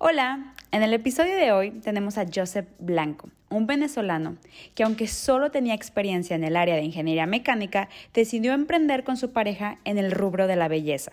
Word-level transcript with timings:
Hola, 0.00 0.54
en 0.70 0.84
el 0.84 0.94
episodio 0.94 1.34
de 1.34 1.50
hoy 1.50 1.72
tenemos 1.72 2.18
a 2.18 2.26
Joseph 2.32 2.68
Blanco, 2.78 3.30
un 3.50 3.66
venezolano 3.66 4.36
que 4.76 4.84
aunque 4.84 5.08
solo 5.08 5.50
tenía 5.50 5.74
experiencia 5.74 6.36
en 6.36 6.44
el 6.44 6.54
área 6.54 6.76
de 6.76 6.84
ingeniería 6.84 7.26
mecánica, 7.26 7.88
decidió 8.14 8.52
emprender 8.52 9.02
con 9.02 9.16
su 9.16 9.32
pareja 9.32 9.78
en 9.84 9.98
el 9.98 10.12
rubro 10.12 10.46
de 10.46 10.54
la 10.54 10.68
belleza. 10.68 11.10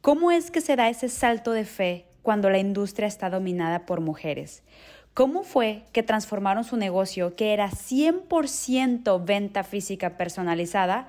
¿Cómo 0.00 0.32
es 0.32 0.50
que 0.50 0.60
se 0.60 0.74
da 0.74 0.88
ese 0.88 1.08
salto 1.08 1.52
de 1.52 1.64
fe 1.64 2.04
cuando 2.22 2.50
la 2.50 2.58
industria 2.58 3.06
está 3.06 3.30
dominada 3.30 3.86
por 3.86 4.00
mujeres? 4.00 4.64
¿Cómo 5.14 5.44
fue 5.44 5.84
que 5.92 6.02
transformaron 6.02 6.64
su 6.64 6.76
negocio, 6.76 7.36
que 7.36 7.52
era 7.52 7.70
100% 7.70 9.24
venta 9.24 9.62
física 9.62 10.16
personalizada, 10.16 11.06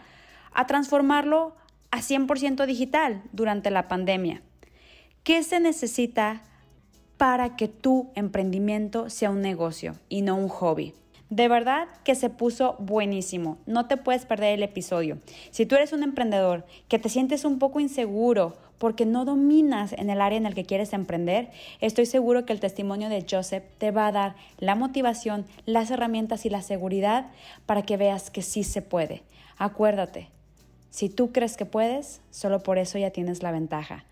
a 0.54 0.68
transformarlo 0.68 1.56
a 1.90 2.02
100% 2.02 2.68
digital 2.68 3.24
durante 3.32 3.72
la 3.72 3.88
pandemia? 3.88 4.44
¿Qué 5.24 5.42
se 5.42 5.60
necesita 5.60 6.44
para 7.24 7.56
que 7.56 7.70
tu 7.70 8.10
emprendimiento 8.16 9.10
sea 9.10 9.30
un 9.30 9.40
negocio 9.40 9.96
y 10.10 10.24
no 10.24 10.36
un 10.36 10.50
hobby. 10.50 10.94
De 11.30 11.48
verdad 11.48 11.88
que 12.04 12.16
se 12.16 12.30
puso 12.30 12.76
buenísimo. 12.80 13.60
No 13.66 13.88
te 13.88 13.96
puedes 13.96 14.26
perder 14.26 14.56
el 14.56 14.62
episodio. 14.62 15.20
Si 15.50 15.66
tú 15.66 15.76
eres 15.76 15.94
un 15.94 16.04
emprendedor 16.04 16.66
que 16.90 17.00
te 17.00 17.08
sientes 17.08 17.46
un 17.46 17.60
poco 17.60 17.80
inseguro 17.80 18.58
porque 18.78 19.06
no 19.06 19.24
dominas 19.24 19.94
en 19.94 20.10
el 20.10 20.20
área 20.20 20.38
en 20.38 20.46
el 20.46 20.54
que 20.54 20.66
quieres 20.66 20.92
emprender, 20.92 21.50
estoy 21.80 22.08
seguro 22.08 22.46
que 22.46 22.52
el 22.52 22.60
testimonio 22.60 23.08
de 23.08 23.26
Joseph 23.26 23.64
te 23.78 23.92
va 23.92 24.08
a 24.08 24.12
dar 24.12 24.36
la 24.58 24.76
motivación, 24.76 25.46
las 25.66 25.92
herramientas 25.92 26.46
y 26.46 26.50
la 26.50 26.62
seguridad 26.62 27.28
para 27.66 27.84
que 27.84 27.96
veas 27.96 28.32
que 28.32 28.42
sí 28.42 28.66
se 28.66 28.82
puede. 28.82 29.24
Acuérdate, 29.58 30.28
si 30.90 31.08
tú 31.08 31.32
crees 31.32 31.56
que 31.56 31.66
puedes, 31.66 32.20
solo 32.32 32.64
por 32.64 32.78
eso 32.78 32.98
ya 32.98 33.12
tienes 33.12 33.44
la 33.44 33.52
ventaja. 33.52 34.04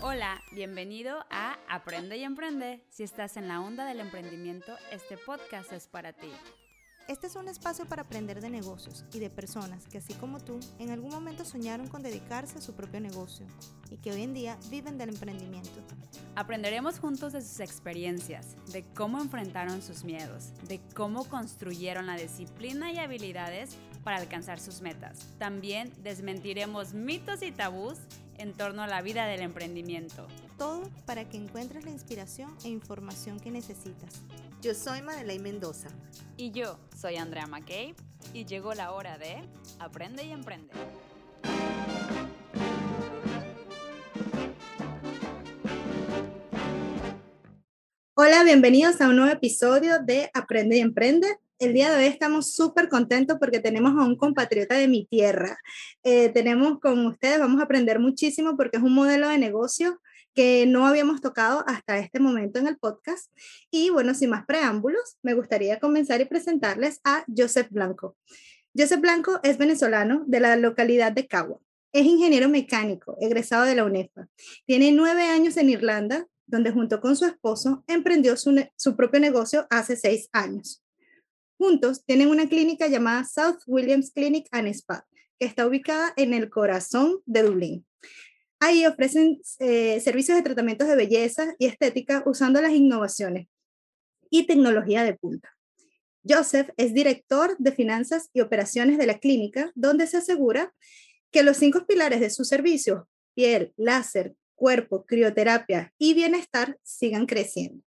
Hola, 0.00 0.40
bienvenido 0.52 1.24
a 1.28 1.58
Aprende 1.68 2.16
y 2.16 2.22
Emprende. 2.22 2.84
Si 2.88 3.02
estás 3.02 3.36
en 3.36 3.48
la 3.48 3.60
onda 3.60 3.84
del 3.84 3.98
emprendimiento, 3.98 4.76
este 4.92 5.18
podcast 5.18 5.72
es 5.72 5.88
para 5.88 6.12
ti. 6.12 6.30
Este 7.08 7.26
es 7.26 7.34
un 7.34 7.48
espacio 7.48 7.84
para 7.84 8.02
aprender 8.02 8.40
de 8.40 8.48
negocios 8.48 9.04
y 9.12 9.18
de 9.18 9.28
personas 9.28 9.88
que, 9.88 9.98
así 9.98 10.14
como 10.14 10.38
tú, 10.38 10.60
en 10.78 10.90
algún 10.90 11.10
momento 11.10 11.44
soñaron 11.44 11.88
con 11.88 12.02
dedicarse 12.02 12.58
a 12.58 12.60
su 12.60 12.74
propio 12.74 13.00
negocio 13.00 13.44
y 13.90 13.96
que 13.96 14.12
hoy 14.12 14.22
en 14.22 14.34
día 14.34 14.56
viven 14.70 14.98
del 14.98 15.08
emprendimiento. 15.08 15.80
Aprenderemos 16.36 17.00
juntos 17.00 17.32
de 17.32 17.42
sus 17.42 17.58
experiencias, 17.58 18.56
de 18.70 18.84
cómo 18.94 19.20
enfrentaron 19.20 19.82
sus 19.82 20.04
miedos, 20.04 20.52
de 20.68 20.80
cómo 20.94 21.24
construyeron 21.24 22.06
la 22.06 22.14
disciplina 22.14 22.92
y 22.92 22.98
habilidades 22.98 23.76
para 24.04 24.18
alcanzar 24.18 24.60
sus 24.60 24.80
metas. 24.80 25.26
También 25.38 25.92
desmentiremos 26.04 26.94
mitos 26.94 27.42
y 27.42 27.50
tabús 27.50 27.98
en 28.38 28.52
torno 28.54 28.82
a 28.82 28.86
la 28.86 29.02
vida 29.02 29.26
del 29.26 29.42
emprendimiento. 29.42 30.26
Todo 30.56 30.88
para 31.06 31.28
que 31.28 31.36
encuentres 31.36 31.84
la 31.84 31.90
inspiración 31.90 32.56
e 32.64 32.68
información 32.68 33.38
que 33.40 33.50
necesitas. 33.50 34.22
Yo 34.62 34.74
soy 34.74 35.02
Madeleine 35.02 35.42
Mendoza. 35.42 35.88
Y 36.36 36.52
yo 36.52 36.78
soy 36.96 37.16
Andrea 37.16 37.46
McKay. 37.46 37.94
Y 38.32 38.44
llegó 38.44 38.74
la 38.74 38.92
hora 38.92 39.18
de 39.18 39.42
Aprende 39.78 40.24
y 40.24 40.32
Emprende. 40.32 40.72
Hola, 48.14 48.42
bienvenidos 48.42 49.00
a 49.00 49.08
un 49.08 49.16
nuevo 49.16 49.32
episodio 49.32 50.00
de 50.02 50.30
Aprende 50.34 50.76
y 50.76 50.80
Emprende 50.80 51.38
el 51.58 51.74
día 51.74 51.90
de 51.90 51.96
hoy 51.96 52.04
estamos 52.04 52.52
súper 52.54 52.88
contentos 52.88 53.36
porque 53.40 53.58
tenemos 53.58 53.92
a 53.92 54.04
un 54.04 54.16
compatriota 54.16 54.76
de 54.76 54.86
mi 54.86 55.06
tierra. 55.06 55.58
Eh, 56.04 56.28
tenemos 56.28 56.78
con 56.80 57.06
ustedes, 57.06 57.40
vamos 57.40 57.60
a 57.60 57.64
aprender 57.64 57.98
muchísimo 57.98 58.56
porque 58.56 58.76
es 58.76 58.82
un 58.82 58.94
modelo 58.94 59.28
de 59.28 59.38
negocio 59.38 60.00
que 60.34 60.66
no 60.66 60.86
habíamos 60.86 61.20
tocado 61.20 61.64
hasta 61.66 61.98
este 61.98 62.20
momento 62.20 62.60
en 62.60 62.68
el 62.68 62.78
podcast. 62.78 63.32
Y 63.72 63.90
bueno, 63.90 64.14
sin 64.14 64.30
más 64.30 64.46
preámbulos, 64.46 65.18
me 65.22 65.34
gustaría 65.34 65.80
comenzar 65.80 66.20
y 66.20 66.26
presentarles 66.26 67.00
a 67.02 67.24
Joseph 67.34 67.68
Blanco. 67.70 68.16
Joseph 68.76 69.00
Blanco 69.00 69.40
es 69.42 69.58
venezolano 69.58 70.22
de 70.26 70.40
la 70.40 70.54
localidad 70.54 71.10
de 71.10 71.26
Cagua. 71.26 71.58
Es 71.92 72.06
ingeniero 72.06 72.48
mecánico, 72.48 73.16
egresado 73.20 73.64
de 73.64 73.74
la 73.74 73.84
UNEFA. 73.84 74.28
Tiene 74.64 74.92
nueve 74.92 75.22
años 75.22 75.56
en 75.56 75.70
Irlanda, 75.70 76.28
donde 76.46 76.70
junto 76.70 77.00
con 77.00 77.16
su 77.16 77.24
esposo 77.24 77.82
emprendió 77.88 78.36
su, 78.36 78.64
su 78.76 78.94
propio 78.94 79.18
negocio 79.18 79.66
hace 79.70 79.96
seis 79.96 80.28
años. 80.32 80.82
Juntos 81.58 82.04
tienen 82.04 82.28
una 82.28 82.48
clínica 82.48 82.86
llamada 82.86 83.24
South 83.24 83.58
Williams 83.66 84.12
Clinic 84.12 84.46
and 84.52 84.68
Spa, 84.68 85.04
que 85.38 85.46
está 85.46 85.66
ubicada 85.66 86.12
en 86.16 86.32
el 86.32 86.50
corazón 86.50 87.20
de 87.26 87.42
Dublín. 87.42 87.86
Ahí 88.60 88.86
ofrecen 88.86 89.40
eh, 89.58 90.00
servicios 90.00 90.36
de 90.36 90.44
tratamientos 90.44 90.88
de 90.88 90.96
belleza 90.96 91.54
y 91.58 91.66
estética 91.66 92.22
usando 92.26 92.60
las 92.60 92.72
innovaciones 92.72 93.48
y 94.30 94.46
tecnología 94.46 95.02
de 95.02 95.14
punta. 95.14 95.52
Joseph 96.28 96.70
es 96.76 96.94
director 96.94 97.56
de 97.58 97.72
finanzas 97.72 98.30
y 98.32 98.40
operaciones 98.40 98.98
de 98.98 99.06
la 99.06 99.18
clínica, 99.18 99.72
donde 99.74 100.06
se 100.06 100.18
asegura 100.18 100.72
que 101.32 101.42
los 101.42 101.56
cinco 101.56 101.86
pilares 101.86 102.20
de 102.20 102.30
sus 102.30 102.48
servicios, 102.48 103.04
piel, 103.34 103.72
láser, 103.76 104.34
cuerpo, 104.54 105.04
crioterapia 105.06 105.92
y 105.98 106.14
bienestar, 106.14 106.78
sigan 106.82 107.26
creciendo. 107.26 107.82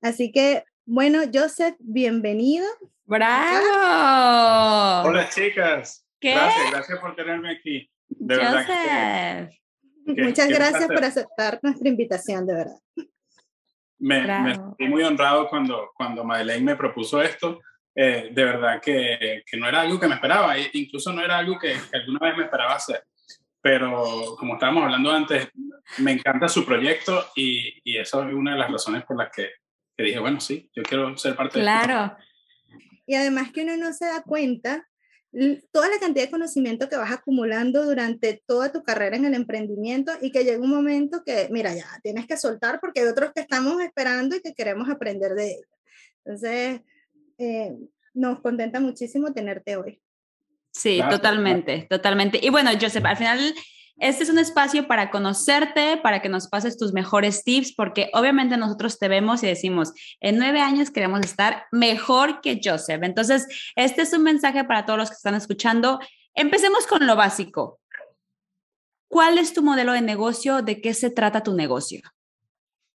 Así 0.00 0.32
que, 0.32 0.64
bueno, 0.84 1.22
Joseph, 1.32 1.76
bienvenido. 1.78 2.66
¡Bravo! 3.06 5.08
Hola, 5.08 5.28
chicas. 5.28 6.04
Gracias, 6.20 6.70
gracias 6.72 6.98
por 6.98 7.14
tenerme 7.14 7.52
aquí. 7.52 7.88
De 8.08 8.36
verdad. 8.36 9.48
Muchas 10.04 10.48
gracias 10.48 10.88
por 10.88 11.04
aceptar 11.04 11.60
nuestra 11.62 11.88
invitación, 11.88 12.46
de 12.46 12.54
verdad. 12.54 12.80
Me, 13.98 14.22
me 14.22 14.54
sentí 14.56 14.88
muy 14.88 15.04
honrado 15.04 15.48
cuando, 15.48 15.90
cuando 15.94 16.24
Madeleine 16.24 16.64
me 16.64 16.76
propuso 16.76 17.22
esto. 17.22 17.60
Eh, 17.94 18.30
de 18.32 18.44
verdad 18.44 18.80
que, 18.82 19.42
que, 19.46 19.56
no 19.56 19.68
era 19.68 19.82
algo 19.82 19.98
que 19.98 20.08
me 20.08 20.16
esperaba, 20.16 20.58
e 20.58 20.68
incluso 20.74 21.12
no 21.12 21.22
era 21.22 21.38
algo 21.38 21.58
que, 21.58 21.72
que, 21.72 21.96
alguna 21.96 22.18
vez 22.18 22.36
me 22.36 22.44
esperaba 22.44 22.74
hacer. 22.74 23.04
Pero 23.62 24.34
como 24.36 24.54
estábamos 24.54 24.82
hablando 24.82 25.12
antes, 25.12 25.48
me 25.98 26.12
encanta 26.12 26.48
su 26.48 26.66
proyecto 26.66 27.24
y, 27.36 27.80
y 27.84 27.98
eso 27.98 28.26
es 28.26 28.34
una 28.34 28.52
de 28.52 28.58
las 28.58 28.70
razones 28.70 29.04
por 29.04 29.16
las 29.16 29.30
que, 29.30 29.50
dije, 29.96 30.18
bueno, 30.18 30.40
sí, 30.40 30.68
yo 30.74 30.82
quiero 30.82 31.16
ser 31.16 31.36
parte 31.36 31.60
claro. 31.60 31.86
de 31.86 32.08
Claro. 32.08 32.16
Y 33.06 33.14
además 33.14 33.52
que 33.52 33.62
uno 33.62 33.76
no 33.76 33.92
se 33.92 34.06
da 34.06 34.22
cuenta 34.22 34.86
toda 35.70 35.88
la 35.88 35.98
cantidad 35.98 36.24
de 36.24 36.30
conocimiento 36.30 36.88
que 36.88 36.96
vas 36.96 37.12
acumulando 37.12 37.84
durante 37.84 38.42
toda 38.46 38.72
tu 38.72 38.82
carrera 38.82 39.16
en 39.16 39.26
el 39.26 39.34
emprendimiento 39.34 40.12
y 40.22 40.30
que 40.30 40.44
llega 40.44 40.62
un 40.62 40.70
momento 40.70 41.22
que, 41.24 41.48
mira, 41.50 41.74
ya 41.74 41.86
tienes 42.02 42.26
que 42.26 42.36
soltar 42.36 42.80
porque 42.80 43.00
hay 43.00 43.06
otros 43.06 43.32
que 43.34 43.42
estamos 43.42 43.82
esperando 43.82 44.36
y 44.36 44.40
que 44.40 44.54
queremos 44.54 44.88
aprender 44.88 45.34
de 45.34 45.50
ellos. 45.50 45.68
Entonces, 46.24 46.80
eh, 47.38 47.76
nos 48.14 48.40
contenta 48.40 48.80
muchísimo 48.80 49.32
tenerte 49.32 49.76
hoy. 49.76 50.00
Sí, 50.72 51.00
totalmente, 51.10 51.86
totalmente. 51.88 52.38
Y 52.42 52.50
bueno, 52.50 52.70
Joseph, 52.80 53.04
al 53.04 53.16
final 53.16 53.54
este 53.98 54.24
es 54.24 54.30
un 54.30 54.38
espacio 54.38 54.86
para 54.86 55.10
conocerte, 55.10 55.96
para 55.96 56.20
que 56.20 56.28
nos 56.28 56.48
pases 56.48 56.76
tus 56.76 56.92
mejores 56.92 57.44
tips, 57.44 57.74
porque 57.74 58.10
obviamente 58.12 58.56
nosotros 58.56 58.98
te 58.98 59.08
vemos 59.08 59.42
y 59.42 59.46
decimos, 59.46 59.92
en 60.20 60.38
nueve 60.38 60.60
años 60.60 60.90
queremos 60.90 61.20
estar 61.20 61.64
mejor 61.72 62.40
que 62.42 62.60
Joseph. 62.62 63.02
Entonces, 63.02 63.46
este 63.74 64.02
es 64.02 64.12
un 64.12 64.22
mensaje 64.22 64.64
para 64.64 64.84
todos 64.84 64.98
los 64.98 65.08
que 65.08 65.16
están 65.16 65.34
escuchando. 65.34 65.98
Empecemos 66.34 66.86
con 66.86 67.06
lo 67.06 67.16
básico. 67.16 67.80
¿Cuál 69.08 69.38
es 69.38 69.54
tu 69.54 69.62
modelo 69.62 69.92
de 69.92 70.02
negocio? 70.02 70.60
¿De 70.60 70.80
qué 70.82 70.92
se 70.92 71.10
trata 71.10 71.42
tu 71.42 71.54
negocio? 71.54 72.02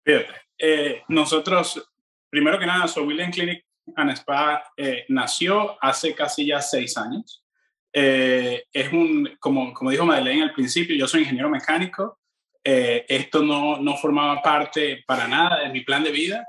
Fíjate, 0.04 0.34
eh, 0.58 1.02
nosotros, 1.08 1.90
primero 2.28 2.58
que 2.58 2.66
nada, 2.66 2.88
So 2.88 3.04
William 3.04 3.30
Clinic 3.30 3.64
and 3.94 4.10
Spa 4.12 4.64
eh, 4.76 5.04
nació 5.08 5.76
hace 5.80 6.14
casi 6.14 6.46
ya 6.46 6.60
seis 6.60 6.96
años. 6.96 7.44
Eh, 7.92 8.64
es 8.72 8.92
un, 8.92 9.36
como, 9.40 9.72
como 9.72 9.90
dijo 9.90 10.04
Madeleine 10.04 10.42
al 10.42 10.52
principio, 10.52 10.96
yo 10.96 11.08
soy 11.08 11.22
ingeniero 11.22 11.48
mecánico. 11.48 12.18
Eh, 12.62 13.06
esto 13.08 13.42
no, 13.42 13.78
no, 13.78 13.96
formaba 13.96 14.42
parte 14.42 15.02
para 15.06 15.26
nada 15.26 15.60
de 15.60 15.70
mi 15.70 15.80
plan 15.80 16.02
de 16.02 16.10
vida, 16.10 16.46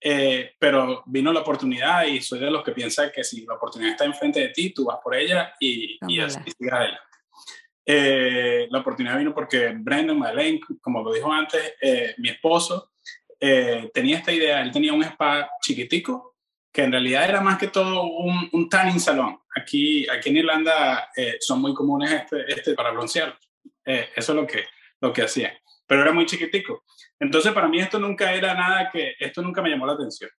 eh, 0.00 0.52
pero 0.58 1.02
vino 1.06 1.32
la 1.32 1.40
oportunidad 1.40 2.04
y 2.04 2.20
soy 2.20 2.38
de 2.38 2.50
los 2.50 2.62
que 2.62 2.72
piensa 2.72 3.10
que 3.10 3.24
si 3.24 3.44
la 3.44 3.54
oportunidad 3.54 3.92
está 3.92 4.04
enfrente 4.04 4.40
de 4.40 4.50
ti, 4.50 4.70
tú 4.70 4.84
vas 4.84 4.98
por 5.02 5.16
ella 5.16 5.52
y, 5.58 5.98
y 6.06 6.20
así 6.20 6.40
adelante. 6.70 8.68
la 8.70 8.78
oportunidad 8.78 9.18
vino 9.18 9.34
porque 9.34 9.74
Brendan 9.74 10.18
Madeleine, 10.18 10.60
como 10.80 11.02
lo 11.02 11.12
dijo 11.12 11.32
antes, 11.32 11.74
mi 12.18 12.28
esposo, 12.28 12.92
tenía 13.92 14.18
esta 14.18 14.32
idea, 14.32 14.62
él 14.62 14.70
tenía 14.70 14.92
un 14.92 15.02
spa 15.02 15.50
chiquitico 15.60 16.36
que 16.72 16.82
en 16.82 16.92
realidad 16.92 17.28
era 17.28 17.40
más 17.40 17.58
que 17.58 17.68
todo 17.68 18.04
un, 18.04 18.48
un 18.52 18.68
tanning 18.68 19.00
salón. 19.00 19.40
Aquí, 19.60 20.08
aquí 20.08 20.30
en 20.30 20.38
Irlanda 20.38 21.10
eh, 21.16 21.36
son 21.40 21.60
muy 21.60 21.74
comunes 21.74 22.10
este, 22.12 22.52
este 22.52 22.74
para 22.74 22.90
broncear. 22.90 23.38
Eh, 23.84 24.10
eso 24.14 24.32
es 24.32 24.36
lo 24.36 24.46
que, 24.46 24.64
lo 25.00 25.12
que 25.12 25.22
hacían. 25.22 25.52
Pero 25.86 26.02
era 26.02 26.12
muy 26.12 26.26
chiquitico. 26.26 26.84
Entonces, 27.18 27.52
para 27.52 27.68
mí 27.68 27.80
esto 27.80 27.98
nunca 27.98 28.32
era 28.32 28.54
nada 28.54 28.90
que, 28.90 29.14
esto 29.18 29.42
nunca 29.42 29.62
me 29.62 29.70
llamó 29.70 29.86
la 29.86 29.94
atención. 29.94 30.30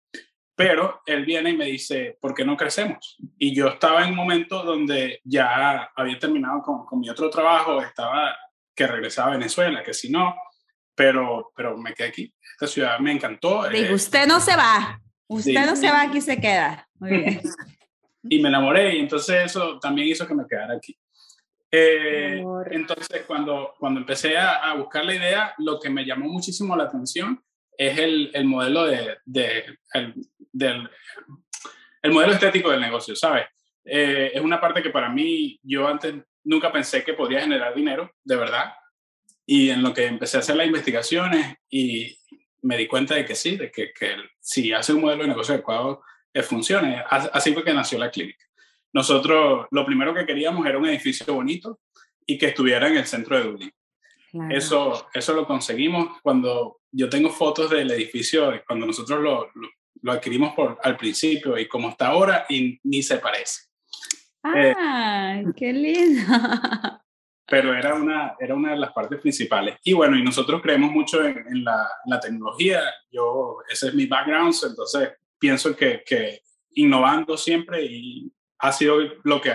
Pero 0.56 1.02
él 1.06 1.26
viene 1.26 1.52
y 1.52 1.58
me 1.58 1.66
dice, 1.66 2.18
¿por 2.20 2.34
qué 2.34 2.44
no 2.44 2.58
crecemos? 2.58 3.18
Y 3.38 3.56
yo 3.56 3.70
estaba 3.70 4.04
en 4.04 4.12
un 4.12 4.16
momento 4.16 4.64
donde 4.64 5.22
ya 5.24 5.90
había 5.96 6.20
terminado 6.20 6.62
con, 6.62 6.86
con 6.86 7.00
mi 7.00 7.10
otro 7.10 7.30
trabajo, 7.30 7.82
estaba 7.82 8.36
que 8.76 8.88
regresaba 8.88 9.30
a 9.30 9.38
Venezuela, 9.38 9.84
que 9.84 9.94
si 9.94 10.10
no, 10.10 10.36
pero, 10.96 11.52
pero 11.56 11.78
me 11.78 11.94
quedé 11.94 12.10
aquí. 12.10 12.34
Esta 12.54 12.68
ciudad 12.68 13.00
me 13.00 13.12
encantó. 13.12 13.68
Digo, 13.70 13.96
usted 13.96 14.28
no 14.28 14.40
se 14.40 14.56
va, 14.56 15.02
usted 15.28 15.66
no 15.66 15.76
se 15.76 15.90
va, 15.90 16.02
aquí 16.02 16.22
se 16.22 16.40
queda. 16.40 16.88
Muy 17.00 17.10
bien. 17.10 17.42
y 18.30 18.40
me 18.40 18.50
enamoré 18.50 18.96
y 18.96 19.00
entonces 19.00 19.46
eso 19.46 19.80
también 19.80 20.08
hizo 20.08 20.28
que 20.28 20.36
me 20.36 20.46
quedara 20.48 20.76
aquí. 20.76 20.96
Eh, 21.72 22.44
entonces, 22.72 23.24
cuando, 23.28 23.74
cuando 23.78 24.00
empecé 24.00 24.38
a, 24.38 24.74
buscar 24.76 25.06
la 25.06 25.16
idea, 25.16 25.54
lo 25.58 25.80
que 25.80 25.90
me 25.90 26.06
llamó 26.06 26.28
muchísimo 26.28 26.76
la 26.76 26.86
atención 26.86 27.44
es 27.78 27.98
el, 27.98 28.32
el 28.34 28.46
modelo 28.46 28.86
de, 28.86 29.18
de 29.26 29.78
el, 29.94 30.14
del 30.52 30.90
el 32.02 32.12
modelo 32.12 32.34
estético 32.34 32.72
del 32.72 32.82
negocio, 32.82 33.16
¿sabes? 33.16 33.46
Eh, 33.84 34.32
es 34.34 34.42
una 34.42 34.62
parte 34.62 34.82
que 34.82 34.90
para 34.90 35.10
mí 35.10 35.60
yo 35.64 35.88
antes 35.88 36.16
nunca 36.44 36.72
pensé 36.72 37.04
que 37.04 37.14
podría 37.14 37.42
generar 37.42 37.76
dinero, 37.76 38.12
de 38.24 38.36
verdad. 38.36 38.74
Y 39.46 39.70
en 39.70 39.82
lo 39.82 39.94
que 39.94 40.06
empecé 40.06 40.38
a 40.38 40.42
hacer 40.42 40.56
las 40.56 40.68
investigaciones 40.68 41.58
y 41.70 42.18
me 42.62 42.78
di 42.78 42.88
cuenta 42.88 43.16
de 43.16 43.26
que 43.26 43.36
sí, 43.36 43.58
de 43.58 43.72
que, 43.72 43.92
que 43.98 44.16
si 44.40 44.72
hace 44.72 44.94
un 44.94 45.02
modelo 45.02 45.24
de 45.24 45.30
negocio 45.30 45.54
adecuado, 45.56 46.02
eh, 46.34 46.44
funcione. 46.44 47.04
Así 47.10 47.54
fue 47.54 47.64
que 47.64 47.74
nació 47.74 47.98
la 48.00 48.12
clínica. 48.12 48.46
Nosotros 48.94 49.68
lo 49.72 49.86
primero 49.86 50.14
que 50.14 50.26
queríamos 50.26 50.66
era 50.66 50.78
un 50.78 50.88
edificio 50.88 51.34
bonito 51.34 51.80
y 52.26 52.38
que 52.38 52.48
estuviera 52.48 52.88
en 52.88 52.98
el 52.98 53.06
centro 53.06 53.38
de 53.38 53.44
Dublín. 53.44 53.72
Eso, 54.52 55.08
eso 55.12 55.34
lo 55.34 55.48
conseguimos 55.48 56.20
cuando 56.22 56.82
yo 56.92 57.10
tengo 57.10 57.30
fotos 57.30 57.72
del 57.72 57.90
edificio, 57.90 58.62
cuando 58.68 58.86
nosotros 58.86 59.22
lo, 59.22 59.50
lo, 60.02 60.12
adquirimos 60.12 60.54
por, 60.54 60.78
al 60.84 60.98
principio 60.98 61.58
y 61.58 61.68
como 61.68 61.90
está 61.90 62.08
ahora 62.10 62.46
y 62.48 62.80
ni 62.84 63.02
se 63.02 63.18
parece. 63.18 63.64
¡Ah, 64.44 65.42
qué 65.56 65.74
lindo! 65.74 66.22
pero 67.50 67.74
era 67.74 67.96
una, 67.96 68.36
era 68.40 68.54
una 68.54 68.72
de 68.72 68.78
las 68.78 68.94
partes 68.94 69.20
principales. 69.20 69.78
Y 69.84 69.94
bueno, 69.94 70.16
y 70.16 70.24
nosotros 70.24 70.62
creemos 70.62 70.92
mucho 70.92 71.26
en, 71.26 71.64
la, 71.64 71.90
la, 72.06 72.20
tecnología. 72.20 72.82
Yo, 73.12 73.58
ese 73.68 73.88
es 73.88 73.96
mi 73.96 74.06
background, 74.06 74.54
entonces 74.64 75.10
pienso 75.40 75.76
que, 75.76 76.04
que 76.06 76.42
innovando 76.76 77.38
siempre 77.38 77.84
y 77.84 78.32
ha 78.60 78.72
sido 78.72 79.00
lo 79.24 79.42
que, 79.42 79.54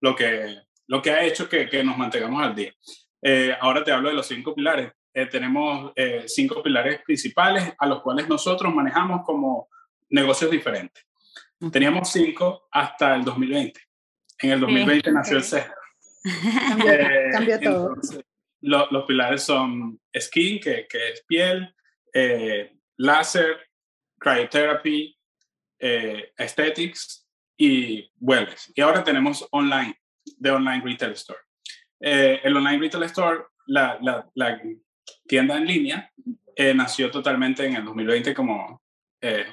lo 0.00 0.14
que, 0.14 0.58
lo 0.86 1.02
que 1.02 1.10
ha 1.10 1.24
hecho 1.24 1.48
que, 1.48 1.68
que 1.68 1.82
nos 1.82 1.96
mantengamos 1.96 2.42
al 2.42 2.54
día. 2.54 2.72
Eh, 3.22 3.56
ahora 3.60 3.84
te 3.84 3.92
hablo 3.92 4.08
de 4.08 4.14
los 4.14 4.26
cinco 4.26 4.54
pilares. 4.54 4.92
Eh, 5.14 5.26
tenemos 5.26 5.92
eh, 5.96 6.24
cinco 6.26 6.62
pilares 6.62 7.00
principales 7.02 7.74
a 7.78 7.86
los 7.86 8.02
cuales 8.02 8.28
nosotros 8.28 8.74
manejamos 8.74 9.22
como 9.24 9.68
negocios 10.10 10.50
diferentes. 10.50 11.04
Teníamos 11.70 12.10
cinco 12.10 12.68
hasta 12.70 13.14
el 13.14 13.24
2020. 13.24 13.80
En 14.40 14.50
el 14.50 14.60
2020 14.60 15.12
nació 15.12 15.36
el 15.36 15.44
CER. 15.44 15.70
cambió, 17.32 17.60
todo. 17.60 17.96
los 18.60 19.04
pilares 19.04 19.44
son 19.44 20.00
skin, 20.18 20.60
que, 20.60 20.86
que 20.88 21.10
es 21.10 21.24
piel, 21.24 21.72
láser, 22.96 23.58
cryotherapy, 24.18 25.16
aesthetics 26.36 27.22
y 27.56 28.10
wellness. 28.20 28.72
Y 28.74 28.80
ahora 28.80 29.04
tenemos 29.04 29.46
online, 29.50 29.96
de 30.36 30.50
Online 30.50 30.82
Retail 30.84 31.12
Store. 31.12 31.38
Eh, 32.00 32.40
el 32.42 32.56
Online 32.56 32.78
Retail 32.78 33.04
Store, 33.04 33.40
la, 33.66 33.98
la, 34.34 34.60
tienda 35.26 35.56
en 35.56 35.66
línea, 35.66 36.12
eh, 36.56 36.74
nació 36.74 37.10
totalmente 37.10 37.64
en 37.64 37.76
el 37.76 37.84
2020 37.84 38.34
como 38.34 38.82
eh, 39.20 39.46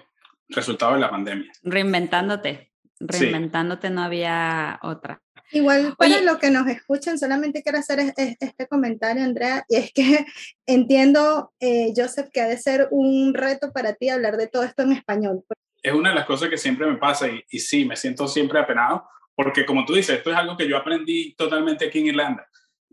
resultado 0.48 0.94
de 0.94 1.00
la 1.00 1.10
pandemia. 1.10 1.52
Reinventándote, 1.62 2.72
reinventándote 3.00 3.90
no 3.92 4.02
había 4.02 4.80
otra. 4.82 5.22
Igual 5.52 5.96
para 5.98 6.22
los 6.22 6.38
que 6.38 6.52
nos 6.52 6.68
escuchan, 6.68 7.18
solamente 7.18 7.64
quiero 7.64 7.80
hacer 7.80 8.00
este 8.18 8.68
comentario, 8.68 9.24
Andrea, 9.24 9.66
y 9.68 9.78
es 9.78 9.92
que 9.94 10.26
entiendo, 10.68 11.54
Joseph, 11.96 12.30
que 12.32 12.42
ha 12.42 12.48
de 12.48 12.58
ser 12.58 12.88
un 12.92 13.34
reto 13.34 13.72
para 13.72 13.94
ti 13.94 14.10
hablar 14.10 14.38
de 14.38 14.48
todo 14.48 14.64
esto 14.64 14.84
en 14.84 14.94
español 14.94 15.44
es 15.82 15.94
una 15.94 16.10
de 16.10 16.16
las 16.16 16.26
cosas 16.26 16.50
que 16.50 16.58
siempre 16.58 16.88
me 16.88 16.98
pasa 16.98 17.28
y, 17.28 17.44
y, 17.50 17.60
sí, 17.60 17.86
me 17.86 17.96
siento 17.96 18.28
siempre 18.28 18.60
apenado, 18.60 19.08
porque 19.36 19.66
como 19.66 19.86
tú 19.86 19.94
dices, 19.94 20.18
esto 20.18 20.32
es 20.32 20.38
algo 20.38 20.58
que 20.58 20.68
yo 20.68 20.78
aprendí 20.78 21.34
totalmente 21.36 21.88
aquí 21.88 22.00
en 22.00 22.08
Irlanda 22.08 22.48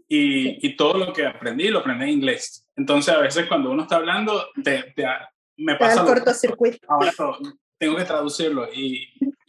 y, 0.09 0.67
y 0.67 0.77
todo 0.77 0.99
lo 0.99 1.12
que 1.12 1.27
aprendí 1.27 1.69
lo 1.69 1.81
aprendí 1.81 2.05
en 2.05 2.11
inglés. 2.11 2.67
Entonces 2.77 3.15
a 3.15 3.19
veces 3.19 3.47
cuando 3.47 3.71
uno 3.71 3.83
está 3.83 3.97
hablando, 3.97 4.49
te, 4.62 4.94
me 5.56 5.77
pasa... 5.77 6.00
El 6.00 6.06
cortocircuito. 6.06 6.79
Ahora 6.88 7.12
tengo 7.79 7.97
que 7.97 8.05
traducirlo 8.05 8.69
y, 8.73 9.09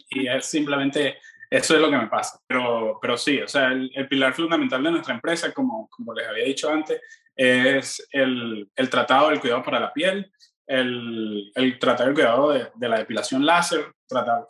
y, 0.09 0.27
es 0.27 0.45
simplemente 0.45 1.17
eso 1.49 1.75
es 1.75 1.81
lo 1.81 1.89
que 1.89 1.97
me 1.97 2.07
pasa. 2.07 2.39
Pero, 2.47 2.97
pero 3.01 3.17
sí, 3.17 3.39
o 3.39 3.47
sea, 3.47 3.67
el, 3.67 3.91
el 3.93 4.07
pilar 4.07 4.33
fundamental 4.33 4.83
de 4.83 4.91
nuestra 4.91 5.13
empresa, 5.13 5.53
como, 5.53 5.87
como 5.89 6.13
les 6.13 6.27
había 6.27 6.45
dicho 6.45 6.69
antes, 6.69 6.99
es 7.35 8.05
el, 8.11 8.69
el 8.75 8.89
tratado 8.89 9.29
del 9.29 9.39
cuidado 9.39 9.63
para 9.63 9.79
la 9.79 9.93
piel, 9.93 10.31
el, 10.67 11.51
el 11.55 11.79
tratar 11.79 12.09
el 12.09 12.13
cuidado 12.13 12.51
de, 12.51 12.67
de 12.75 12.89
la 12.89 12.99
depilación 12.99 13.45
láser, 13.45 13.93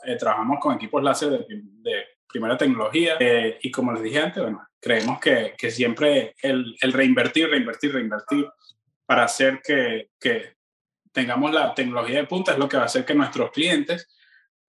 eh, 0.06 0.16
trabajamos 0.18 0.60
con 0.60 0.75
equipos 0.75 1.04
láser 1.04 1.30
de, 1.30 1.46
de 1.48 2.06
primera 2.28 2.58
tecnología 2.58 3.16
eh, 3.19 3.60
y 3.62 3.72
como 3.72 3.94
les 3.94 4.04
dije 4.04 4.19
antes, 4.19 4.42
bueno, 4.42 4.68
creemos 4.80 5.19
que, 5.19 5.54
que 5.58 5.69
siempre 5.69 6.36
el, 6.42 6.75
el, 6.81 6.92
reinvertir, 6.92 7.50
reinvertir, 7.50 7.94
reinvertir 7.94 8.48
para 9.06 9.24
hacer 9.24 9.62
que, 9.64 10.10
que, 10.19 10.58
tengamos 11.14 11.52
la 11.52 11.74
tecnología 11.74 12.18
de 12.18 12.28
punta 12.28 12.52
es 12.52 12.60
lo 12.60 12.69
que 12.69 12.78
va 12.78 12.84
a 12.84 12.86
hacer 12.86 13.04
que 13.04 13.16
nuestros 13.16 13.50
clientes 13.50 14.08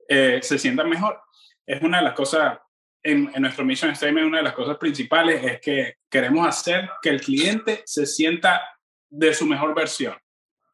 eh, 0.09 0.39
se 0.41 0.59
sientan 0.59 0.89
mejor. 0.89 1.21
Es 1.67 1.83
una 1.83 1.99
de 1.99 2.05
las 2.05 2.15
cosas, 2.15 2.59
en, 3.03 3.31
en 3.35 3.43
nuestro 3.43 3.67
mission 3.67 3.95
statement, 3.95 4.29
una 4.29 4.39
de 4.39 4.45
las 4.45 4.55
cosas 4.55 4.79
principales 4.79 5.45
es 5.45 5.61
que 5.61 5.97
queremos 6.09 6.47
hacer 6.47 6.89
que 7.03 7.11
el 7.11 7.21
cliente 7.21 7.83
se 7.85 8.07
sienta 8.07 8.63
de 9.11 9.35
su 9.35 9.45
mejor 9.45 9.75
versión 9.75 10.17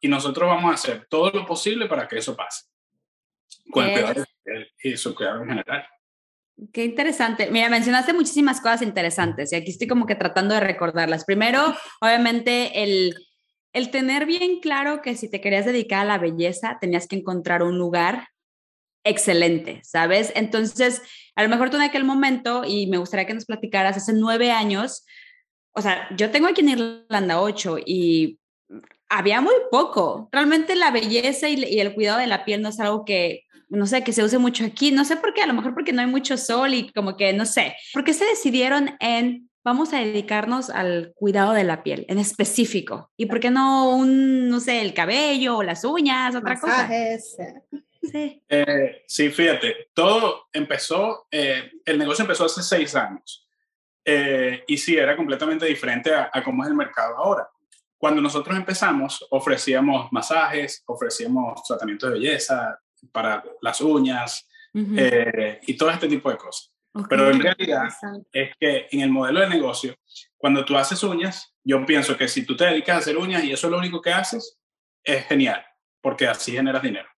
y 0.05 0.07
nosotros 0.07 0.47
vamos 0.47 0.69
a 0.69 0.75
hacer 0.75 1.07
todo 1.09 1.31
lo 1.31 1.47
posible 1.47 1.87
para 1.87 2.07
que 2.07 2.19
eso 2.19 2.35
pase. 2.35 2.65
Con 3.71 3.85
el 3.85 3.93
cuidado 3.93 4.23
y 4.83 4.95
su 4.97 5.15
cuidado 5.15 5.41
en 5.41 5.49
general. 5.49 5.87
Qué 6.71 6.85
interesante. 6.85 7.49
Mira, 7.49 7.69
mencionaste 7.69 8.13
muchísimas 8.13 8.61
cosas 8.61 8.83
interesantes 8.83 9.51
y 9.51 9.55
aquí 9.55 9.71
estoy 9.71 9.87
como 9.87 10.05
que 10.05 10.13
tratando 10.13 10.53
de 10.53 10.59
recordarlas. 10.59 11.25
Primero, 11.25 11.75
obviamente, 12.01 12.83
el, 12.83 13.15
el 13.73 13.89
tener 13.89 14.27
bien 14.27 14.59
claro 14.59 15.01
que 15.01 15.15
si 15.15 15.27
te 15.27 15.41
querías 15.41 15.65
dedicar 15.65 16.01
a 16.01 16.05
la 16.05 16.19
belleza, 16.19 16.77
tenías 16.79 17.07
que 17.07 17.15
encontrar 17.15 17.63
un 17.63 17.79
lugar 17.79 18.27
excelente, 19.03 19.81
¿sabes? 19.83 20.31
Entonces, 20.35 21.01
a 21.35 21.41
lo 21.41 21.49
mejor 21.49 21.71
tú 21.71 21.77
en 21.77 21.83
aquel 21.83 22.03
momento, 22.03 22.61
y 22.63 22.85
me 22.85 22.99
gustaría 22.99 23.25
que 23.25 23.33
nos 23.33 23.45
platicaras, 23.45 23.97
hace 23.97 24.13
nueve 24.13 24.51
años, 24.51 25.03
o 25.71 25.81
sea, 25.81 26.07
yo 26.15 26.29
tengo 26.29 26.47
aquí 26.47 26.61
en 26.61 26.69
Irlanda 26.69 27.41
ocho 27.41 27.77
y 27.83 28.39
había 29.09 29.41
muy 29.41 29.55
poco. 29.71 30.29
Realmente 30.31 30.75
la 30.75 30.91
belleza 30.91 31.49
y, 31.49 31.79
el 31.79 31.93
cuidado 31.93 32.19
de 32.19 32.27
la 32.27 32.45
piel 32.45 32.61
no 32.61 32.69
es 32.69 32.79
algo 32.79 33.05
que, 33.05 33.43
no 33.69 33.87
sé, 33.87 34.03
que 34.03 34.13
se 34.13 34.23
use 34.23 34.37
mucho 34.37 34.65
aquí. 34.65 34.91
No 34.91 35.05
sé 35.05 35.17
por 35.17 35.33
qué, 35.33 35.41
a 35.41 35.47
lo 35.47 35.53
mejor 35.53 35.73
porque 35.73 35.93
no 35.93 36.01
hay 36.01 36.07
mucho 36.07 36.37
sol 36.37 36.73
y 36.73 36.91
como 36.91 37.17
que, 37.17 37.33
no 37.33 37.45
sé. 37.45 37.75
¿Por 37.93 38.03
qué 38.03 38.13
se 38.13 38.25
decidieron 38.25 38.95
en 38.99 39.49
vamos 39.63 39.93
a 39.93 39.99
dedicarnos 39.99 40.69
al 40.69 41.11
cuidado 41.15 41.53
de 41.53 41.63
la 41.63 41.83
piel 41.83 42.05
en 42.07 42.19
específico? 42.19 43.11
¿Y 43.17 43.25
por 43.25 43.39
qué 43.39 43.49
no 43.49 43.89
un, 43.89 44.47
no 44.47 44.59
sé, 44.59 44.81
el 44.81 44.93
cabello 44.93 45.57
o 45.57 45.63
las 45.63 45.83
uñas, 45.83 46.35
otra 46.35 46.59
cosa? 46.59 46.89
Sí. 48.11 48.43
Eh, 48.47 49.03
sí, 49.07 49.29
fíjate, 49.29 49.89
todo 49.95 50.47
empezó, 50.53 51.25
eh, 51.31 51.71
el 51.85 51.97
negocio 51.97 52.21
empezó 52.21 52.45
hace 52.45 52.61
seis 52.61 52.95
años. 52.95 53.47
Eh, 54.07 54.63
y 54.67 54.77
sí, 54.77 54.95
era 54.95 55.17
completamente 55.17 55.65
diferente 55.65 56.13
a, 56.13 56.29
a 56.31 56.43
cómo 56.43 56.63
es 56.63 56.69
el 56.69 56.75
mercado 56.75 57.17
ahora. 57.17 57.49
Cuando 58.05 58.21
nosotros 58.21 58.55
empezamos, 58.55 59.25
ofrecíamos 59.31 60.11
masajes, 60.11 60.83
ofrecíamos 60.85 61.63
tratamientos 61.63 62.07
de 62.07 62.19
belleza 62.19 62.79
para 63.11 63.43
las 63.61 63.81
uñas 63.81 64.47
eh, 64.75 65.59
y 65.65 65.75
todo 65.75 65.89
este 65.89 66.07
tipo 66.07 66.29
de 66.29 66.37
cosas. 66.37 66.71
Pero 67.09 67.31
en 67.31 67.39
realidad 67.41 67.87
es 68.31 68.51
que 68.59 68.87
en 68.91 68.99
el 68.99 69.09
modelo 69.09 69.39
de 69.39 69.49
negocio, 69.49 69.95
cuando 70.37 70.63
tú 70.63 70.77
haces 70.77 71.01
uñas, 71.01 71.51
yo 71.63 71.83
pienso 71.83 72.15
que 72.15 72.27
si 72.27 72.45
tú 72.45 72.55
te 72.55 72.65
dedicas 72.65 72.97
a 72.97 72.99
hacer 72.99 73.17
uñas 73.17 73.43
y 73.43 73.51
eso 73.51 73.65
es 73.65 73.71
lo 73.71 73.79
único 73.79 73.99
que 73.99 74.13
haces, 74.13 74.59
es 75.03 75.25
genial, 75.25 75.65
porque 75.99 76.27
así 76.27 76.51
generas 76.51 76.83
dinero. 76.83 77.09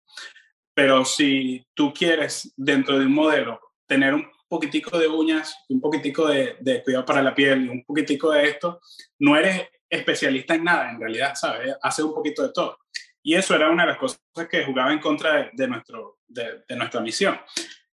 Pero 0.73 1.03
si 1.03 1.67
tú 1.73 1.93
quieres 1.93 2.53
dentro 2.55 2.97
de 2.97 3.07
un 3.07 3.13
modelo 3.13 3.59
tener 3.85 4.13
un 4.13 4.25
poquitico 4.47 4.97
de 4.97 5.09
uñas, 5.09 5.53
un 5.67 5.81
poquitico 5.81 6.27
de, 6.27 6.55
de 6.61 6.81
cuidado 6.81 7.03
para 7.03 7.21
la 7.21 7.35
piel 7.35 7.65
y 7.65 7.67
un 7.67 7.83
poquitico 7.83 8.31
de 8.31 8.47
esto, 8.47 8.79
no 9.19 9.35
eres 9.35 9.67
especialista 9.89 10.55
en 10.55 10.63
nada, 10.63 10.91
en 10.91 10.99
realidad, 10.99 11.35
¿sabes? 11.35 11.75
Hace 11.81 12.03
un 12.03 12.13
poquito 12.13 12.43
de 12.43 12.53
todo. 12.53 12.77
Y 13.23 13.35
eso 13.35 13.55
era 13.55 13.69
una 13.69 13.83
de 13.83 13.89
las 13.89 13.97
cosas 13.97 14.19
que 14.49 14.63
jugaba 14.63 14.93
en 14.93 14.99
contra 14.99 15.49
de, 15.51 15.67
nuestro, 15.67 16.19
de, 16.27 16.63
nuestra 16.75 17.01
misión. 17.01 17.39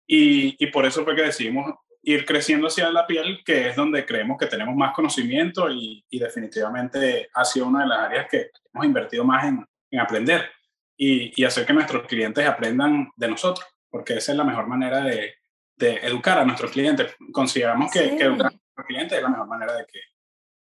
Y, 0.07 0.57
y, 0.59 0.69
por 0.69 0.87
eso 0.87 1.05
fue 1.05 1.15
que 1.15 1.23
decidimos 1.23 1.75
ir 2.03 2.25
creciendo 2.25 2.69
hacia 2.69 2.91
la 2.91 3.07
piel, 3.07 3.43
que 3.45 3.69
es 3.69 3.77
donde 3.77 4.07
creemos 4.07 4.39
que 4.39 4.47
tenemos 4.47 4.75
más 4.75 4.95
conocimiento 4.95 5.71
y, 5.71 6.03
y 6.09 6.19
definitivamente 6.19 7.29
ha 7.35 7.45
sido 7.45 7.67
una 7.67 7.83
de 7.83 7.89
las 7.89 7.99
áreas 7.99 8.27
que 8.31 8.51
hemos 8.73 8.87
invertido 8.87 9.25
más 9.25 9.45
en, 9.45 9.67
en 9.91 10.01
aprender 10.01 10.49
y, 10.97 11.41
y, 11.41 11.45
hacer 11.45 11.67
que 11.67 11.75
nuestros 11.75 12.07
clientes 12.07 12.47
aprendan 12.47 13.11
de 13.15 13.29
nosotros, 13.29 13.67
porque 13.91 14.15
esa 14.15 14.33
es 14.33 14.39
la 14.39 14.45
mejor 14.45 14.67
manera 14.67 15.03
de, 15.03 15.35
de 15.77 15.97
educar 15.97 16.39
a 16.39 16.45
nuestros 16.45 16.71
clientes. 16.71 17.15
Consideramos 17.33 17.93
que, 17.93 18.17
que 18.17 18.25
educar 18.25 18.47
a 18.47 18.51
nuestros 18.51 18.87
clientes 18.87 19.19
es 19.19 19.23
la 19.23 19.29
mejor 19.29 19.47
manera 19.47 19.75
de 19.75 19.85
que, 19.85 20.01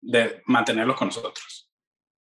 de 0.07 0.43
mantenerlos 0.47 0.97
con 0.97 1.09
nosotros. 1.09 1.71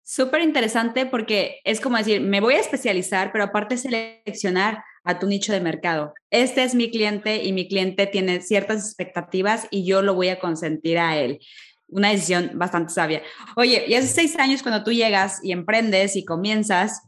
Súper 0.04 0.42
interesante 0.42 1.06
porque 1.06 1.62
es 1.64 1.80
como 1.82 1.98
decir, 1.98 2.22
me 2.22 2.42
voy 2.42 2.56
a 2.56 2.60
especializar, 2.60 3.32
pero 3.32 3.46
aparte 3.46 3.78
seleccionar 3.78 4.84
a 5.04 5.18
tu 5.18 5.28
nicho 5.28 5.52
de 5.52 5.62
mercado. 5.62 6.14
Este 6.30 6.64
es 6.64 6.76
mi 6.76 6.92
cliente 6.92 7.44
y 7.44 7.54
mi 7.54 7.68
cliente 7.68 8.06
tiene 8.06 8.42
ciertas 8.42 8.86
expectativas 8.86 9.68
y 9.72 9.86
yo 9.86 10.02
lo 10.02 10.14
voy 10.14 10.30
a 10.30 10.40
consentir 10.40 11.00
a 11.00 11.18
él. 11.18 11.40
Una 11.88 12.10
decisión 12.10 12.52
bastante 12.56 12.94
sabia. 12.94 13.24
Oye, 13.56 13.86
y 13.88 13.96
hace 13.96 14.08
seis 14.08 14.38
años 14.38 14.64
cuando 14.64 14.84
tú 14.84 14.92
llegas 14.92 15.44
y 15.44 15.52
emprendes 15.52 16.16
y 16.16 16.26
comienzas, 16.26 17.02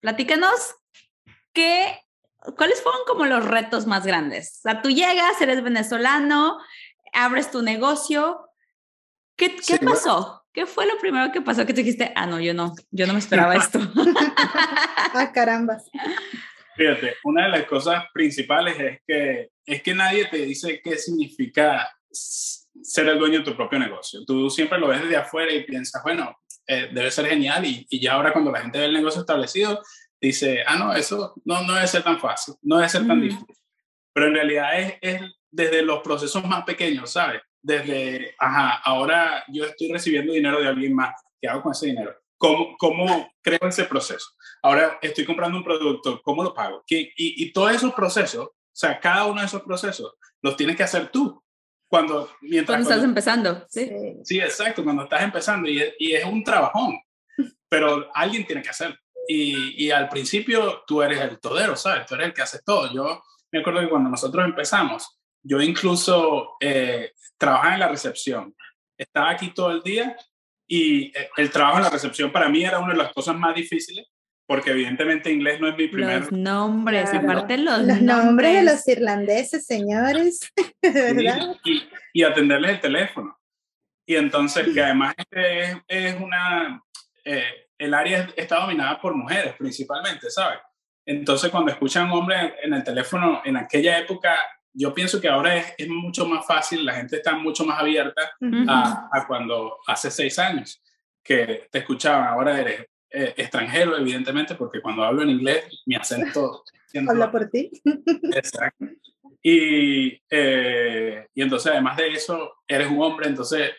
platícanos 0.00 0.74
qué, 1.52 1.98
cuáles 2.56 2.80
fueron 2.82 3.02
como 3.06 3.24
los 3.26 3.44
retos 3.44 3.86
más 3.86 4.04
grandes. 4.06 4.58
O 4.58 4.62
sea, 4.62 4.82
tú 4.82 4.90
llegas, 4.90 5.40
eres 5.40 5.62
venezolano, 5.62 6.58
abres 7.12 7.50
tu 7.50 7.62
negocio. 7.62 8.48
¿Qué, 9.36 9.56
qué 9.66 9.78
pasó? 9.78 10.44
¿Qué 10.52 10.66
fue 10.66 10.86
lo 10.86 10.96
primero 10.98 11.32
que 11.32 11.40
pasó 11.40 11.66
que 11.66 11.74
te 11.74 11.82
dijiste, 11.82 12.12
ah, 12.14 12.26
no, 12.26 12.40
yo 12.40 12.54
no, 12.54 12.74
yo 12.90 13.06
no 13.06 13.12
me 13.12 13.18
esperaba 13.18 13.56
esto? 13.56 13.80
ah, 15.14 15.32
caramba. 15.34 15.78
Fíjate, 16.76 17.16
una 17.24 17.44
de 17.44 17.48
las 17.50 17.66
cosas 17.66 18.04
principales 18.12 18.78
es 18.78 19.00
que, 19.06 19.50
es 19.66 19.82
que 19.82 19.94
nadie 19.94 20.26
te 20.26 20.38
dice 20.38 20.80
qué 20.82 20.96
significa 20.96 21.88
ser 22.10 23.08
el 23.08 23.18
dueño 23.18 23.40
de 23.40 23.44
tu 23.44 23.56
propio 23.56 23.78
negocio. 23.78 24.20
Tú 24.24 24.48
siempre 24.48 24.78
lo 24.78 24.88
ves 24.88 25.02
desde 25.02 25.16
afuera 25.16 25.52
y 25.52 25.64
piensas, 25.64 26.02
bueno, 26.04 26.36
eh, 26.66 26.90
debe 26.92 27.10
ser 27.10 27.26
genial 27.26 27.64
y, 27.64 27.86
y, 27.90 28.00
ya 28.00 28.14
ahora 28.14 28.32
cuando 28.32 28.50
la 28.50 28.60
gente 28.60 28.78
ve 28.78 28.86
el 28.86 28.94
negocio 28.94 29.20
establecido, 29.20 29.82
dice, 30.20 30.62
ah, 30.66 30.76
no, 30.76 30.94
eso 30.94 31.34
no, 31.44 31.62
no 31.62 31.74
debe 31.74 31.86
ser 31.86 32.02
tan 32.02 32.20
fácil, 32.20 32.54
no 32.62 32.76
debe 32.76 32.88
ser 32.88 33.06
tan 33.06 33.20
difícil. 33.20 33.46
Pero 34.12 34.28
en 34.28 34.34
realidad 34.34 34.80
es, 34.80 34.94
es 35.00 35.22
desde 35.50 35.82
los 35.82 36.00
procesos 36.00 36.44
más 36.44 36.64
pequeños, 36.64 37.10
¿sabes? 37.10 37.42
Desde, 37.64 38.34
ajá, 38.38 38.82
ahora 38.84 39.42
yo 39.48 39.64
estoy 39.64 39.90
recibiendo 39.90 40.34
dinero 40.34 40.60
de 40.60 40.68
alguien 40.68 40.94
más, 40.94 41.14
¿qué 41.40 41.48
hago 41.48 41.62
con 41.62 41.72
ese 41.72 41.86
dinero? 41.86 42.14
¿Cómo, 42.36 42.76
cómo 42.76 43.32
creo 43.40 43.58
ese 43.62 43.84
proceso? 43.84 44.32
Ahora 44.62 44.98
estoy 45.00 45.24
comprando 45.24 45.56
un 45.56 45.64
producto, 45.64 46.20
¿cómo 46.22 46.44
lo 46.44 46.52
pago? 46.52 46.84
Y, 46.86 47.12
y, 47.16 47.52
todos 47.52 47.72
esos 47.72 47.94
procesos, 47.94 48.46
o 48.48 48.52
sea, 48.70 49.00
cada 49.00 49.24
uno 49.24 49.40
de 49.40 49.46
esos 49.46 49.62
procesos 49.62 50.14
los 50.42 50.56
tienes 50.56 50.76
que 50.76 50.82
hacer 50.82 51.08
tú. 51.08 51.42
Cuando, 51.88 52.28
mientras, 52.42 52.76
cuando 52.76 52.90
estás 52.90 53.04
empezando, 53.04 53.66
¿sí? 53.68 53.90
Sí, 54.24 54.40
exacto, 54.40 54.84
cuando 54.84 55.04
estás 55.04 55.22
empezando 55.22 55.68
y, 55.68 55.82
y 55.98 56.12
es 56.12 56.24
un 56.24 56.44
trabajón, 56.44 56.98
pero 57.68 58.10
alguien 58.14 58.44
tiene 58.44 58.62
que 58.62 58.70
hacerlo. 58.70 58.96
Y, 59.26 59.86
y, 59.86 59.90
al 59.90 60.10
principio 60.10 60.82
tú 60.86 61.00
eres 61.00 61.20
el 61.20 61.40
todero, 61.40 61.76
¿sabes? 61.76 62.04
Tú 62.04 62.14
eres 62.14 62.26
el 62.26 62.34
que 62.34 62.42
hace 62.42 62.60
todo. 62.62 62.92
Yo 62.92 63.22
me 63.52 63.60
acuerdo 63.60 63.80
que 63.80 63.88
cuando 63.88 64.10
nosotros 64.10 64.44
empezamos, 64.44 65.18
yo 65.44 65.60
incluso 65.60 66.56
eh, 66.60 67.12
trabajaba 67.38 67.74
en 67.74 67.80
la 67.80 67.88
recepción. 67.88 68.54
Estaba 68.96 69.30
aquí 69.30 69.52
todo 69.54 69.70
el 69.70 69.82
día 69.82 70.16
y 70.66 71.16
eh, 71.16 71.28
el 71.36 71.50
trabajo 71.50 71.76
en 71.76 71.84
la 71.84 71.90
recepción 71.90 72.32
para 72.32 72.48
mí 72.48 72.64
era 72.64 72.78
una 72.78 72.92
de 72.92 72.98
las 72.98 73.12
cosas 73.12 73.36
más 73.36 73.54
difíciles 73.54 74.06
porque 74.46 74.70
evidentemente 74.70 75.32
inglés 75.32 75.60
no 75.60 75.68
es 75.68 75.76
mi 75.76 75.88
primer... 75.88 76.20
Los 76.20 76.32
nombres, 76.32 77.12
aparte 77.14 77.56
los, 77.56 77.82
los 77.82 78.02
nombres. 78.02 78.54
de 78.54 78.62
los 78.62 78.86
irlandeses, 78.88 79.64
señores, 79.64 80.52
¿verdad? 80.82 81.56
Y, 81.64 81.82
y, 82.12 82.22
atenderles 82.22 82.72
el 82.72 82.80
teléfono. 82.80 83.38
Y 84.06 84.16
entonces, 84.16 84.68
que 84.74 84.82
además 84.82 85.14
es, 85.30 85.76
es 85.88 86.20
una... 86.20 86.82
Eh, 87.24 87.68
el 87.78 87.94
área 87.94 88.28
está 88.36 88.60
dominada 88.60 89.00
por 89.00 89.14
mujeres 89.14 89.54
principalmente, 89.56 90.30
¿sabes? 90.30 90.58
Entonces, 91.06 91.50
cuando 91.50 91.72
escuchan 91.72 92.10
hombres 92.10 92.52
en 92.62 92.74
el 92.74 92.84
teléfono, 92.84 93.40
en 93.44 93.56
aquella 93.56 93.98
época 93.98 94.36
yo 94.74 94.92
pienso 94.92 95.20
que 95.20 95.28
ahora 95.28 95.56
es, 95.56 95.74
es, 95.78 95.88
mucho 95.88 96.26
más 96.26 96.44
fácil, 96.46 96.84
la 96.84 96.94
gente 96.94 97.16
está 97.16 97.34
mucho 97.36 97.64
más 97.64 97.80
abierta 97.80 98.36
a, 98.68 99.08
a, 99.12 99.26
cuando 99.26 99.78
hace 99.86 100.10
seis 100.10 100.38
años 100.38 100.82
que 101.22 101.68
te 101.70 101.78
escuchaban. 101.78 102.28
Ahora 102.28 102.60
eres 102.60 102.86
eh, 103.10 103.34
extranjero, 103.36 103.96
evidentemente, 103.96 104.56
porque 104.56 104.82
cuando 104.82 105.04
hablo 105.04 105.22
en 105.22 105.30
inglés, 105.30 105.64
mi 105.86 105.94
acento... 105.94 106.64
Habla 107.08 107.28
por 107.28 107.50
ti. 107.50 107.72
Exacto. 108.34 108.86
Y, 109.42 110.16
eh, 110.30 111.26
y 111.34 111.42
entonces, 111.42 111.72
además 111.72 111.96
de 111.96 112.08
eso, 112.12 112.54
eres 112.68 112.88
un 112.88 113.02
hombre, 113.02 113.26
entonces 113.26 113.72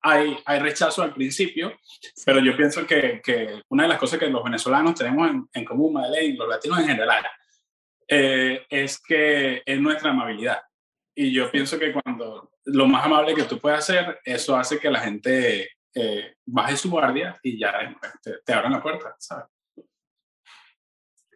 hay, 0.00 0.36
hay 0.46 0.58
rechazo 0.60 1.02
al 1.02 1.12
principio, 1.12 1.78
pero 2.24 2.40
yo 2.40 2.56
pienso 2.56 2.86
que, 2.86 3.20
que, 3.22 3.62
una 3.68 3.82
de 3.82 3.90
las 3.90 3.98
cosas 3.98 4.18
que 4.18 4.28
los 4.28 4.42
venezolanos 4.42 4.94
tenemos 4.94 5.30
en, 5.30 5.46
en 5.52 5.64
común, 5.64 5.92
Madeleine, 5.92 6.38
los 6.38 6.48
latinos 6.48 6.78
en 6.80 6.86
general, 6.86 7.24
eh, 8.08 8.62
es 8.68 9.00
que 9.00 9.62
es 9.64 9.80
nuestra 9.80 10.10
amabilidad. 10.10 10.60
Y 11.14 11.32
yo 11.32 11.50
pienso 11.50 11.78
que 11.78 11.92
cuando 11.92 12.50
lo 12.64 12.86
más 12.86 13.04
amable 13.04 13.34
que 13.34 13.44
tú 13.44 13.58
puedes 13.58 13.80
hacer, 13.80 14.18
eso 14.24 14.56
hace 14.56 14.78
que 14.78 14.90
la 14.90 15.00
gente 15.00 15.68
eh, 15.94 16.34
baje 16.44 16.76
su 16.76 16.90
guardia 16.90 17.38
y 17.42 17.58
ya 17.58 17.72
te, 18.22 18.38
te 18.44 18.52
abran 18.52 18.72
la 18.72 18.82
puerta, 18.82 19.14
¿sabes? 19.18 19.46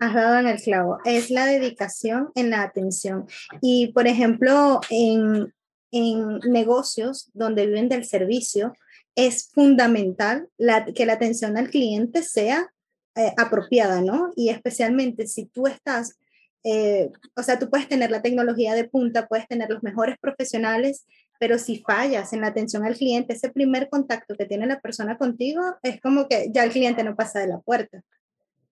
Has 0.00 0.14
dado 0.14 0.38
en 0.38 0.46
el 0.46 0.60
clavo. 0.60 0.98
Es 1.04 1.30
la 1.30 1.46
dedicación 1.46 2.30
en 2.34 2.50
la 2.50 2.62
atención. 2.62 3.26
Y, 3.60 3.92
por 3.92 4.06
ejemplo, 4.06 4.80
en, 4.90 5.52
en 5.90 6.38
negocios 6.40 7.30
donde 7.34 7.66
viven 7.66 7.88
del 7.88 8.04
servicio, 8.04 8.72
es 9.16 9.50
fundamental 9.52 10.48
la, 10.56 10.84
que 10.84 11.06
la 11.06 11.14
atención 11.14 11.56
al 11.56 11.70
cliente 11.70 12.22
sea 12.22 12.72
eh, 13.16 13.32
apropiada, 13.37 14.00
¿no? 14.00 14.30
Y 14.37 14.50
especialmente 14.50 15.26
si 15.26 15.46
tú 15.46 15.66
estás 15.66 16.16
eh, 16.65 17.11
o 17.37 17.43
sea, 17.43 17.59
tú 17.59 17.71
puedes 17.71 17.88
tener 17.88 18.11
la 18.11 18.23
tecnología 18.23 18.75
de 18.75 18.85
punta, 18.85 19.27
puedes 19.27 19.47
tener 19.47 19.71
los 19.71 19.83
mejores 19.83 20.17
profesionales, 20.21 21.07
pero 21.38 21.59
si 21.59 21.81
fallas 21.81 22.33
en 22.33 22.41
la 22.41 22.49
atención 22.49 22.85
al 22.85 22.97
cliente, 22.97 23.35
ese 23.35 23.50
primer 23.50 23.88
contacto 23.88 24.35
que 24.37 24.47
tiene 24.47 24.67
la 24.67 24.81
persona 24.81 25.17
contigo 25.17 25.62
es 25.83 26.00
como 26.00 26.29
que 26.29 26.49
ya 26.53 26.65
el 26.65 26.73
cliente 26.73 27.05
no 27.05 27.15
pasa 27.15 27.41
de 27.41 27.49
la 27.49 27.61
puerta. 27.61 28.03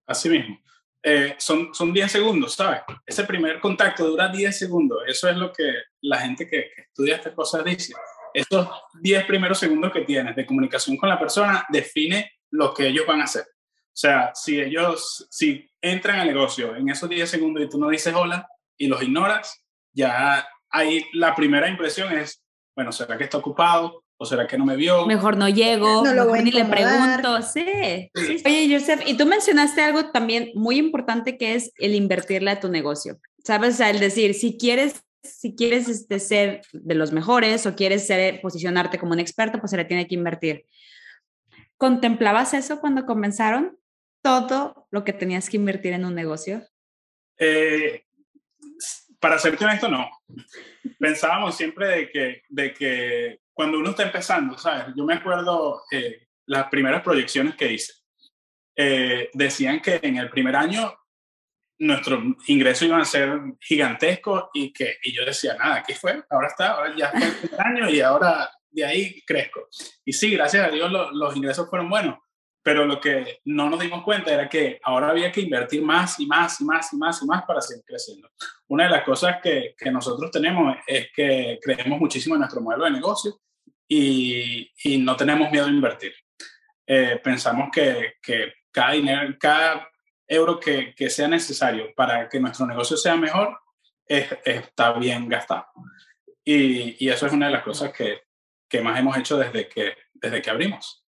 Así 0.07 0.29
mismo. 0.29 0.59
Eh, 1.03 1.37
son, 1.39 1.73
son 1.73 1.93
10 1.93 2.11
segundos, 2.11 2.55
¿sabes? 2.55 2.81
Ese 3.07 3.23
primer 3.23 3.61
contacto 3.61 4.05
dura 4.05 4.29
10 4.29 4.59
segundos. 4.59 4.99
Eso 5.07 5.29
es 5.29 5.37
lo 5.37 5.53
que 5.53 5.73
la 6.01 6.19
gente 6.19 6.49
que, 6.49 6.71
que 6.75 6.83
estudia 6.83 7.17
estas 7.17 7.35
cosas 7.35 7.65
dice. 7.65 7.95
Estos 8.35 8.69
10 9.01 9.25
primeros 9.25 9.59
segundos 9.59 9.93
que 9.93 10.01
tienes 10.01 10.35
de 10.35 10.45
comunicación 10.45 10.97
con 10.97 11.09
la 11.09 11.19
persona 11.19 11.65
define 11.69 12.33
lo 12.51 12.75
que 12.75 12.89
ellos 12.89 13.07
van 13.07 13.21
a 13.21 13.25
hacer. 13.25 13.45
O 13.97 13.99
sea, 13.99 14.33
si 14.35 14.61
ellos, 14.61 15.27
si 15.31 15.71
entran 15.91 16.19
al 16.19 16.27
negocio 16.27 16.77
en 16.77 16.89
esos 16.89 17.09
10 17.09 17.29
segundos 17.29 17.63
y 17.63 17.69
tú 17.69 17.79
no 17.79 17.89
dices 17.89 18.15
hola 18.15 18.49
y 18.77 18.87
los 18.89 19.03
ignoras, 19.03 19.65
ya 19.93 20.47
ahí 20.71 21.05
la 21.13 21.35
primera 21.35 21.69
impresión 21.69 22.13
es, 22.13 22.43
bueno, 22.75 22.93
¿será 22.93 23.17
que 23.17 23.25
está 23.25 23.39
ocupado? 23.39 24.03
¿O 24.19 24.25
será 24.25 24.47
que 24.47 24.57
no 24.57 24.65
me 24.65 24.77
vio? 24.77 25.05
Mejor 25.05 25.37
no 25.37 25.49
llego, 25.49 26.03
no 26.03 26.15
lo 26.15 26.27
voy 26.27 26.43
ni 26.43 26.51
le 26.51 26.65
pregunto. 26.65 27.43
Sí. 27.43 28.11
sí. 28.15 28.43
Oye, 28.47 28.69
Joseph, 28.71 29.03
y 29.07 29.15
tú 29.17 29.27
mencionaste 29.27 29.83
algo 29.83 30.11
también 30.11 30.53
muy 30.55 30.79
importante 30.79 31.37
que 31.37 31.55
es 31.55 31.71
el 31.77 31.95
invertirle 31.95 32.51
a 32.51 32.61
tu 32.61 32.69
negocio. 32.69 33.19
¿Sabes? 33.45 33.75
O 33.75 33.77
sea, 33.77 33.91
el 33.91 34.01
decir, 34.01 34.33
si 34.33 34.57
quieres 34.57 35.07
si 35.27 35.55
quieres 35.55 35.89
este, 35.89 36.19
ser 36.19 36.63
de 36.73 36.95
los 36.95 37.13
mejores 37.13 37.67
o 37.67 37.75
quieres 37.75 38.07
ser, 38.07 38.41
posicionarte 38.41 38.99
como 38.99 39.13
un 39.13 39.21
experto, 39.21 39.59
pues 39.59 39.71
se 39.71 39.77
le 39.77 39.85
tiene 39.85 40.07
que 40.07 40.15
invertir. 40.15 40.67
¿Contemplabas 41.77 42.55
eso 42.55 42.81
cuando 42.81 43.05
comenzaron? 43.05 43.77
Todo 44.27 44.89
lo 44.91 45.05
que 45.05 45.13
tenías 45.13 45.49
que 45.49 45.57
invertir 45.57 45.93
en 45.93 46.05
un 46.05 46.15
negocio? 46.15 46.63
Eh, 47.39 48.05
para 49.21 49.39
serte 49.39 49.65
honesto, 49.65 49.89
no. 49.89 50.11
Pensábamos 50.99 51.57
siempre 51.57 51.87
de 51.87 52.11
que, 52.11 52.43
de 52.49 52.75
que 52.75 53.41
cuando 53.53 53.79
uno 53.79 53.91
está 53.91 54.03
empezando, 54.03 54.59
¿sabes? 54.59 54.95
Yo 54.97 55.05
me 55.05 55.15
acuerdo 55.15 55.83
eh, 55.93 56.27
las 56.47 56.69
primeras 56.69 57.03
proyecciones 57.03 57.55
que 57.55 57.73
hice. 57.73 57.93
Eh, 58.75 59.31
decían 59.33 59.81
que 59.81 60.01
en 60.03 60.17
el 60.17 60.29
primer 60.29 60.57
año 60.57 60.93
nuestros 61.79 62.21
ingresos 62.49 62.89
iban 62.89 63.01
a 63.01 63.05
ser 63.05 63.39
gigantescos 63.61 64.47
y 64.53 64.73
que 64.73 64.97
y 65.03 65.13
yo 65.13 65.25
decía, 65.25 65.55
nada, 65.55 65.85
¿qué 65.87 65.95
fue? 65.95 66.23
Ahora 66.29 66.49
está, 66.49 66.73
ahora 66.73 66.95
ya 66.97 67.11
fue 67.11 67.27
el 67.27 67.35
primer 67.37 67.61
año 67.61 67.89
y 67.89 68.01
ahora 68.01 68.51
de 68.71 68.85
ahí 68.85 69.23
crezco. 69.23 69.69
Y 70.05 70.13
sí, 70.13 70.33
gracias 70.33 70.67
a 70.67 70.71
Dios 70.71 70.91
los 70.91 71.37
ingresos 71.37 71.69
fueron 71.71 71.89
buenos, 71.89 72.19
pero 72.67 72.85
lo 72.85 73.01
que 73.01 73.43
no 73.45 73.71
nos 73.71 73.79
dimos 73.79 74.03
cuenta 74.03 74.35
era 74.35 74.49
que 74.49 74.81
ahora 74.83 75.11
había 75.11 75.31
que 75.31 75.41
invertir 75.41 75.83
más 75.83 76.19
y 76.19 76.27
más 76.27 76.61
y 76.61 76.65
más 76.65 76.93
y 76.93 76.97
más 76.97 77.23
y 77.23 77.25
más 77.25 77.45
para 77.45 77.61
seguir 77.61 77.85
creciendo. 77.87 78.29
Una 78.67 78.83
de 78.83 78.91
las 78.91 79.05
cosas 79.05 79.37
que, 79.41 79.77
que 79.79 79.89
nosotros 79.89 80.33
tenemos 80.33 80.77
es 80.85 81.13
que 81.15 81.61
creemos 81.63 82.01
muchísimo 82.01 82.35
en 82.35 82.41
nuestro 82.41 82.61
modelo 82.61 82.87
de 82.87 82.91
negocio 82.91 83.39
y, 83.87 84.69
y 84.83 84.99
no 84.99 85.15
tenemos 85.15 85.49
miedo 85.53 85.67
a 85.67 85.69
invertir. 85.69 86.13
Eh, 86.85 87.21
pensamos 87.23 87.69
que, 87.73 88.15
que, 88.21 88.55
cada, 88.73 88.95
dinero, 88.95 89.37
cada 89.39 89.89
euro 90.27 90.59
que, 90.59 90.93
que, 90.93 91.09
sea 91.09 91.29
necesario 91.29 91.95
para 91.95 92.29
que 92.29 92.41
nuestro 92.41 92.67
negocio 92.67 92.97
sea 92.97 93.15
mejor 93.15 93.61
es, 94.09 94.27
está 94.45 94.91
bien 94.95 95.29
gastado. 95.29 95.67
Y, 96.45 96.97
y, 96.99 97.11
eso 97.11 97.29
es 97.29 97.33
una 97.33 97.47
de 97.47 97.53
las 97.53 97.63
cosas 97.63 97.93
que, 97.93 98.23
que 98.69 98.81
más 98.81 98.99
hemos 98.99 99.17
hecho 99.17 99.39
desde 99.39 99.69
que, 99.69 99.95
desde 100.15 100.43
que 100.43 100.51
abrimos. 100.51 101.06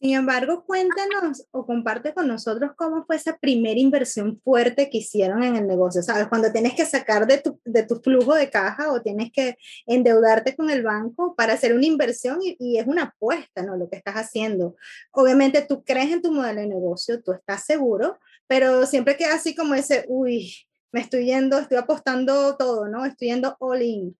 Sin 0.00 0.14
embargo, 0.14 0.64
cuéntanos 0.64 1.46
o 1.50 1.66
comparte 1.66 2.14
con 2.14 2.28
nosotros 2.28 2.70
cómo 2.76 3.04
fue 3.04 3.16
esa 3.16 3.36
primera 3.36 3.80
inversión 3.80 4.40
fuerte 4.44 4.88
que 4.90 4.98
hicieron 4.98 5.42
en 5.42 5.56
el 5.56 5.66
negocio, 5.66 6.02
¿sabes? 6.02 6.28
Cuando 6.28 6.52
tienes 6.52 6.74
que 6.74 6.86
sacar 6.86 7.26
de 7.26 7.38
tu, 7.38 7.60
de 7.64 7.82
tu 7.82 7.96
flujo 7.96 8.34
de 8.34 8.48
caja 8.48 8.92
o 8.92 9.02
tienes 9.02 9.32
que 9.32 9.56
endeudarte 9.86 10.54
con 10.54 10.70
el 10.70 10.84
banco 10.84 11.34
para 11.34 11.54
hacer 11.54 11.74
una 11.74 11.86
inversión 11.86 12.38
y, 12.42 12.56
y, 12.60 12.78
es 12.78 12.86
una 12.86 13.04
apuesta, 13.04 13.62
¿no? 13.62 13.76
Lo 13.76 13.90
que 13.90 13.96
estás 13.96 14.14
haciendo. 14.14 14.76
Obviamente 15.10 15.62
tú 15.62 15.82
crees 15.82 16.12
en 16.12 16.22
tu 16.22 16.32
modelo 16.32 16.60
de 16.60 16.68
negocio, 16.68 17.20
tú 17.20 17.32
estás 17.32 17.64
seguro, 17.64 18.18
pero 18.46 18.86
siempre 18.86 19.16
queda 19.16 19.34
así 19.34 19.56
como 19.56 19.74
ese, 19.74 20.04
uy, 20.06 20.54
me 20.92 21.00
estoy 21.00 21.26
yendo, 21.26 21.58
estoy 21.58 21.76
apostando 21.76 22.56
todo, 22.56 22.88
¿no? 22.88 23.04
Estoy 23.04 23.28
yendo 23.28 23.56
all 23.58 23.82
in. 23.82 24.16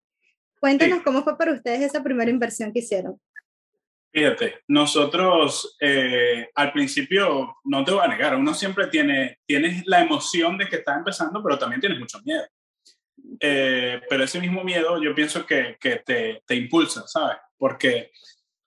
Cuéntanos 0.61 0.99
sí. 0.99 1.05
cómo 1.05 1.23
fue 1.23 1.39
para 1.39 1.53
ustedes 1.53 1.83
esa 1.83 2.03
primera 2.03 2.31
inversión 2.31 2.73
que 2.73 2.81
hicieron. 2.81 3.21
Fíjate, 4.11 4.63
nosotros 4.69 5.77
eh, 5.81 6.49
al 6.55 6.73
principio, 6.73 7.57
no 7.65 7.85
te 7.85 7.93
voy 7.93 8.05
a 8.05 8.09
negar, 8.09 8.37
uno 8.37 8.55
siempre 8.55 8.87
tiene 8.87 9.39
tienes 9.47 9.87
la 9.87 10.01
emoción 10.01 10.57
de 10.57 10.67
que 10.67 10.77
está 10.77 10.97
empezando, 10.97 11.43
pero 11.43 11.59
también 11.59 11.81
tienes 11.81 11.99
mucho 11.99 12.21
miedo. 12.25 12.45
Eh, 13.39 14.01
pero 14.09 14.25
ese 14.25 14.41
mismo 14.41 14.65
miedo 14.65 15.03
yo 15.03 15.15
pienso 15.15 15.45
que, 15.45 15.77
que 15.79 15.97
te, 15.97 16.43
te, 16.47 16.55
impulsa, 16.55 17.07
¿sabes? 17.07 17.37
Porque 17.59 18.11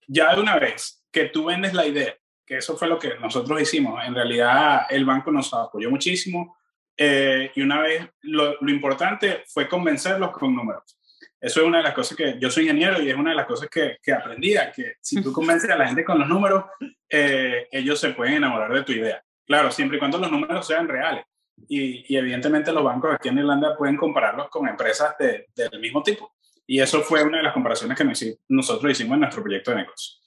ya 0.07 0.35
de 0.35 0.41
una 0.41 0.59
vez 0.59 1.03
que 1.11 1.25
tú 1.25 1.45
vendes 1.45 1.73
la 1.73 1.87
idea, 1.87 2.15
que 2.45 2.57
eso 2.57 2.77
fue 2.77 2.87
lo 2.87 2.99
que 2.99 3.15
nosotros 3.15 3.59
hicimos, 3.59 4.03
en 4.05 4.13
realidad 4.13 4.81
el 4.89 5.05
banco 5.05 5.31
nos 5.31 5.51
apoyó 5.53 5.89
muchísimo 5.89 6.57
eh, 6.95 7.51
y 7.55 7.61
una 7.61 7.81
vez 7.81 8.07
lo, 8.21 8.57
lo 8.61 8.71
importante 8.71 9.43
fue 9.47 9.67
convencerlos 9.67 10.31
con 10.31 10.55
números 10.55 11.00
eso 11.41 11.61
es 11.61 11.67
una 11.67 11.79
de 11.79 11.83
las 11.83 11.95
cosas 11.95 12.15
que 12.15 12.37
yo 12.39 12.51
soy 12.51 12.65
ingeniero 12.65 13.01
y 13.01 13.09
es 13.09 13.15
una 13.15 13.31
de 13.31 13.35
las 13.35 13.47
cosas 13.47 13.67
que, 13.67 13.97
que 14.01 14.13
aprendí, 14.13 14.53
que 14.75 14.93
si 15.01 15.23
tú 15.23 15.33
convences 15.33 15.69
a 15.71 15.75
la 15.75 15.87
gente 15.87 16.05
con 16.05 16.19
los 16.19 16.27
números, 16.27 16.65
eh, 17.09 17.67
ellos 17.71 17.99
se 17.99 18.11
pueden 18.11 18.35
enamorar 18.35 18.71
de 18.71 18.83
tu 18.83 18.91
idea. 18.91 19.23
Claro, 19.45 19.71
siempre 19.71 19.97
y 19.97 19.99
cuando 19.99 20.19
los 20.19 20.31
números 20.31 20.67
sean 20.67 20.87
reales. 20.87 21.25
Y, 21.67 22.13
y 22.13 22.17
evidentemente 22.17 22.71
los 22.71 22.83
bancos 22.83 23.15
aquí 23.15 23.29
en 23.29 23.39
Irlanda 23.39 23.75
pueden 23.75 23.97
compararlos 23.97 24.49
con 24.49 24.67
empresas 24.67 25.15
de, 25.17 25.47
del 25.55 25.79
mismo 25.79 26.03
tipo. 26.03 26.35
Y 26.67 26.79
eso 26.79 27.01
fue 27.01 27.23
una 27.23 27.37
de 27.37 27.43
las 27.43 27.53
comparaciones 27.53 27.97
que 27.97 28.37
nosotros 28.49 28.91
hicimos 28.91 29.15
en 29.15 29.21
nuestro 29.21 29.41
proyecto 29.41 29.71
de 29.71 29.77
negocio. 29.77 30.19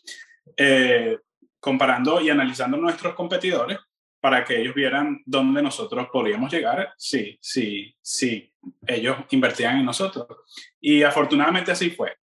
Eh, 0.57 1.19
comparando 1.61 2.21
y 2.21 2.29
analizando 2.29 2.77
nuestros 2.77 3.15
competidores 3.15 3.79
para 4.25 4.43
que 4.43 4.59
ellos 4.59 4.75
vieran 4.75 5.23
dónde 5.27 5.61
nosotros 5.61 6.09
podríamos 6.11 6.51
llegar 6.51 6.95
si, 6.97 7.37
si, 7.43 7.95
si 8.01 8.51
ellos 8.87 9.19
invertían 9.29 9.81
en 9.81 9.85
nosotros. 9.85 10.27
Y 10.81 11.03
afortunadamente 11.03 11.73
así 11.73 11.91
fue. 11.91 12.17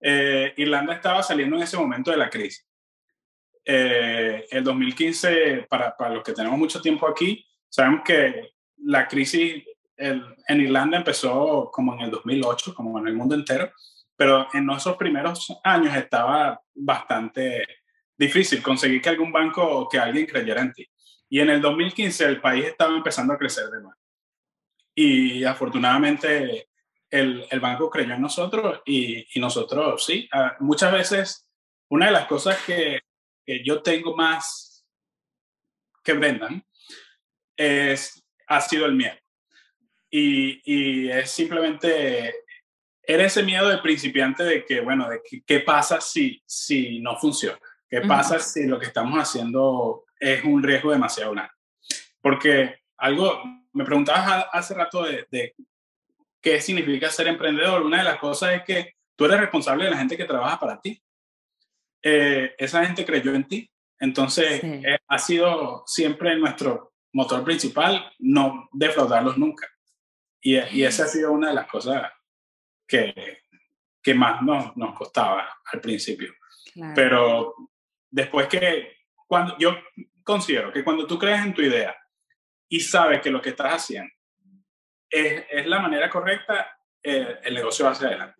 Eh, 0.00 0.54
Irlanda 0.56 0.94
estaba 0.94 1.20
saliendo 1.20 1.56
en 1.56 1.62
ese 1.62 1.76
momento 1.76 2.12
de 2.12 2.16
la 2.16 2.30
crisis. 2.30 2.64
Eh, 3.64 4.46
el 4.48 4.62
2015, 4.62 5.66
para, 5.68 5.96
para, 5.96 6.14
los 6.14 6.22
que 6.22 6.32
tenemos 6.32 6.56
mucho 6.56 6.80
tiempo 6.80 7.08
aquí, 7.08 7.44
sabemos 7.68 8.02
que 8.04 8.50
la 8.84 9.08
crisis 9.08 9.64
en 9.96 10.60
Irlanda 10.60 10.98
empezó 10.98 11.72
como 11.72 11.92
en 11.94 12.02
el 12.02 12.10
2008, 12.12 12.72
como 12.72 13.00
en 13.00 13.08
el 13.08 13.16
mundo 13.16 13.34
entero, 13.34 13.72
pero 14.14 14.46
en 14.54 14.70
esos 14.70 14.96
primeros 14.96 15.52
años 15.64 15.92
estaba 15.96 16.60
bastante 16.72 17.66
difícil 18.16 18.62
conseguir 18.62 19.02
que 19.02 19.08
algún 19.08 19.32
banco 19.32 19.60
o 19.60 19.88
que 19.88 19.98
alguien 19.98 20.24
creyera 20.24 20.60
en 20.60 20.72
ti. 20.72 20.88
Y 21.28 21.40
en 21.40 21.50
el 21.50 21.60
2015 21.60 22.24
el 22.24 22.40
país 22.40 22.64
estaba 22.66 22.96
empezando 22.96 23.34
a 23.34 23.38
crecer 23.38 23.66
de 23.66 23.80
nuevo. 23.82 23.94
Y 24.94 25.44
afortunadamente 25.44 26.68
el, 27.10 27.46
el 27.50 27.60
banco 27.60 27.90
creyó 27.90 28.14
en 28.14 28.22
nosotros 28.22 28.80
y, 28.84 29.26
y 29.36 29.40
nosotros, 29.40 30.04
sí, 30.04 30.28
uh, 30.32 30.62
muchas 30.62 30.92
veces 30.92 31.48
una 31.88 32.06
de 32.06 32.12
las 32.12 32.26
cosas 32.26 32.58
que, 32.64 33.00
que 33.44 33.64
yo 33.64 33.82
tengo 33.82 34.14
más 34.14 34.84
que 36.02 36.12
Brendan 36.12 36.64
es, 37.56 38.24
ha 38.46 38.60
sido 38.60 38.86
el 38.86 38.94
miedo. 38.94 39.16
Y, 40.10 40.60
y 40.64 41.10
es 41.10 41.30
simplemente, 41.30 42.34
era 43.02 43.24
ese 43.24 43.42
miedo 43.42 43.68
del 43.68 43.82
principiante 43.82 44.42
de 44.42 44.64
que, 44.64 44.80
bueno, 44.80 45.08
de 45.08 45.20
qué 45.46 45.60
pasa 45.60 46.00
si, 46.00 46.42
si 46.46 47.00
no 47.00 47.16
funciona, 47.16 47.58
qué 47.88 48.00
pasa 48.02 48.36
uh 48.36 48.38
-huh. 48.38 48.42
si 48.42 48.66
lo 48.66 48.78
que 48.78 48.86
estamos 48.86 49.18
haciendo 49.18 50.04
es 50.18 50.44
un 50.44 50.62
riesgo 50.62 50.90
demasiado 50.90 51.32
grande. 51.32 51.52
Porque 52.20 52.80
algo, 52.96 53.42
me 53.72 53.84
preguntabas 53.84 54.46
hace 54.52 54.74
rato 54.74 55.04
de, 55.04 55.26
de, 55.30 55.54
qué 56.40 56.60
significa 56.60 57.10
ser 57.10 57.28
emprendedor. 57.28 57.82
Una 57.82 57.98
de 57.98 58.04
las 58.04 58.18
cosas 58.18 58.54
es 58.54 58.62
que 58.62 58.94
tú 59.16 59.24
eres 59.24 59.40
responsable 59.40 59.84
de 59.84 59.90
la 59.90 59.98
gente 59.98 60.16
que 60.16 60.24
trabaja 60.24 60.58
para 60.58 60.80
ti. 60.80 61.00
Eh, 62.02 62.54
esa 62.58 62.84
gente 62.84 63.04
creyó 63.04 63.34
en 63.34 63.46
ti. 63.46 63.70
Entonces, 64.00 64.60
sí. 64.60 64.66
eh, 64.84 64.98
ha 65.08 65.18
sido 65.18 65.82
siempre 65.86 66.36
nuestro 66.36 66.92
motor 67.12 67.42
principal, 67.42 68.12
no 68.18 68.68
defraudarlos 68.72 69.36
nunca. 69.36 69.66
Y, 70.40 70.56
y, 70.56 70.84
esa 70.84 71.04
ha 71.04 71.08
sido 71.08 71.32
una 71.32 71.48
de 71.48 71.54
las 71.54 71.66
cosas 71.66 72.12
que, 72.86 73.42
que 74.00 74.14
más 74.14 74.40
nos, 74.42 74.76
nos 74.76 74.96
costaba 74.96 75.48
al 75.72 75.80
principio. 75.80 76.32
Claro. 76.72 76.92
Pero 76.94 77.54
después 78.10 78.46
que 78.46 78.97
cuando 79.28 79.56
yo 79.58 79.76
considero 80.24 80.72
que 80.72 80.82
cuando 80.82 81.06
tú 81.06 81.18
crees 81.18 81.44
en 81.44 81.54
tu 81.54 81.62
idea 81.62 81.96
y 82.68 82.80
sabes 82.80 83.20
que 83.20 83.30
lo 83.30 83.40
que 83.40 83.50
estás 83.50 83.72
haciendo 83.74 84.12
es, 85.08 85.44
es 85.50 85.66
la 85.66 85.78
manera 85.78 86.10
correcta, 86.10 86.66
eh, 87.02 87.38
el 87.44 87.54
negocio 87.54 87.84
va 87.84 87.92
hacia 87.92 88.08
adelante. 88.08 88.38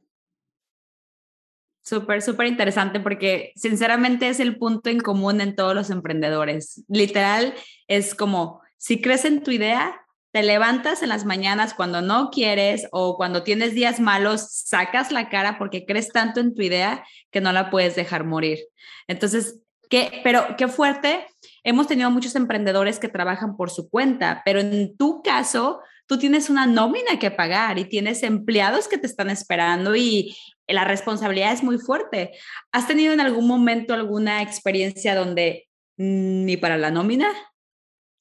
Súper, 1.83 2.20
súper 2.20 2.46
interesante 2.46 3.01
porque 3.01 3.53
sinceramente 3.57 4.29
es 4.29 4.40
el 4.40 4.59
punto 4.59 4.90
en 4.90 5.01
común 5.01 5.40
en 5.40 5.57
todos 5.57 5.74
los 5.74 5.88
emprendedores. 5.88 6.85
Literal, 6.88 7.55
es 7.87 8.14
como, 8.14 8.61
si 8.77 9.01
crees 9.01 9.24
en 9.24 9.42
tu 9.42 9.51
idea, 9.51 9.98
te 10.31 10.42
levantas 10.42 11.03
en 11.03 11.09
las 11.09 11.24
mañanas 11.24 11.72
cuando 11.72 12.03
no 12.03 12.29
quieres 12.31 12.87
o 12.92 13.16
cuando 13.16 13.42
tienes 13.42 13.74
días 13.74 14.01
malos, 14.01 14.51
sacas 14.53 15.11
la 15.11 15.31
cara 15.31 15.57
porque 15.57 15.87
crees 15.87 16.11
tanto 16.11 16.40
en 16.40 16.55
tu 16.55 16.61
idea 16.61 17.07
que 17.31 17.40
no 17.40 17.53
la 17.53 17.70
puedes 17.70 17.96
dejar 17.96 18.24
morir. 18.24 18.59
Entonces, 19.07 19.62
¿qué, 19.88 20.20
pero 20.22 20.57
qué 20.57 20.68
fuerte. 20.68 21.27
Hemos 21.64 21.87
tenido 21.87 22.11
muchos 22.11 22.35
emprendedores 22.37 22.98
que 22.98 23.09
trabajan 23.09 23.57
por 23.57 23.70
su 23.70 23.88
cuenta, 23.88 24.42
pero 24.44 24.61
en 24.61 24.96
tu 24.96 25.22
caso, 25.22 25.81
tú 26.07 26.18
tienes 26.18 26.51
una 26.51 26.66
nómina 26.66 27.18
que 27.18 27.31
pagar 27.31 27.79
y 27.79 27.85
tienes 27.85 28.22
empleados 28.22 28.88
que 28.88 28.98
te 28.98 29.07
están 29.07 29.31
esperando 29.31 29.94
y 29.94 30.37
la 30.66 30.85
responsabilidad 30.85 31.53
es 31.53 31.62
muy 31.62 31.79
fuerte. 31.79 32.33
¿Has 32.72 32.87
tenido 32.87 33.12
en 33.12 33.20
algún 33.20 33.46
momento 33.46 33.94
alguna 33.94 34.42
experiencia 34.42 35.14
donde 35.14 35.68
ni 35.96 36.57
para 36.57 36.77
la 36.77 36.90
nómina? 36.90 37.29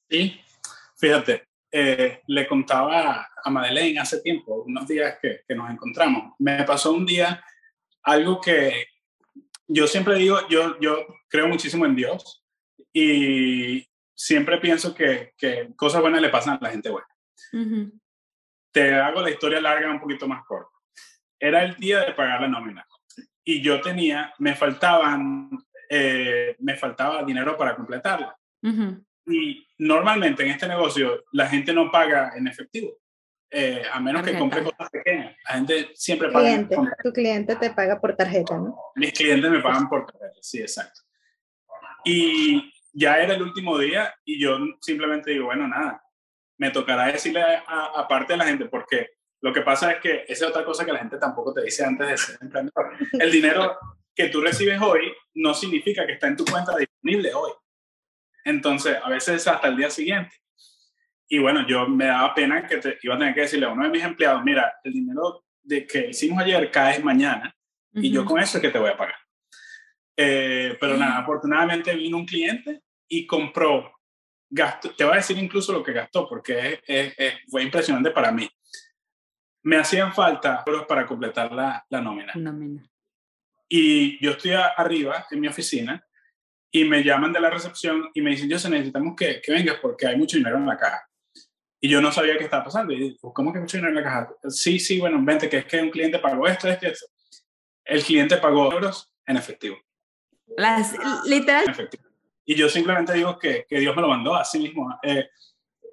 Sí, 0.09 0.39
fíjate, 0.97 1.47
eh, 1.71 2.21
le 2.27 2.47
contaba 2.47 3.29
a 3.43 3.49
Madeleine 3.49 3.99
hace 3.99 4.21
tiempo, 4.21 4.63
unos 4.65 4.87
días 4.87 5.17
que, 5.21 5.41
que, 5.47 5.55
nos 5.55 5.69
encontramos. 5.69 6.33
Me 6.39 6.63
pasó 6.63 6.93
un 6.93 7.05
día 7.05 7.43
algo 8.03 8.41
que 8.41 8.87
yo 9.67 9.87
siempre 9.87 10.15
digo, 10.15 10.39
yo, 10.49 10.79
yo 10.79 11.05
creo 11.27 11.47
muchísimo 11.47 11.85
en 11.85 11.95
Dios 11.95 12.43
y 12.93 13.87
siempre 14.15 14.57
pienso 14.59 14.95
que, 14.95 15.33
que 15.37 15.69
cosas 15.75 16.01
buenas 16.01 16.21
le 16.21 16.29
pasan 16.29 16.55
a 16.55 16.59
la 16.61 16.71
gente 16.71 16.89
buena. 16.89 17.07
Uh 17.53 17.57
-huh. 17.57 17.91
Te 18.71 18.95
hago 18.95 19.21
la 19.21 19.29
historia 19.29 19.61
larga 19.61 19.91
un 19.91 19.99
poquito 19.99 20.27
más 20.27 20.43
corta. 20.45 20.71
Era 21.39 21.63
el 21.63 21.75
día 21.75 21.99
de 22.01 22.13
pagar 22.13 22.41
la 22.41 22.47
nómina 22.47 22.85
y 23.43 23.61
yo 23.61 23.79
tenía, 23.81 24.33
me 24.39 24.55
faltaban, 24.55 25.49
eh, 25.89 26.55
me 26.59 26.75
faltaba 26.75 27.23
dinero 27.23 27.55
para 27.57 27.75
completarla. 27.75 28.35
Uh 28.63 28.69
-huh. 28.69 29.05
Y 29.27 29.67
normalmente 29.77 30.43
en 30.43 30.51
este 30.51 30.67
negocio 30.67 31.25
la 31.33 31.47
gente 31.47 31.73
no 31.73 31.91
paga 31.91 32.31
en 32.35 32.47
efectivo, 32.47 32.97
eh, 33.49 33.83
a 33.91 33.99
menos 33.99 34.23
que 34.23 34.37
compre 34.37 34.63
cosas 34.63 34.89
pequeñas. 34.89 35.35
La 35.47 35.55
gente 35.55 35.89
siempre 35.93 36.29
paga. 36.29 36.45
Cliente, 36.45 36.75
tu 37.03 37.13
cliente 37.13 37.55
te 37.55 37.69
paga 37.71 37.99
por 37.99 38.15
tarjeta, 38.15 38.57
¿no? 38.57 38.77
Mis 38.95 39.13
clientes 39.13 39.49
me 39.49 39.59
pagan 39.59 39.87
por 39.87 40.05
tarjeta, 40.05 40.37
sí, 40.41 40.59
exacto. 40.59 41.01
Y 42.03 42.73
ya 42.93 43.19
era 43.19 43.35
el 43.35 43.41
último 43.41 43.77
día 43.77 44.13
y 44.25 44.39
yo 44.39 44.57
simplemente 44.81 45.31
digo, 45.31 45.45
bueno, 45.45 45.67
nada, 45.67 46.03
me 46.57 46.71
tocará 46.71 47.07
decirle 47.07 47.41
aparte 47.67 48.33
a, 48.33 48.35
a 48.35 48.39
la 48.39 48.45
gente, 48.45 48.65
porque 48.65 49.17
lo 49.41 49.53
que 49.53 49.61
pasa 49.61 49.91
es 49.91 50.01
que 50.01 50.25
esa 50.27 50.45
es 50.45 50.51
otra 50.51 50.65
cosa 50.65 50.83
que 50.83 50.91
la 50.91 50.99
gente 50.99 51.17
tampoco 51.17 51.53
te 51.53 51.61
dice 51.61 51.85
antes 51.85 52.07
de 52.07 52.17
ser 52.17 52.37
emprendedor. 52.41 52.97
El 53.19 53.31
dinero 53.31 53.77
que 54.15 54.29
tú 54.29 54.41
recibes 54.41 54.81
hoy 54.81 55.13
no 55.35 55.53
significa 55.53 56.05
que 56.05 56.13
está 56.13 56.27
en 56.27 56.35
tu 56.35 56.45
cuenta 56.45 56.75
disponible 56.75 57.33
hoy. 57.33 57.51
Entonces, 58.43 58.97
a 59.01 59.09
veces 59.09 59.47
hasta 59.47 59.67
el 59.67 59.77
día 59.77 59.89
siguiente. 59.89 60.35
Y 61.29 61.39
bueno, 61.39 61.67
yo 61.67 61.87
me 61.87 62.05
daba 62.05 62.33
pena 62.33 62.65
que 62.65 62.77
te, 62.77 62.97
iba 63.01 63.15
a 63.15 63.17
tener 63.17 63.33
que 63.33 63.41
decirle 63.41 63.65
a 63.65 63.69
uno 63.69 63.83
de 63.83 63.89
mis 63.89 64.03
empleados, 64.03 64.43
mira, 64.43 64.73
el 64.83 64.93
dinero 64.93 65.45
de 65.61 65.85
que 65.85 66.09
hicimos 66.09 66.41
ayer 66.41 66.71
cae 66.71 66.99
mañana 66.99 67.53
uh 67.93 67.99
-huh. 67.99 68.05
y 68.05 68.11
yo 68.11 68.23
con 68.23 68.39
eso 68.39 68.57
es 68.57 68.61
que 68.61 68.69
te 68.69 68.79
voy 68.79 68.89
a 68.89 68.97
pagar. 68.97 69.15
Eh, 70.15 70.77
pero 70.79 70.93
uh 70.93 70.95
-huh. 70.95 70.99
nada, 70.99 71.17
afortunadamente 71.17 71.93
vino 71.95 72.17
un 72.17 72.25
cliente 72.25 72.81
y 73.09 73.27
compró, 73.27 73.91
gastó, 74.49 74.95
te 74.95 75.03
voy 75.03 75.13
a 75.13 75.17
decir 75.17 75.37
incluso 75.37 75.73
lo 75.73 75.83
que 75.83 75.91
gastó 75.93 76.27
porque 76.27 76.81
es, 76.85 77.13
es, 77.17 77.33
fue 77.49 77.63
impresionante 77.63 78.11
para 78.11 78.31
mí. 78.31 78.49
Me 79.63 79.75
hacían 79.75 80.13
falta 80.13 80.63
euros 80.65 80.85
para 80.85 81.05
completar 81.05 81.51
la, 81.51 81.85
la 81.89 82.01
nómina. 82.01 82.33
nómina. 82.35 82.89
Y 83.67 84.17
yo 84.23 84.31
estoy 84.31 84.51
arriba 84.53 85.25
en 85.29 85.41
mi 85.41 85.47
oficina 85.49 86.01
y 86.71 86.85
me 86.85 87.03
llaman 87.03 87.33
de 87.33 87.41
la 87.41 87.49
recepción 87.49 88.09
y 88.13 88.21
me 88.21 88.31
dicen, 88.31 88.49
yo 88.49 88.55
necesitamos 88.69 89.15
que, 89.15 89.41
que 89.41 89.51
vengas 89.51 89.77
porque 89.81 90.07
hay 90.07 90.15
mucho 90.15 90.37
dinero 90.37 90.57
en 90.57 90.65
la 90.65 90.77
caja. 90.77 91.06
Y 91.79 91.89
yo 91.89 92.01
no 92.01 92.11
sabía 92.11 92.37
qué 92.37 92.45
estaba 92.45 92.63
pasando. 92.63 92.93
Y 92.93 92.99
digo, 92.99 93.33
¿cómo 93.33 93.53
que 93.53 93.59
mucho 93.59 93.77
dinero 93.77 93.97
en 93.97 94.03
la 94.03 94.03
caja? 94.03 94.29
Sí, 94.49 94.79
sí, 94.79 94.99
bueno, 94.99 95.19
vente, 95.21 95.49
que 95.49 95.57
es 95.57 95.65
que 95.65 95.81
un 95.81 95.91
cliente 95.91 96.19
pagó 96.19 96.47
esto, 96.47 96.67
es 96.67 96.77
que 96.79 96.93
El 97.85 98.03
cliente 98.03 98.37
pagó 98.37 98.71
euros 98.71 99.13
en 99.25 99.37
efectivo. 99.37 99.77
Las, 100.55 100.95
literal. 101.25 101.65
En 101.65 101.71
efectivo. 101.71 102.03
Y 102.45 102.55
yo 102.55 102.69
simplemente 102.69 103.13
digo 103.13 103.37
que, 103.37 103.65
que 103.67 103.79
Dios 103.79 103.95
me 103.95 104.01
lo 104.01 104.07
mandó 104.07 104.35
así 104.35 104.59
mismo. 104.59 104.97
Eh, 105.03 105.29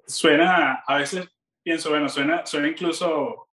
suena, 0.07 0.83
a 0.87 0.97
veces 0.97 1.27
pienso, 1.61 1.89
bueno, 1.89 2.07
suena, 2.07 2.45
suena 2.45 2.69
incluso 2.69 3.49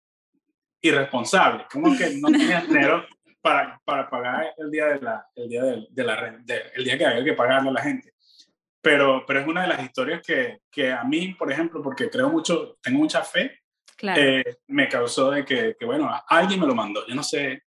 irresponsable. 0.82 1.66
Como 1.70 1.96
que 1.96 2.10
no 2.16 2.28
tenía 2.28 2.60
dinero 2.68 3.06
para, 3.40 3.80
para 3.84 4.08
pagar 4.08 4.54
el 4.58 4.70
día 4.70 4.86
de 4.86 5.00
la, 5.00 5.26
el 5.34 5.48
día 5.48 5.64
de, 5.64 5.86
de 5.90 6.04
la 6.04 6.42
el 6.74 6.84
día 6.84 6.98
que 6.98 7.06
había 7.06 7.24
que 7.24 7.32
pagarle 7.32 7.70
a 7.70 7.72
la 7.72 7.82
gente. 7.82 8.12
Pero, 8.82 9.24
pero 9.26 9.40
es 9.40 9.46
una 9.46 9.62
de 9.62 9.68
las 9.68 9.82
historias 9.82 10.22
que, 10.26 10.60
que 10.70 10.92
a 10.92 11.04
mí, 11.04 11.34
por 11.34 11.52
ejemplo, 11.52 11.82
porque 11.82 12.08
creo 12.08 12.30
mucho, 12.30 12.78
tengo 12.82 12.98
mucha 12.98 13.22
fe, 13.22 13.60
eh, 14.02 14.44
me 14.68 14.88
causó 14.88 15.30
de 15.30 15.44
que, 15.44 15.76
que, 15.78 15.84
bueno, 15.84 16.10
alguien 16.28 16.60
me 16.60 16.66
lo 16.66 16.74
mandó. 16.74 17.06
Yo 17.06 17.14
no 17.14 17.22
sé. 17.22 17.62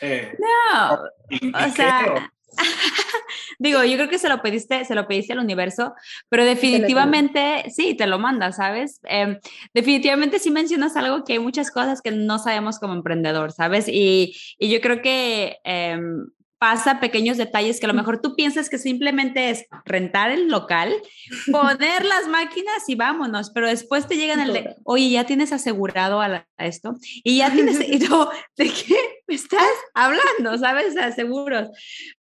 Eh, 0.00 0.36
no, 0.38 0.94
o 0.94 1.70
sea, 1.70 2.30
Digo, 3.58 3.82
yo 3.84 3.96
creo 3.96 4.08
que 4.08 4.18
se 4.18 4.28
lo 4.28 4.40
pediste, 4.40 4.84
se 4.84 4.94
lo 4.94 5.06
pediste 5.06 5.32
al 5.32 5.40
universo, 5.40 5.94
pero 6.28 6.44
definitivamente 6.44 7.64
sí, 7.70 7.94
te 7.94 8.06
lo 8.06 8.18
manda, 8.18 8.52
¿sabes? 8.52 9.00
Em, 9.04 9.38
definitivamente 9.74 10.38
sí 10.38 10.50
mencionas 10.50 10.96
algo 10.96 11.24
que 11.24 11.34
hay 11.34 11.38
muchas 11.38 11.70
cosas 11.70 12.00
que 12.00 12.10
no 12.10 12.38
sabemos 12.38 12.78
como 12.78 12.94
emprendedor, 12.94 13.52
¿sabes? 13.52 13.88
Y, 13.88 14.36
y 14.58 14.70
yo 14.70 14.80
creo 14.80 15.02
que 15.02 15.58
em, 15.64 16.28
pasa 16.58 17.00
pequeños 17.00 17.36
detalles 17.36 17.78
que 17.78 17.86
a 17.86 17.88
lo 17.88 17.94
mejor 17.94 18.20
tú 18.20 18.34
piensas 18.34 18.68
que 18.68 18.78
simplemente 18.78 19.50
es 19.50 19.66
rentar 19.84 20.30
el 20.30 20.48
local, 20.48 20.92
poner 21.52 22.04
las 22.04 22.26
máquinas 22.28 22.88
y 22.88 22.94
vámonos, 22.94 23.50
pero 23.50 23.68
después 23.68 24.06
te 24.06 24.16
llegan 24.16 24.40
el 24.40 24.52
de, 24.52 24.76
oye, 24.84 25.10
ya 25.10 25.24
tienes 25.24 25.52
asegurado 25.52 26.20
a, 26.20 26.46
esto 26.58 26.96
y 27.22 27.38
ya 27.38 27.52
tienes, 27.52 27.80
y 27.80 27.98
tú, 28.06 28.28
¿de 28.56 28.64
qué 28.64 28.96
me 29.26 29.34
estás 29.34 29.62
hablando? 29.94 30.58
¿Sabes? 30.58 30.96
A 30.96 31.12
seguros. 31.12 31.68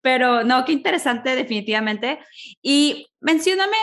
Pero 0.01 0.43
no, 0.43 0.65
qué 0.65 0.73
interesante 0.73 1.35
definitivamente. 1.35 2.19
Y 2.61 3.07
mencióname 3.21 3.77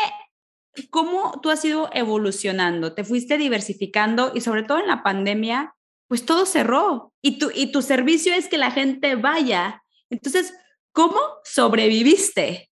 cómo 0.91 1.41
tú 1.43 1.51
has 1.51 1.65
ido 1.65 1.91
evolucionando, 1.93 2.95
te 2.95 3.05
fuiste 3.05 3.39
diversificando 3.39 4.33
y 4.35 4.41
sobre 4.41 4.63
todo 4.63 4.79
en 4.79 4.87
la 4.87 5.03
pandemia, 5.03 5.75
pues 6.09 6.27
todo 6.27 6.45
cerró 6.45 7.13
y 7.23 7.39
tu, 7.39 7.51
y 7.55 7.73
tu 7.73 7.83
servicio 7.83 8.35
es 8.35 8.49
que 8.49 8.59
la 8.59 8.71
gente 8.71 9.15
vaya 9.15 9.82
entonces, 10.13 10.55
¿cómo 10.93 11.19
sobreviviste? 11.43 12.71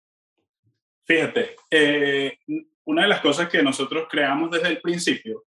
Fíjate, 1.06 1.56
eh, 1.70 2.38
una 2.84 3.02
de 3.02 3.08
las 3.08 3.20
cosas 3.20 3.48
que 3.48 3.62
nosotros 3.62 4.06
creamos 4.10 4.50
desde 4.50 4.68
el 4.68 4.80
principio 4.80 5.46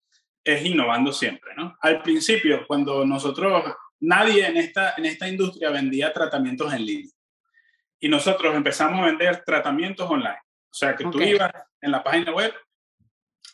es 0.45 0.65
innovando 0.65 1.13
siempre, 1.13 1.53
¿no? 1.57 1.77
Al 1.81 2.03
principio, 2.03 2.67
cuando 2.67 3.05
nosotros, 3.05 3.65
nadie 4.01 4.47
en 4.47 4.59
esta, 4.59 4.95
en 4.97 5.07
esta 5.07 5.29
industria 5.29 5.71
vendía 5.71 6.13
tratamientos 6.13 6.73
en 6.73 6.85
línea. 6.85 7.13
Y 7.99 8.09
nosotros 8.09 8.55
empezamos 8.55 9.01
a 9.01 9.07
vender 9.07 9.43
tratamientos 9.45 10.09
online. 10.09 10.41
O 10.71 10.75
sea, 10.75 10.95
que 10.95 11.05
tú 11.05 11.21
ibas 11.21 11.51
en 11.81 11.91
la 11.91 12.05
página 12.05 12.33
web 12.33 12.53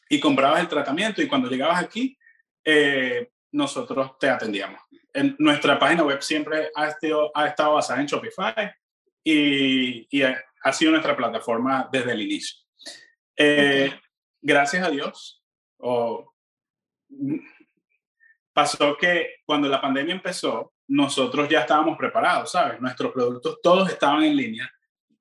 y 0.09 0.19
comprabas 0.19 0.61
el 0.61 0.69
tratamiento 0.69 1.23
y 1.23 1.29
cuando 1.29 1.49
llegabas 1.49 1.83
aquí, 1.83 2.19
eh, 2.65 3.31
nosotros 3.53 4.19
te 4.19 4.29
atendíamos. 4.29 4.81
En 5.15 5.37
nuestra 5.39 5.79
página 5.79 6.03
web 6.03 6.21
siempre 6.21 6.71
ha 6.75 6.89
estado, 6.89 7.31
ha 7.35 7.47
estado 7.47 7.75
basada 7.75 8.01
en 8.01 8.07
Shopify 8.07 8.75
y, 9.23 10.07
y, 10.11 10.23
ha 10.23 10.73
sido 10.73 10.91
nuestra 10.91 11.17
plataforma 11.17 11.89
desde 11.91 12.13
el 12.13 12.23
inicio. 12.23 12.59
Eh, 13.37 13.93
gracias 14.41 14.87
a 14.87 14.91
Dios, 14.91 15.43
pasó 18.53 18.97
que 18.97 19.37
cuando 19.45 19.69
la 19.69 19.81
pandemia 19.81 20.15
empezó, 20.15 20.73
nosotros 20.87 21.49
ya 21.49 21.61
estábamos 21.61 21.97
preparados, 21.97 22.53
¿sabes? 22.53 22.81
Nuestros 22.81 23.13
productos 23.13 23.61
todos 23.63 23.91
estaban 23.91 24.23
en 24.23 24.37
línea, 24.37 24.71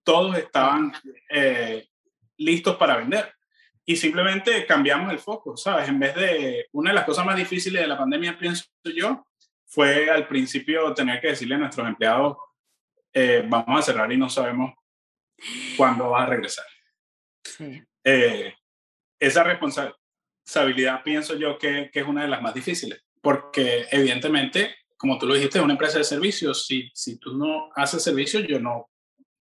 todos 0.04 0.38
estaban 0.38 0.94
eh, 1.30 1.88
listos 2.38 2.76
para 2.76 2.98
vender 2.98 3.34
y 3.86 3.96
simplemente 3.96 4.66
cambiamos 4.66 5.12
el 5.12 5.20
foco, 5.20 5.58
¿sabes? 5.58 5.88
En 5.90 6.00
vez 6.00 6.16
de, 6.16 6.68
una 6.72 6.92
de 6.92 6.96
las 6.96 7.06
cosas 7.06 7.26
más 7.26 7.36
difíciles 7.36 7.82
de 7.82 7.88
la 7.88 7.98
pandemia, 7.98 8.38
pienso 8.38 8.66
yo, 8.96 9.28
fue 9.74 10.10
al 10.10 10.28
principio 10.28 10.94
tener 10.94 11.20
que 11.20 11.30
decirle 11.30 11.56
a 11.56 11.60
nuestros 11.60 11.88
empleados, 11.88 12.38
eh, 13.12 13.44
vamos 13.48 13.80
a 13.80 13.82
cerrar 13.82 14.12
y 14.12 14.18
no 14.18 14.30
sabemos 14.30 14.74
cuándo 15.76 16.12
va 16.12 16.24
a 16.24 16.26
regresar. 16.28 16.66
Eh, 18.04 18.54
esa 19.20 19.44
responsabilidad 19.44 21.02
pienso 21.04 21.36
yo 21.36 21.58
que, 21.58 21.90
que, 21.92 22.02
es 22.02 22.08
una 22.08 22.22
de 22.22 22.28
las 22.28 22.42
más 22.42 22.54
difíciles, 22.54 23.04
porque 23.20 23.88
evidentemente, 23.90 24.76
como 24.96 25.18
tú 25.18 25.26
lo 25.26 25.34
dijiste, 25.34 25.58
es 25.58 25.64
una 25.64 25.74
empresa 25.74 25.98
de 25.98 26.04
servicios, 26.04 26.68
si, 26.68 26.92
si 26.94 27.18
tú 27.18 27.36
no 27.36 27.72
haces 27.76 28.04
servicios, 28.04 28.46
yo 28.48 28.60
no 28.60 28.92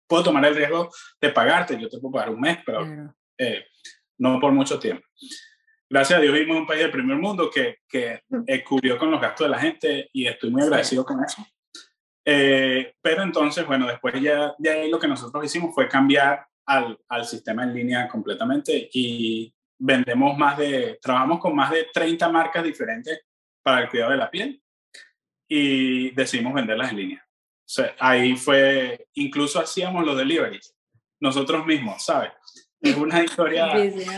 puedo 0.07 0.25
tomar 0.25 0.47
el 0.47 0.57
riesgo 0.57 0.90
de 1.21 1.29
pagarte, 1.29 1.79
yo 1.79 1.90
te 1.90 1.99
puedo 1.99 2.12
pagar 2.12 2.31
un 2.31 2.40
mes, 2.40 2.59
pero... 2.64 2.87
Eh, 3.37 3.66
no 4.18 4.38
por 4.38 4.53
mucho 4.53 4.79
tiempo. 4.79 5.05
Gracias 5.92 6.18
a 6.18 6.22
Dios 6.22 6.33
vivimos 6.33 6.57
en 6.57 6.62
un 6.62 6.66
país 6.66 6.81
del 6.81 6.90
primer 6.90 7.18
mundo 7.18 7.50
que, 7.50 7.81
que 7.87 8.22
cubrió 8.66 8.96
con 8.96 9.11
los 9.11 9.20
gastos 9.20 9.44
de 9.44 9.50
la 9.50 9.59
gente 9.59 10.09
y 10.14 10.26
estoy 10.26 10.50
muy 10.50 10.62
agradecido 10.62 11.05
con 11.05 11.22
eso. 11.22 11.46
Eh, 12.24 12.94
pero 13.02 13.22
entonces, 13.22 13.66
bueno, 13.66 13.87
después 13.87 14.18
ya 14.18 14.55
de 14.57 14.70
ahí 14.70 14.90
lo 14.90 14.98
que 14.98 15.07
nosotros 15.07 15.44
hicimos 15.44 15.74
fue 15.74 15.90
cambiar 15.90 16.46
al, 16.64 16.98
al, 17.11 17.26
sistema 17.26 17.64
en 17.64 17.74
línea 17.74 18.09
completamente 18.09 18.88
y 18.90 19.55
vendemos 19.78 20.35
más 20.38 20.57
de, 20.57 20.98
trabajamos 21.02 21.40
con 21.40 21.55
más 21.55 21.70
de 21.70 21.87
30 21.92 22.26
marcas 22.31 22.64
diferentes 22.64 23.26
para 23.62 23.83
el 23.83 23.90
cuidado 23.90 24.12
de 24.12 24.16
la 24.16 24.31
piel 24.31 24.62
y 25.46 26.11
decidimos 26.12 26.55
venderlas 26.55 26.90
en 26.92 26.96
línea. 26.96 27.26
O 27.28 27.68
sea, 27.68 27.94
ahí 28.00 28.35
fue, 28.35 29.09
incluso 29.12 29.61
hacíamos 29.61 30.07
los 30.07 30.16
deliveries 30.16 30.74
nosotros 31.20 31.66
mismos, 31.66 32.02
¿sabes? 32.02 32.33
es 32.90 32.97
una 32.97 33.23
historia. 33.23 33.68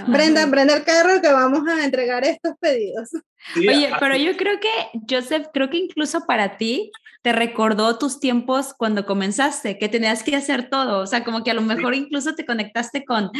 Brenda, 0.06 0.48
prende 0.50 0.74
el 0.74 0.84
carro 0.84 1.20
que 1.20 1.30
vamos 1.30 1.68
a 1.68 1.84
entregar 1.84 2.24
estos 2.24 2.54
pedidos. 2.58 3.10
Oye, 3.56 3.90
pero 4.00 4.16
yo 4.16 4.36
creo 4.36 4.58
que, 4.58 4.68
Joseph, 5.08 5.48
creo 5.52 5.68
que 5.68 5.76
incluso 5.76 6.24
para 6.26 6.56
ti 6.56 6.90
te 7.20 7.32
recordó 7.32 7.98
tus 7.98 8.20
tiempos 8.20 8.74
cuando 8.74 9.04
comenzaste, 9.04 9.78
que 9.78 9.88
tenías 9.90 10.22
que 10.22 10.34
hacer 10.34 10.70
todo. 10.70 11.00
O 11.00 11.06
sea, 11.06 11.24
como 11.24 11.44
que 11.44 11.50
a 11.50 11.54
lo 11.54 11.60
mejor 11.60 11.94
incluso 11.94 12.34
te 12.34 12.46
conectaste 12.46 13.04
con 13.04 13.30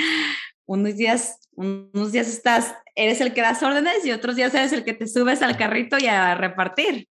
unos 0.66 0.96
días, 0.96 1.40
unos 1.52 2.12
días 2.12 2.28
estás, 2.28 2.74
eres 2.94 3.20
el 3.22 3.32
que 3.32 3.40
das 3.40 3.62
órdenes 3.62 4.04
y 4.04 4.12
otros 4.12 4.36
días 4.36 4.54
eres 4.54 4.72
el 4.74 4.84
que 4.84 4.92
te 4.92 5.06
subes 5.06 5.42
al 5.42 5.56
carrito 5.56 5.96
y 5.98 6.06
a 6.06 6.34
repartir. 6.34 7.08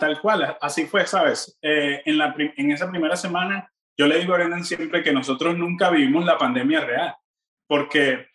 Tal, 0.00 0.20
cual, 0.20 0.56
así 0.60 0.86
fue, 0.86 1.06
¿sabes? 1.06 1.56
Eh, 1.62 2.02
en, 2.04 2.18
la, 2.18 2.34
en 2.36 2.72
esa 2.72 2.90
primera 2.90 3.16
semana, 3.16 3.70
yo 3.96 4.08
le 4.08 4.18
digo 4.18 4.34
a 4.34 4.38
Brendan 4.38 4.64
siempre 4.64 5.04
que 5.04 5.12
nosotros 5.12 5.56
nunca 5.56 5.90
vivimos 5.90 6.24
la 6.24 6.36
pandemia 6.36 6.80
real 6.80 7.14
porque, 7.68 8.26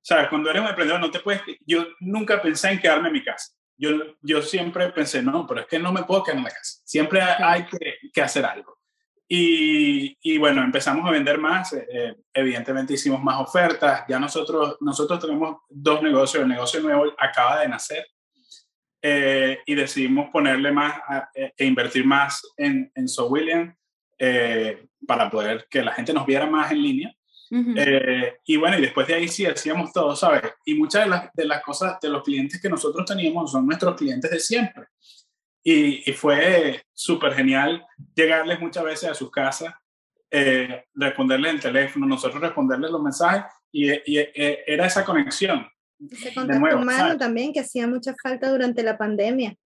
¿sabes? 0.00 0.28
Cuando 0.28 0.50
eres 0.50 0.62
un 0.62 0.68
emprendedor 0.68 1.00
no 1.00 1.10
te 1.10 1.20
puedes, 1.20 1.42
yo 1.64 1.86
nunca 2.00 2.42
pensé 2.42 2.70
en 2.70 2.80
quedarme 2.80 3.08
en 3.08 3.14
mi 3.14 3.22
casa. 3.22 3.52
Yo, 3.76 3.90
yo 4.20 4.42
siempre 4.42 4.90
pensé, 4.90 5.22
no, 5.22 5.46
pero 5.46 5.60
es 5.60 5.66
que 5.66 5.78
no 5.78 5.92
me 5.92 6.02
puedo 6.02 6.24
quedar 6.24 6.38
en 6.38 6.44
la 6.44 6.50
casa. 6.50 6.80
Siempre 6.84 7.22
hay 7.22 7.66
que, 7.66 7.96
que 8.12 8.22
hacer 8.22 8.44
algo. 8.44 8.78
Y, 9.32 10.18
y, 10.22 10.38
bueno, 10.38 10.62
empezamos 10.64 11.06
a 11.06 11.12
vender 11.12 11.38
más, 11.38 11.72
eh, 11.72 12.16
evidentemente 12.34 12.94
hicimos 12.94 13.22
más 13.22 13.40
ofertas, 13.40 14.04
ya 14.08 14.18
nosotros, 14.18 14.76
nosotros 14.80 15.20
tenemos 15.20 15.58
dos 15.68 16.02
negocios, 16.02 16.42
el 16.42 16.48
negocio 16.48 16.80
nuevo 16.80 17.14
acaba 17.16 17.60
de 17.60 17.68
nacer 17.68 18.04
eh, 19.00 19.60
y 19.64 19.74
decidimos 19.76 20.30
ponerle 20.30 20.72
más 20.72 21.00
eh, 21.36 21.52
e 21.56 21.64
invertir 21.64 22.04
más 22.04 22.42
en, 22.56 22.90
en 22.92 23.06
So 23.06 23.28
William 23.28 23.72
para 25.06 25.30
poder 25.30 25.66
que 25.70 25.82
la 25.82 25.92
gente 25.92 26.12
nos 26.12 26.26
viera 26.26 26.46
más 26.46 26.72
en 26.72 26.82
línea 26.82 27.14
eh, 27.50 28.38
y 28.44 28.56
bueno, 28.56 28.78
y 28.78 28.82
después 28.82 29.06
de 29.08 29.14
ahí 29.14 29.28
sí 29.28 29.44
hacíamos 29.44 29.92
todo, 29.92 30.14
¿sabes? 30.14 30.42
Y 30.64 30.74
muchas 30.74 31.04
de 31.04 31.10
las, 31.10 31.32
de 31.34 31.44
las 31.44 31.62
cosas, 31.62 31.98
de 32.00 32.08
los 32.08 32.22
clientes 32.22 32.60
que 32.60 32.68
nosotros 32.68 33.04
teníamos 33.04 33.50
son 33.50 33.66
nuestros 33.66 33.96
clientes 33.96 34.30
de 34.30 34.38
siempre. 34.38 34.84
Y, 35.62 36.08
y 36.08 36.12
fue 36.14 36.82
súper 36.94 37.34
genial 37.34 37.84
llegarles 38.14 38.60
muchas 38.60 38.84
veces 38.84 39.10
a 39.10 39.14
sus 39.14 39.30
casas, 39.30 39.74
eh, 40.30 40.84
responderles 40.94 41.54
el 41.54 41.60
teléfono, 41.60 42.06
nosotros 42.06 42.40
responderles 42.40 42.90
los 42.90 43.02
mensajes 43.02 43.44
y, 43.72 43.90
y, 43.90 44.18
eh, 44.18 44.64
era 44.66 44.86
esa 44.86 45.04
conexión. 45.04 45.66
Ese 46.10 46.32
contacto 46.32 46.78
humano 46.78 47.18
también 47.18 47.52
que 47.52 47.60
hacía 47.60 47.86
mucha 47.86 48.14
falta 48.22 48.48
durante 48.50 48.82
la 48.82 48.96
pandemia. 48.96 49.56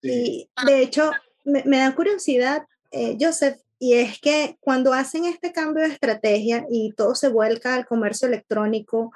Y 0.00 0.50
de 0.66 0.82
hecho, 0.82 1.12
me, 1.44 1.62
me 1.64 1.78
da 1.78 1.94
curiosidad, 1.94 2.66
eh, 2.90 3.16
Joseph, 3.20 3.58
y 3.82 3.94
es 3.94 4.20
que 4.20 4.56
cuando 4.60 4.92
hacen 4.92 5.24
este 5.24 5.52
cambio 5.52 5.82
de 5.82 5.88
estrategia 5.88 6.64
y 6.70 6.92
todo 6.92 7.16
se 7.16 7.28
vuelca 7.28 7.74
al 7.74 7.84
comercio 7.84 8.28
electrónico, 8.28 9.10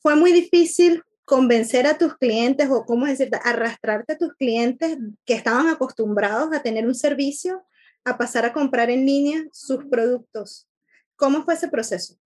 fue 0.00 0.16
muy 0.16 0.32
difícil 0.32 1.04
convencer 1.24 1.86
a 1.86 1.96
tus 1.96 2.16
clientes 2.16 2.68
o, 2.68 2.84
¿cómo 2.84 3.06
decir, 3.06 3.30
arrastrarte 3.44 4.14
a 4.14 4.18
tus 4.18 4.34
clientes 4.34 4.98
que 5.24 5.34
estaban 5.34 5.68
acostumbrados 5.68 6.52
a 6.52 6.62
tener 6.62 6.84
un 6.84 6.96
servicio 6.96 7.64
a 8.04 8.18
pasar 8.18 8.44
a 8.44 8.52
comprar 8.52 8.90
en 8.90 9.06
línea 9.06 9.44
sus 9.52 9.84
productos. 9.84 10.68
¿Cómo 11.14 11.44
fue 11.44 11.54
ese 11.54 11.68
proceso? 11.68 12.16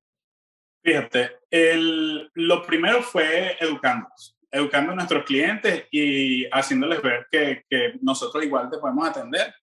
Fíjate, 0.82 1.30
el, 1.50 2.30
lo 2.32 2.66
primero 2.66 3.02
fue 3.02 3.54
educándonos, 3.60 4.34
educando 4.50 4.92
a 4.92 4.94
nuestros 4.94 5.24
clientes 5.24 5.84
y 5.90 6.46
haciéndoles 6.46 7.02
ver 7.02 7.26
que, 7.30 7.66
que 7.68 7.98
nosotros 8.00 8.42
igual 8.42 8.70
te 8.70 8.78
podemos 8.78 9.06
atender, 9.06 9.54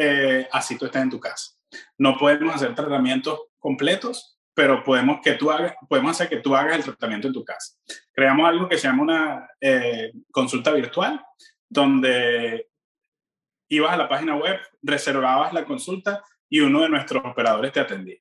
eh, 0.00 0.48
así 0.52 0.78
tú 0.78 0.86
estés 0.86 1.02
en 1.02 1.10
tu 1.10 1.18
casa. 1.18 1.52
No 1.98 2.16
podemos 2.16 2.54
hacer 2.54 2.74
tratamientos 2.74 3.40
completos, 3.58 4.38
pero 4.54 4.84
podemos, 4.84 5.20
que 5.22 5.32
tú 5.32 5.50
hagas, 5.50 5.74
podemos 5.88 6.12
hacer 6.12 6.28
que 6.28 6.40
tú 6.40 6.54
hagas 6.54 6.76
el 6.76 6.84
tratamiento 6.84 7.26
en 7.26 7.34
tu 7.34 7.44
casa. 7.44 7.74
Creamos 8.12 8.48
algo 8.48 8.68
que 8.68 8.78
se 8.78 8.86
llama 8.86 9.02
una 9.02 9.48
eh, 9.60 10.12
consulta 10.30 10.70
virtual, 10.72 11.20
donde 11.68 12.68
ibas 13.68 13.92
a 13.92 13.96
la 13.96 14.08
página 14.08 14.36
web, 14.36 14.58
reservabas 14.82 15.52
la 15.52 15.64
consulta 15.64 16.22
y 16.48 16.60
uno 16.60 16.82
de 16.82 16.88
nuestros 16.88 17.24
operadores 17.24 17.72
te 17.72 17.80
atendía. 17.80 18.18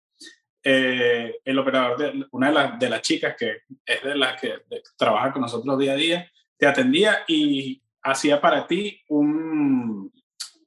Eh, 0.63 1.35
el 1.45 1.59
operador, 1.59 1.97
de, 1.97 2.25
una 2.31 2.51
de, 2.51 2.77
de, 2.77 2.89
las 2.89 3.01
chicas 3.01 3.35
que 3.37 3.59
es 3.85 4.03
de 4.03 4.15
las 4.15 4.41
que 4.41 4.63
trabaja 4.97 5.31
con 5.31 5.43
nosotros 5.43 5.77
día 5.77 5.93
a 5.93 5.95
día, 5.95 6.31
te 6.57 6.65
atendía 6.65 7.19
y 7.27 7.81
hacía 8.01 8.41
para 8.41 8.65
ti 8.67 9.01
un, 9.07 9.76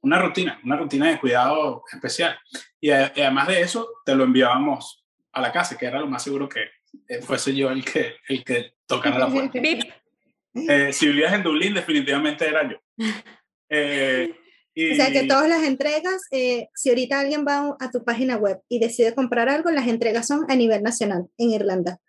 una 0.01 0.19
rutina, 0.19 0.59
una 0.63 0.77
rutina 0.77 1.09
de 1.09 1.19
cuidado 1.19 1.83
especial. 1.91 2.37
Y, 2.79 2.89
además 2.91 3.47
de 3.47 3.61
eso, 3.61 3.89
te 4.05 4.15
lo 4.15 4.23
enviábamos 4.23 5.05
a 5.31 5.41
la 5.41 5.51
casa, 5.51 5.77
que 5.77 5.85
era 5.85 5.99
lo 5.99 6.07
más 6.07 6.23
seguro 6.23 6.49
que 6.49 6.65
eh, 7.07 7.21
fuese 7.21 7.55
yo 7.55 7.69
el 7.69 7.85
que, 7.85 8.15
el 8.27 8.43
que 8.43 8.73
tocara 8.85 9.19
la 9.19 9.27
puerta. 9.27 9.59
Eh, 10.53 10.91
si 10.91 11.07
vivías 11.07 11.33
en 11.33 11.43
Dublín, 11.43 11.73
definitivamente 11.73 12.47
era 12.47 12.69
yo. 12.69 12.77
Eh, 13.73 14.35
o 14.75 14.95
sea 14.95 15.11
que 15.11 15.23
todas 15.23 15.49
las 15.49 15.63
entregas, 15.63 16.21
eh, 16.31 16.69
si 16.75 16.89
ahorita 16.89 17.19
alguien 17.19 17.45
va 17.45 17.75
a 17.79 17.91
tu 17.91 18.03
página 18.03 18.37
web 18.37 18.59
y 18.69 18.79
decide 18.79 19.13
comprar 19.13 19.49
algo, 19.49 19.69
las 19.71 19.87
entregas 19.87 20.27
son 20.27 20.45
a 20.49 20.55
nivel 20.55 20.81
nacional 20.81 21.27
en 21.37 21.51
Irlanda. 21.51 21.99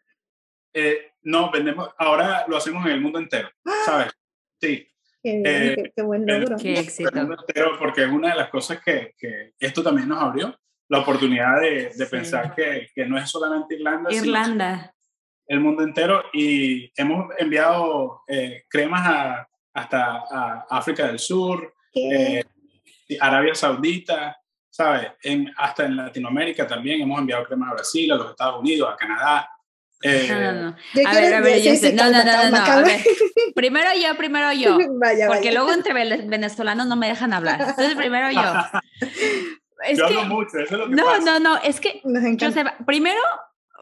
Eh, 0.72 1.12
no, 1.22 1.50
vendemos, 1.50 1.90
ahora 1.98 2.44
lo 2.48 2.57
hacemos 2.57 2.85
en 2.87 2.92
el 2.92 3.00
mundo 3.00 3.18
entero, 3.18 3.50
¡Ah! 3.64 3.83
¿sabes? 3.85 4.12
Sí. 4.61 4.88
Qué, 5.22 5.42
eh, 5.44 5.92
qué, 5.94 6.02
buen 6.02 6.26
logro. 6.26 6.56
Qué 6.56 6.78
éxito. 6.78 7.11
Entero 7.16 7.78
porque 7.78 8.04
es 8.04 8.11
una 8.11 8.30
de 8.30 8.37
las 8.37 8.50
cosas 8.50 8.80
que, 8.85 9.14
que, 9.16 9.52
esto 9.58 9.82
también 9.82 10.08
nos 10.08 10.20
abrió, 10.20 10.58
la 10.88 10.98
oportunidad 10.98 11.61
de, 11.61 11.90
de 11.94 12.04
sí. 12.04 12.11
pensar 12.11 12.54
que, 12.54 12.88
que, 12.94 13.06
no 13.06 13.18
es 13.18 13.30
solamente 13.30 13.76
Irlanda. 13.76 14.12
Irlanda. 14.12 14.94
el 15.46 15.61
mundo 15.61 15.82
entero 15.82 16.24
y 16.32 16.90
hemos 16.96 17.30
enviado 17.38 18.22
cremas 18.68 19.06
a, 19.06 19.48
hasta 19.74 20.22
a 20.30 20.66
África 20.70 21.06
del 21.06 21.18
Sur, 21.18 21.72
eh, 21.94 22.42
Arabia 23.20 23.54
Saudita, 23.54 24.37
¿sabes? 24.68 25.12
En, 25.22 25.52
hasta 25.56 25.85
en 25.85 25.96
Latinoamérica 25.96 26.66
también 26.66 27.00
hemos 27.00 27.18
enviado 27.18 27.44
cremas 27.44 27.70
a 27.70 27.74
Brasil, 27.74 28.12
a 28.12 28.16
los 28.16 28.30
Estados 28.30 28.61
Unidos, 28.61 28.90
a 28.92 28.96
Canadá. 28.96 29.48
Eh, 30.03 30.27
no, 30.29 30.41
no, 30.41 30.53
no. 30.62 30.77
A 31.07 31.15
ver, 31.15 31.35
a 31.35 31.41
ver, 31.41 31.62
yo 31.62 31.75
sé. 31.77 31.93
No, 31.93 32.11
no, 32.11 32.25
no, 32.25 32.51
no, 32.51 32.57
a 32.57 32.83
ver. 32.83 33.01
Primero 33.55 33.91
yo, 34.01 34.17
primero 34.17 34.53
yo. 34.53 34.79
Vaya, 35.01 35.27
porque 35.29 35.49
vaya. 35.49 35.53
luego 35.53 35.73
entre 35.73 35.93
venezolanos 35.95 36.87
no 36.87 36.97
me 36.97 37.09
dejan 37.09 37.33
hablar. 37.33 37.61
Entonces, 37.61 37.95
primero 37.95 38.31
yo. 38.31 38.43
Es 39.85 39.99
yo 39.99 40.07
que, 40.07 40.15
hablo 40.15 40.37
mucho, 40.37 40.59
eso 40.59 40.75
es 40.75 40.79
lo 40.81 40.88
que 40.88 40.95
No, 40.95 41.05
pasa. 41.05 41.21
no, 41.25 41.41
no, 41.41 41.57
es 41.61 41.81
que, 41.81 42.01
Joseph, 42.38 42.69
primero, 42.87 43.21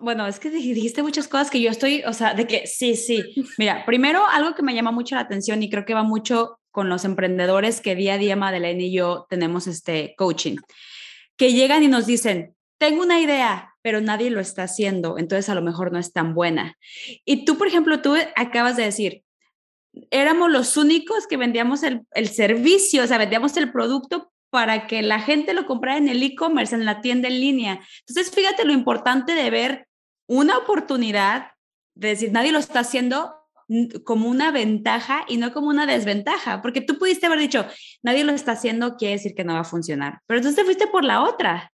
bueno, 0.00 0.26
es 0.26 0.40
que 0.40 0.48
dijiste 0.48 1.02
muchas 1.02 1.28
cosas 1.28 1.50
que 1.50 1.60
yo 1.60 1.70
estoy, 1.70 2.02
o 2.06 2.14
sea, 2.14 2.32
de 2.32 2.46
que 2.46 2.66
sí, 2.66 2.96
sí. 2.96 3.22
Mira, 3.58 3.84
primero, 3.84 4.26
algo 4.26 4.54
que 4.54 4.62
me 4.62 4.74
llama 4.74 4.92
mucho 4.92 5.14
la 5.14 5.20
atención 5.20 5.62
y 5.62 5.68
creo 5.68 5.84
que 5.84 5.92
va 5.92 6.02
mucho 6.02 6.58
con 6.70 6.88
los 6.88 7.04
emprendedores 7.04 7.82
que 7.82 7.96
día 7.96 8.14
a 8.14 8.18
día 8.18 8.34
Madeleine 8.34 8.82
y 8.84 8.92
yo 8.92 9.26
tenemos 9.28 9.66
este 9.66 10.14
coaching, 10.16 10.56
que 11.36 11.52
llegan 11.52 11.82
y 11.82 11.88
nos 11.88 12.06
dicen, 12.06 12.56
tengo 12.78 13.02
una 13.02 13.20
idea, 13.20 13.69
pero 13.82 14.00
nadie 14.00 14.30
lo 14.30 14.40
está 14.40 14.64
haciendo, 14.64 15.18
entonces 15.18 15.48
a 15.48 15.54
lo 15.54 15.62
mejor 15.62 15.92
no 15.92 15.98
es 15.98 16.12
tan 16.12 16.34
buena. 16.34 16.76
Y 17.24 17.44
tú, 17.44 17.56
por 17.56 17.66
ejemplo, 17.66 18.02
tú 18.02 18.14
acabas 18.36 18.76
de 18.76 18.84
decir, 18.84 19.22
éramos 20.10 20.50
los 20.50 20.76
únicos 20.76 21.26
que 21.26 21.36
vendíamos 21.36 21.82
el, 21.82 22.02
el 22.12 22.28
servicio, 22.28 23.04
o 23.04 23.06
sea, 23.06 23.18
vendíamos 23.18 23.56
el 23.56 23.72
producto 23.72 24.32
para 24.50 24.86
que 24.86 25.02
la 25.02 25.20
gente 25.20 25.54
lo 25.54 25.66
comprara 25.66 25.98
en 25.98 26.08
el 26.08 26.22
e-commerce, 26.22 26.74
en 26.74 26.84
la 26.84 27.00
tienda 27.00 27.28
en 27.28 27.40
línea. 27.40 27.80
Entonces, 28.06 28.34
fíjate 28.34 28.64
lo 28.64 28.72
importante 28.72 29.34
de 29.34 29.50
ver 29.50 29.86
una 30.26 30.58
oportunidad, 30.58 31.52
de 31.94 32.08
decir, 32.08 32.32
nadie 32.32 32.52
lo 32.52 32.58
está 32.58 32.80
haciendo, 32.80 33.40
como 34.04 34.28
una 34.28 34.50
ventaja 34.50 35.24
y 35.28 35.36
no 35.36 35.52
como 35.52 35.68
una 35.68 35.86
desventaja, 35.86 36.60
porque 36.60 36.80
tú 36.80 36.98
pudiste 36.98 37.26
haber 37.26 37.38
dicho, 37.38 37.64
nadie 38.02 38.24
lo 38.24 38.32
está 38.32 38.52
haciendo, 38.52 38.96
quiere 38.96 39.14
decir 39.14 39.34
que 39.34 39.44
no 39.44 39.54
va 39.54 39.60
a 39.60 39.64
funcionar, 39.64 40.20
pero 40.26 40.38
entonces 40.38 40.56
te 40.56 40.64
fuiste 40.64 40.88
por 40.88 41.04
la 41.04 41.22
otra. 41.22 41.72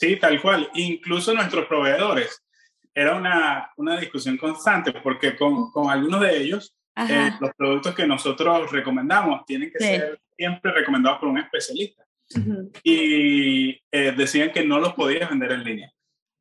Sí, 0.00 0.16
tal 0.16 0.40
cual. 0.40 0.70
Incluso 0.74 1.34
nuestros 1.34 1.66
proveedores. 1.66 2.42
Era 2.94 3.14
una, 3.14 3.70
una 3.76 4.00
discusión 4.00 4.38
constante, 4.38 4.92
porque 4.92 5.36
con, 5.36 5.70
con 5.70 5.90
algunos 5.90 6.20
de 6.22 6.38
ellos, 6.38 6.74
eh, 6.96 7.30
los 7.38 7.50
productos 7.54 7.94
que 7.94 8.06
nosotros 8.06 8.72
recomendamos 8.72 9.44
tienen 9.46 9.70
que 9.70 9.78
sí. 9.78 9.84
ser 9.84 10.20
siempre 10.36 10.72
recomendados 10.72 11.18
por 11.20 11.28
un 11.28 11.38
especialista. 11.38 12.04
Uh 12.34 12.38
-huh. 12.38 12.80
Y 12.82 13.80
eh, 13.92 14.12
decían 14.16 14.52
que 14.52 14.64
no 14.64 14.80
los 14.80 14.94
podías 14.94 15.28
vender 15.28 15.52
en 15.52 15.64
línea. 15.64 15.92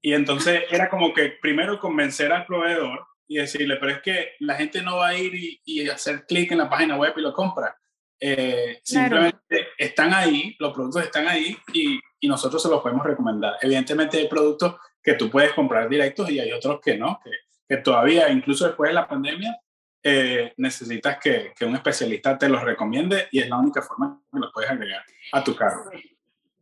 Y 0.01 0.13
entonces 0.13 0.63
era 0.71 0.89
como 0.89 1.13
que 1.13 1.33
primero 1.41 1.79
convencer 1.79 2.31
al 2.31 2.45
proveedor 2.45 3.05
y 3.27 3.37
decirle, 3.37 3.75
pero 3.75 3.91
es 3.91 4.01
que 4.01 4.31
la 4.39 4.55
gente 4.55 4.81
no 4.81 4.97
va 4.97 5.09
a 5.09 5.17
ir 5.17 5.35
y, 5.35 5.61
y 5.65 5.89
hacer 5.89 6.25
clic 6.25 6.51
en 6.51 6.59
la 6.59 6.69
página 6.69 6.95
web 6.95 7.13
y 7.17 7.21
lo 7.21 7.33
compra. 7.33 7.77
Eh, 8.19 8.81
claro. 8.85 9.15
Simplemente 9.15 9.67
están 9.77 10.13
ahí, 10.13 10.55
los 10.59 10.73
productos 10.73 11.03
están 11.03 11.27
ahí 11.27 11.57
y, 11.73 11.99
y, 12.19 12.27
nosotros 12.27 12.61
se 12.61 12.69
los 12.69 12.81
podemos 12.81 13.05
recomendar. 13.05 13.55
Evidentemente 13.61 14.17
hay 14.17 14.27
productos 14.27 14.75
que 15.01 15.13
tú 15.13 15.29
puedes 15.29 15.53
comprar 15.53 15.87
directos 15.87 16.29
y 16.29 16.39
hay 16.39 16.51
otros 16.51 16.81
que 16.81 16.97
no, 16.97 17.19
que, 17.23 17.31
que 17.67 17.81
todavía, 17.81 18.29
incluso 18.29 18.65
después 18.65 18.89
de 18.89 18.95
la 18.95 19.07
pandemia, 19.07 19.57
eh, 20.01 20.53
necesitas 20.57 21.17
que, 21.21 21.53
que, 21.57 21.65
un 21.65 21.75
especialista 21.75 22.37
te 22.37 22.47
los 22.49 22.63
recomiende 22.63 23.27
y 23.31 23.39
es 23.39 23.49
la 23.49 23.57
única 23.57 23.81
forma 23.81 24.21
que 24.31 24.39
los 24.39 24.51
puedes 24.53 24.69
agregar 24.69 25.03
a 25.33 25.43
tu 25.43 25.55
carro. 25.55 25.89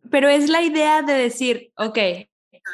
Pero 0.09 0.27
es 0.27 0.49
la 0.49 0.61
idea 0.61 1.01
de 1.01 1.13
decir, 1.13 1.71
ok, 1.75 1.99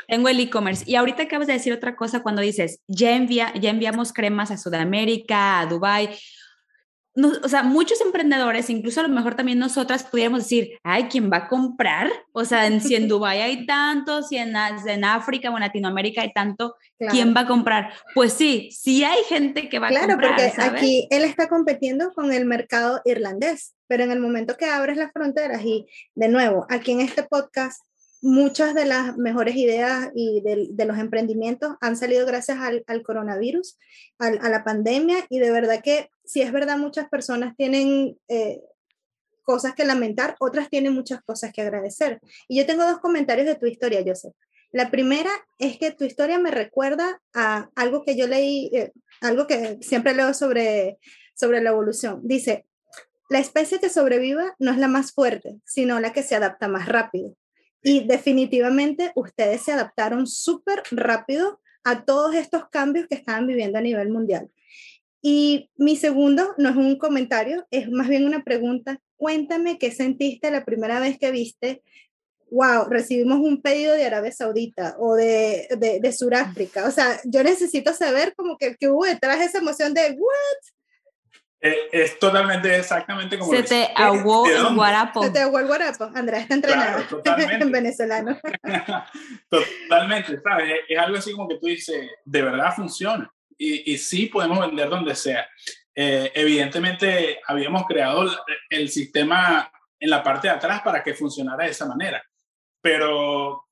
tengo 0.07 0.29
el 0.29 0.39
e-commerce. 0.39 0.83
Y 0.87 0.95
ahorita 0.95 1.23
acabas 1.23 1.47
de 1.47 1.53
decir 1.53 1.73
otra 1.73 1.95
cosa 1.95 2.21
cuando 2.23 2.41
dices, 2.41 2.81
ya, 2.87 3.15
envía, 3.15 3.53
ya 3.55 3.69
enviamos 3.69 4.13
cremas 4.13 4.51
a 4.51 4.57
Sudamérica, 4.57 5.59
a 5.59 5.65
Dubai. 5.65 6.09
No, 7.15 7.31
o 7.43 7.47
sea, 7.47 7.61
muchos 7.61 8.01
emprendedores, 8.01 8.71
incluso 8.71 8.99
a 8.99 9.03
lo 9.03 9.09
mejor 9.09 9.35
también 9.35 9.59
nosotras 9.59 10.03
pudiéramos 10.03 10.39
decir, 10.39 10.79
ay, 10.83 11.03
¿quién 11.11 11.31
va 11.31 11.37
a 11.37 11.47
comprar? 11.47 12.11
O 12.31 12.43
sea, 12.43 12.65
en, 12.65 12.81
si 12.81 12.95
en 12.95 13.07
Dubái 13.07 13.39
hay 13.39 13.65
tanto, 13.67 14.23
si 14.23 14.37
en, 14.37 14.55
en, 14.55 15.05
África 15.05 15.51
o 15.51 15.53
en 15.53 15.61
Latinoamérica 15.61 16.21
hay 16.21 16.33
tanto, 16.33 16.75
claro. 16.97 17.13
¿quién 17.13 17.35
va 17.35 17.41
a 17.41 17.47
comprar? 17.47 17.93
Pues 18.15 18.33
sí, 18.33 18.69
sí 18.71 19.03
hay 19.03 19.23
gente 19.25 19.69
que 19.69 19.77
va 19.77 19.89
claro, 19.89 20.05
a 20.05 20.09
comprar. 20.09 20.35
Claro, 20.35 20.51
porque 20.51 20.61
¿sabes? 20.61 20.81
aquí 20.81 21.07
él 21.11 21.23
está 21.23 21.47
compitiendo 21.47 22.11
con 22.13 22.33
el 22.33 22.45
mercado 22.45 23.01
irlandés, 23.05 23.75
pero 23.87 24.03
en 24.03 24.11
el 24.11 24.19
momento 24.19 24.57
que 24.57 24.65
abres 24.65 24.97
las 24.97 25.11
fronteras 25.11 25.61
y 25.63 25.85
de 26.15 26.29
nuevo, 26.29 26.65
aquí 26.69 26.93
en 26.93 27.01
este 27.01 27.21
podcast 27.23 27.83
muchas 28.23 28.73
de 28.73 28.85
las 28.85 29.17
mejores 29.17 29.55
ideas 29.57 30.09
y 30.15 30.41
de, 30.41 30.85
los 30.85 30.97
emprendimientos 30.97 31.75
han 31.81 31.97
salido 31.97 32.25
gracias 32.25 32.57
al, 32.59 33.03
coronavirus, 33.03 33.77
a 34.17 34.49
la 34.49 34.63
pandemia, 34.63 35.17
y 35.29 35.39
de 35.39 35.51
verdad 35.51 35.81
que 35.83 36.09
si 36.23 36.41
es 36.41 36.53
verdad, 36.53 36.77
muchas 36.77 37.09
personas 37.09 37.55
tienen 37.57 38.17
eh, 38.29 38.61
cosas 39.43 39.75
que 39.75 39.83
lamentar, 39.83 40.37
otras 40.39 40.69
tienen 40.69 40.93
muchas 40.93 41.21
cosas 41.21 41.51
que 41.51 41.61
agradecer. 41.61 42.21
Y 42.47 42.57
yo 42.57 42.65
tengo 42.65 42.85
dos 42.85 42.99
comentarios 42.99 43.45
de 43.45 43.55
tu 43.55 43.65
historia, 43.65 44.01
Joseph. 44.05 44.33
La 44.71 44.89
primera 44.89 45.29
es 45.59 45.77
que 45.77 45.91
tu 45.91 46.05
historia 46.05 46.39
me 46.39 46.49
recuerda 46.49 47.21
a 47.33 47.69
algo 47.75 48.03
que 48.03 48.15
yo 48.15 48.25
leí, 48.25 48.71
eh, 48.73 48.93
algo 49.19 49.47
que 49.47 49.79
siempre 49.81 50.13
leo 50.13 50.33
sobre, 50.33 50.97
sobre 51.35 51.61
la 51.61 51.71
evolución. 51.71 52.21
Dice, 52.23 52.65
la 53.29 53.39
especie 53.39 53.79
que 53.79 53.89
sobreviva 53.89 54.55
no 54.59 54.71
es 54.71 54.77
la 54.77 54.87
más 54.87 55.11
fuerte, 55.11 55.57
sino 55.65 55.99
la 55.99 56.13
que 56.13 56.23
se 56.23 56.35
adapta 56.35 56.69
más 56.69 56.87
rápido. 56.87 57.35
Y 57.83 58.07
definitivamente 58.07 59.11
ustedes 59.15 59.61
se 59.61 59.73
adaptaron 59.73 60.25
súper 60.25 60.83
rápido 60.91 61.59
a 61.83 62.05
todos 62.05 62.33
estos 62.33 62.69
cambios 62.69 63.07
que 63.07 63.15
estaban 63.15 63.45
viviendo 63.45 63.77
a 63.77 63.81
nivel 63.81 64.09
mundial. 64.09 64.49
Y 65.21 65.69
mi 65.75 65.95
segundo 65.95 66.53
no 66.57 66.69
es 66.69 66.75
un 66.75 66.97
comentario, 66.97 67.65
es 67.71 67.89
más 67.89 68.07
bien 68.07 68.25
una 68.25 68.43
pregunta. 68.43 68.99
Cuéntame 69.15 69.77
qué 69.77 69.91
sentiste 69.91 70.51
la 70.51 70.65
primera 70.65 70.99
vez 70.99 71.17
que 71.17 71.31
viste, 71.31 71.81
wow, 72.51 72.87
recibimos 72.89 73.39
un 73.39 73.61
pedido 73.61 73.93
de 73.93 74.05
Arabia 74.05 74.31
Saudita 74.31 74.95
o 74.99 75.15
de, 75.15 75.67
de, 75.77 75.99
de 75.99 76.11
Sudáfrica. 76.13 76.85
O 76.87 76.91
sea, 76.91 77.19
yo 77.25 77.43
necesito 77.43 77.93
saber 77.93 78.33
como 78.35 78.57
que, 78.57 78.75
que 78.75 78.89
hubo 78.89 79.05
detrás 79.05 79.41
esa 79.41 79.59
emoción 79.59 79.93
de, 79.93 80.11
what? 80.11 80.72
Eh, 81.65 81.87
es 81.93 82.19
totalmente 82.19 82.77
exactamente 82.77 83.39
como 83.39 83.49
se 83.49 83.63
te 83.63 83.89
ahogó 83.95 84.45
el 84.45 84.75
guarapo. 84.75 85.23
Se 85.23 85.29
te 85.29 85.39
ahogó 85.39 85.59
el 85.59 85.67
guarapo. 85.67 86.11
Andrea 86.13 86.41
está 86.41 86.55
entrenada 86.55 87.07
claro, 87.23 87.41
en 87.51 87.71
venezolano. 87.71 88.37
Totalmente 89.49 90.41
sabes 90.41 90.79
es, 90.89 90.99
algo 90.99 91.17
así 91.17 91.31
como 91.31 91.47
que 91.47 91.59
tú 91.59 91.67
dices 91.67 92.09
de 92.25 92.41
verdad 92.41 92.75
funciona. 92.75 93.31
Y, 93.57 93.93
y 93.93 93.97
sí 93.97 94.25
podemos 94.25 94.59
vender 94.59 94.89
donde 94.89 95.15
sea. 95.15 95.47
Eh, 95.95 96.33
evidentemente 96.35 97.39
habíamos 97.47 97.85
creado 97.85 98.23
el, 98.23 98.31
el 98.69 98.89
sistema 98.89 99.71
en 99.97 100.09
la 100.09 100.21
parte 100.21 100.49
de 100.49 100.55
atrás 100.55 100.81
para 100.81 101.01
que 101.01 101.13
funcionara 101.13 101.63
de 101.63 101.71
esa 101.71 101.85
manera. 101.85 102.21
Pero 102.81 103.63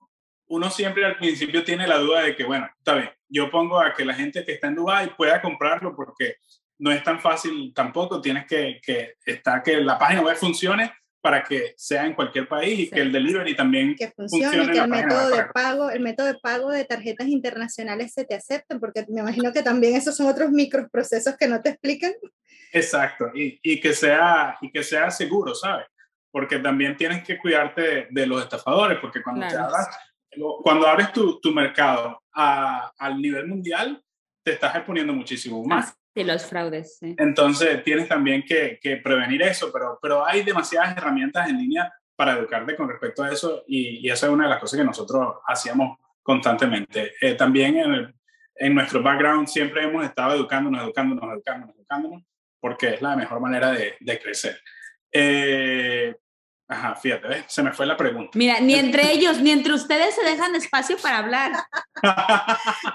uno 0.48 0.70
siempre 0.70 1.06
al 1.06 1.18
principio 1.18 1.62
tiene 1.66 1.86
la 1.88 1.98
duda 1.98 2.22
de 2.22 2.38
que, 2.38 2.46
bueno, 2.46 2.70
está 2.78 2.94
bien, 2.96 3.12
yo 3.28 3.52
pongo 3.52 3.82
a 3.82 3.94
que 3.94 4.06
la 4.06 4.14
gente 4.14 4.46
que 4.46 4.54
está 4.54 4.68
en 4.68 4.76
Dubai 4.76 5.14
pueda 5.18 5.42
comprarlo 5.42 5.94
porque 5.94 6.38
no 6.82 6.91
es 6.91 7.04
tan 7.04 7.20
fácil 7.20 7.72
tampoco, 7.76 8.20
tienes 8.20 8.48
que, 8.48 8.82
que, 8.84 9.13
estar, 9.24 9.62
que 9.62 9.80
la 9.82 10.00
página 10.00 10.22
web 10.22 10.36
funcione 10.36 10.91
para 11.22 11.44
que 11.44 11.76
sea 11.78 12.08
en 12.08 12.15
cualquier 12.15 12.48
país 12.48 12.80
y 12.80 12.89
que 12.89 13.02
el 13.02 13.12
delivery 13.12 13.56
también 13.56 13.96
que 13.96 14.10
funcione, 14.10 14.72
que 14.72 14.80
el 14.80 14.88
método 14.88 15.30
de 15.30 15.46
pago, 15.54 15.91
el 15.91 16.00
método 16.00 16.26
de 16.26 16.39
pago 16.39 16.72
de 16.72 16.84
tarjetas 16.84 17.28
internacionales 17.28 18.13
se 18.13 18.26
te 18.26 18.34
acepten, 18.34 18.80
porque 18.80 19.06
me 19.10 19.22
imagino 19.22 19.54
que 19.54 19.62
también 19.62 19.96
esos 19.96 20.17
son 20.17 20.26
otros 20.26 20.50
microprocesos 20.50 21.38
que 21.38 21.48
no 21.48 21.62
te 21.62 21.70
explican. 21.70 22.13
Exacto, 22.74 23.30
y, 23.36 23.60
y 23.62 23.80
que 23.80 23.94
sea 23.94 24.58
y 24.60 24.72
que 24.72 24.84
sea 24.84 25.12
seguro, 25.12 25.54
¿sabes? 25.54 25.86
Porque 26.32 26.58
también 26.58 26.98
tienes 26.98 27.24
que 27.24 27.38
cuidarte 27.38 28.08
de, 28.10 28.26
los 28.26 28.41
estafadores, 28.41 28.98
porque 29.00 29.22
cuando 29.22 29.46
te 29.48 29.56
cuando 30.63 30.88
abres 30.88 31.13
tu, 31.13 31.39
tu 31.39 31.52
mercado 31.52 32.24
a, 32.34 32.91
al 32.98 33.22
nivel 33.22 33.46
mundial, 33.46 34.04
te 34.44 34.54
estás 34.54 34.76
exponiendo 34.76 35.13
muchísimo 35.13 35.63
más. 35.63 36.01
Sí, 36.13 36.24
los 36.24 36.45
fraudes. 36.45 37.00
Entonces 37.02 37.84
tienes 37.84 38.08
también 38.10 38.43
que, 38.45 38.80
que, 38.82 38.97
prevenir 38.97 39.41
eso, 39.43 39.71
pero, 39.71 39.97
pero 40.02 40.26
hay 40.26 40.43
demasiadas 40.43 40.97
herramientas 40.97 41.50
en 41.50 41.58
línea 41.58 41.93
para 42.15 42.34
educarte 42.34 42.76
con 42.76 42.89
respecto 42.89 43.24
a 43.24 43.32
eso 43.32 43.63
y, 43.65 44.06
y 44.06 44.10
esa 44.10 44.28
es 44.28 44.32
una 44.32 44.43
de 44.43 44.50
las 44.50 44.60
cosas 44.60 44.78
que 44.78 44.86
nosotros 44.86 45.36
hacíamos 45.47 45.97
constantemente. 46.21 47.13
Eh, 47.21 47.36
también 47.36 47.78
en, 47.78 48.13
en, 48.56 48.76
nuestro 48.76 49.02
background 49.02 49.47
siempre 49.47 49.84
hemos 49.84 50.04
estado 50.04 50.36
educándonos, 50.36 50.84
educándonos, 50.84 51.34
educándonos, 51.34 51.76
educándonos, 51.76 52.24
porque 52.60 52.89
es 52.89 53.02
la 53.02 53.15
mejor 53.15 53.39
manera 53.39 53.71
de, 53.71 53.95
de 54.00 54.19
crecer. 54.19 54.60
Eh, 55.12 56.15
Ajá, 56.72 56.96
fíjate, 56.96 57.44
se 57.48 57.62
me 57.64 57.74
fue 57.74 57.86
la 57.86 57.98
pregunta. 57.98 58.32
Mira, 58.36 58.62
ni 58.62 58.76
entre 58.76 59.12
ellos, 59.12 59.42
ni 59.42 59.52
entre 59.52 59.74
ustedes 59.74 60.16
se 60.16 60.24
dejan 60.24 60.56
espacio 60.56 60.96
para 60.98 61.18
hablar. 61.18 61.52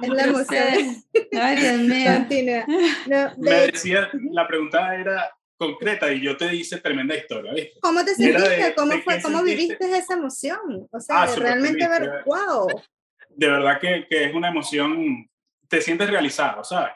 es 0.02 0.08
la 0.08 0.22
emoción. 0.22 1.04
Ay, 1.38 1.56
Dios 1.56 1.78
mío. 1.80 2.66
No, 3.06 3.34
Me 3.36 3.50
decía, 3.70 4.08
la 4.32 4.48
pregunta 4.48 4.96
era 4.96 5.30
concreta 5.58 6.10
y 6.10 6.22
yo 6.22 6.38
te 6.38 6.54
hice 6.54 6.78
tremenda 6.78 7.14
historia, 7.14 7.52
¿viste? 7.52 7.78
¿Cómo 7.82 8.02
te 8.02 8.14
sentiste? 8.14 8.74
¿Cómo, 8.74 8.92
fue, 9.02 9.20
¿Cómo 9.20 9.42
viviste 9.42 9.94
esa 9.94 10.14
emoción? 10.14 10.88
O 10.90 10.98
sea, 10.98 11.24
ah, 11.24 11.36
realmente 11.36 11.86
ver, 11.86 12.22
wow. 12.24 12.82
De 13.28 13.46
verdad 13.46 13.78
que, 13.78 14.06
que, 14.08 14.24
es 14.24 14.34
una 14.34 14.48
emoción, 14.48 15.28
te 15.68 15.82
sientes 15.82 16.08
realizado, 16.08 16.64
¿sabes? 16.64 16.94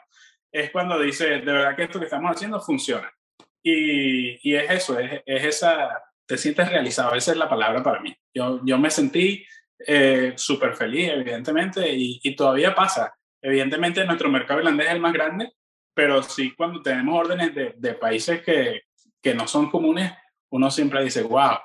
Es 0.51 0.71
cuando 0.71 0.99
dices, 0.99 1.45
de 1.45 1.51
verdad 1.51 1.75
que 1.75 1.83
esto 1.83 1.99
que 1.99 2.05
estamos 2.05 2.35
haciendo 2.35 2.59
funciona. 2.59 3.13
Y, 3.61 4.49
y 4.49 4.55
es 4.55 4.71
eso, 4.71 4.97
es, 4.97 5.21
es 5.27 5.43
esa 5.45 6.01
te 6.31 6.37
sientes 6.37 6.69
realizado, 6.69 7.13
esa 7.13 7.31
es 7.33 7.37
la 7.37 7.49
palabra 7.49 7.83
para 7.83 7.99
mí. 7.99 8.15
Yo, 8.33 8.61
yo 8.63 8.77
me 8.77 8.89
sentí 8.89 9.45
eh, 9.85 10.31
súper 10.37 10.77
feliz, 10.77 11.09
evidentemente, 11.09 11.93
y, 11.93 12.21
y, 12.23 12.37
todavía 12.37 12.73
pasa. 12.73 13.13
Evidentemente 13.41 14.05
nuestro 14.05 14.29
mercado 14.29 14.61
irlandés 14.61 14.87
es 14.87 14.93
el 14.93 15.01
más 15.01 15.11
grande, 15.11 15.51
pero 15.93 16.23
sí 16.23 16.53
cuando 16.55 16.81
tenemos 16.81 17.19
órdenes 17.19 17.53
de, 17.53 17.73
de 17.75 17.93
países 17.95 18.41
que, 18.43 18.83
que, 19.21 19.33
no 19.33 19.45
son 19.45 19.69
comunes, 19.69 20.13
uno 20.51 20.71
siempre 20.71 21.03
dice, 21.03 21.21
wow, 21.23 21.57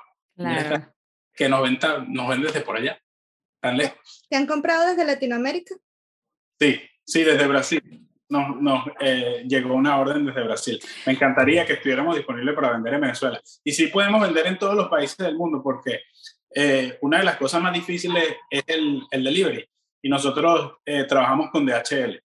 que 1.33 1.47
nos, 1.47 1.61
venta, 1.61 2.03
nos 2.05 2.27
ven 2.27 2.41
desde 2.41 2.59
por 2.59 2.75
allá, 2.75 3.01
tan 3.61 3.77
lejos. 3.77 4.25
¿Te 4.29 4.35
han 4.35 4.47
comprado 4.47 4.85
desde 4.85 5.05
Latinoamérica? 5.05 5.75
Sí, 6.59 6.81
sí, 7.05 7.23
desde 7.23 7.47
Brasil 7.47 8.06
nos, 8.29 8.61
nos 8.61 8.85
eh, 8.99 9.43
llegó 9.47 9.73
una 9.73 9.97
orden 9.97 10.25
desde 10.25 10.43
Brasil. 10.43 10.79
Me 11.05 11.13
encantaría 11.13 11.65
que 11.65 11.73
estuviéramos 11.73 12.15
disponibles 12.15 12.55
para 12.55 12.71
vender 12.71 12.93
en 12.93 13.01
Venezuela. 13.01 13.41
Y 13.63 13.71
sí 13.71 13.87
podemos 13.87 14.21
vender 14.21 14.47
en 14.47 14.57
todos 14.57 14.75
los 14.75 14.89
países 14.89 15.17
del 15.17 15.35
mundo 15.35 15.61
porque 15.63 16.01
eh, 16.53 16.97
una 17.01 17.19
de 17.19 17.25
las 17.25 17.37
cosas 17.37 17.61
más 17.61 17.73
difíciles 17.73 18.35
es 18.49 18.63
el, 18.67 19.01
el 19.11 19.23
delivery. 19.23 19.67
Y 20.01 20.09
nosotros 20.09 20.73
eh, 20.85 21.05
trabajamos 21.05 21.49
con 21.51 21.65
DHL. 21.65 22.21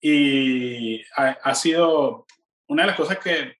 Y 0.00 1.02
ha, 1.16 1.54
sido 1.54 2.26
una 2.68 2.82
de 2.82 2.86
las 2.88 2.96
cosas 2.96 3.18
que, 3.18 3.56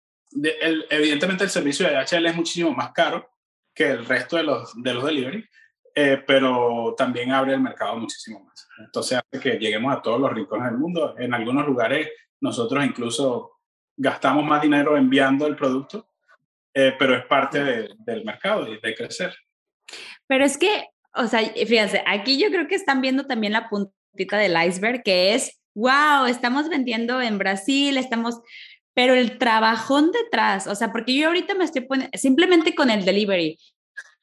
evidentemente 0.91 1.45
el 1.45 1.51
servicio 1.51 1.89
de 1.89 1.95
DHL 1.95 2.27
es 2.27 2.37
muchísimo 2.37 2.73
más 2.73 2.93
caro 2.93 3.29
que 3.75 3.91
el 3.91 4.07
resto 4.07 4.37
de 4.37 4.45
los, 4.45 4.73
de 4.81 4.95
los 4.95 5.05
delivery, 5.05 5.45
pero 6.27 6.95
también 6.97 7.33
abre 7.33 7.55
el 7.55 7.61
mercado 7.61 7.97
muchísimo 7.97 8.45
más. 8.45 8.69
Entonces 8.79 9.19
hace 9.19 9.43
que 9.43 9.59
lleguemos 9.59 9.97
a 9.97 10.03
todos 10.03 10.21
los 10.21 10.31
rincones 10.33 10.71
del 10.71 10.79
mundo. 10.79 11.15
En 11.19 11.33
algunos 11.33 11.67
lugares 11.67 12.09
nosotros 12.41 12.85
incluso 12.85 13.57
gastamos 13.97 14.45
más 14.45 14.61
dinero 14.63 14.97
enviando 14.97 15.47
el 15.47 15.57
producto, 15.57 16.11
eh, 16.75 16.95
pero 16.99 17.17
es 17.17 17.25
parte 17.25 17.65
de, 17.65 17.89
del 17.99 18.25
mercado 18.25 18.69
y 18.69 18.79
de 18.79 18.95
crecer. 18.95 19.35
Pero 20.27 20.45
es 20.45 20.59
que, 20.59 20.89
o 21.15 21.27
sea, 21.27 21.41
fíjense, 21.41 22.03
aquí 22.07 22.39
yo 22.39 22.51
creo 22.51 22.69
que 22.69 22.75
están 22.75 23.01
viendo 23.01 23.27
también 23.27 23.53
la 23.53 23.69
puntita 23.69 24.37
del 24.37 24.57
iceberg, 24.63 25.03
que 25.03 25.35
es, 25.35 25.61
wow, 25.75 26.27
estamos 26.27 26.69
vendiendo 26.69 27.23
en 27.23 27.39
Brasil, 27.39 27.97
estamos, 27.97 28.41
pero 28.95 29.15
el 29.15 29.39
trabajón 29.39 30.11
detrás, 30.13 30.67
o 30.67 30.75
sea, 30.75 30.93
porque 30.93 31.15
yo 31.15 31.29
ahorita 31.29 31.55
me 31.55 31.65
estoy 31.65 31.83
poniendo, 31.83 32.17
simplemente 32.19 32.75
con 32.75 32.91
el 32.91 33.05
delivery. 33.05 33.59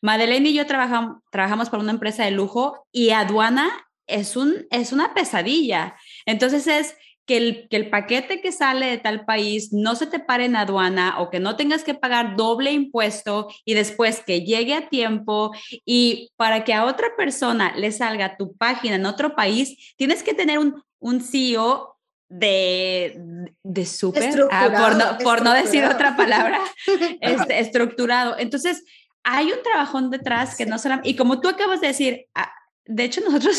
Madeleine 0.04 0.50
y 0.50 0.54
yo 0.54 0.68
trabajamos, 0.68 1.24
trabajamos 1.32 1.70
para 1.70 1.82
una 1.82 1.94
empresa 1.94 2.26
de 2.26 2.32
lujo 2.32 2.86
y 2.92 3.12
aduana 3.12 3.72
es, 4.06 4.36
un, 4.36 4.68
es 4.70 4.92
una 4.92 5.13
pesadilla. 5.13 5.96
Entonces 6.26 6.68
es 6.68 6.96
que 7.26 7.38
el, 7.38 7.68
que 7.70 7.78
el 7.78 7.89
paquete 7.89 8.42
que 8.42 8.52
sale 8.52 8.88
de 8.88 8.98
tal 8.98 9.24
país 9.24 9.72
no 9.72 9.96
se 9.96 10.06
te 10.06 10.20
pare 10.20 10.44
en 10.44 10.58
aduana 10.58 11.22
o 11.22 11.30
que 11.30 11.39
no 11.39 11.56
tengas 11.56 11.86
que 11.86 11.94
pagar 11.94 12.36
doble 12.36 12.74
impuesto 12.74 13.48
y 13.63 13.76
después 13.76 14.20
que 14.20 14.42
llegue 14.42 14.74
a 14.76 14.89
tiempo 14.89 15.54
y 15.86 16.34
para 16.36 16.66
que 16.66 16.74
a 16.74 16.84
otra 16.84 17.16
persona 17.16 17.74
le 17.78 17.94
salga 17.94 18.36
tu 18.36 18.58
página 18.58 18.96
en 18.96 19.06
otro 19.06 19.36
país, 19.36 19.94
tienes 19.96 20.22
que 20.22 20.34
tener 20.34 20.60
un, 20.60 20.84
un 21.00 21.22
CEO 21.22 21.94
de, 22.28 23.22
de 23.63 23.86
súper, 23.86 24.48
ah, 24.52 25.18
por, 25.24 25.44
no, 25.44 25.54
decir 25.54 25.86
otra 25.86 26.18
palabra, 26.18 26.60
este, 27.22 27.60
estructurado. 27.60 28.36
Entonces, 28.39 28.84
hay 29.24 29.52
un 29.52 29.62
trabajón 29.64 30.10
detrás 30.10 30.56
que 30.58 30.66
no 30.66 30.78
solamente, 30.78 31.10
y 31.10 31.16
como 31.16 31.40
tú 31.40 31.50
acabas 31.50 31.82
de 31.82 31.88
decir, 31.88 32.26
ah, 32.36 32.52
de 32.86 33.04
hecho, 33.04 33.22
nosotros 33.26 33.58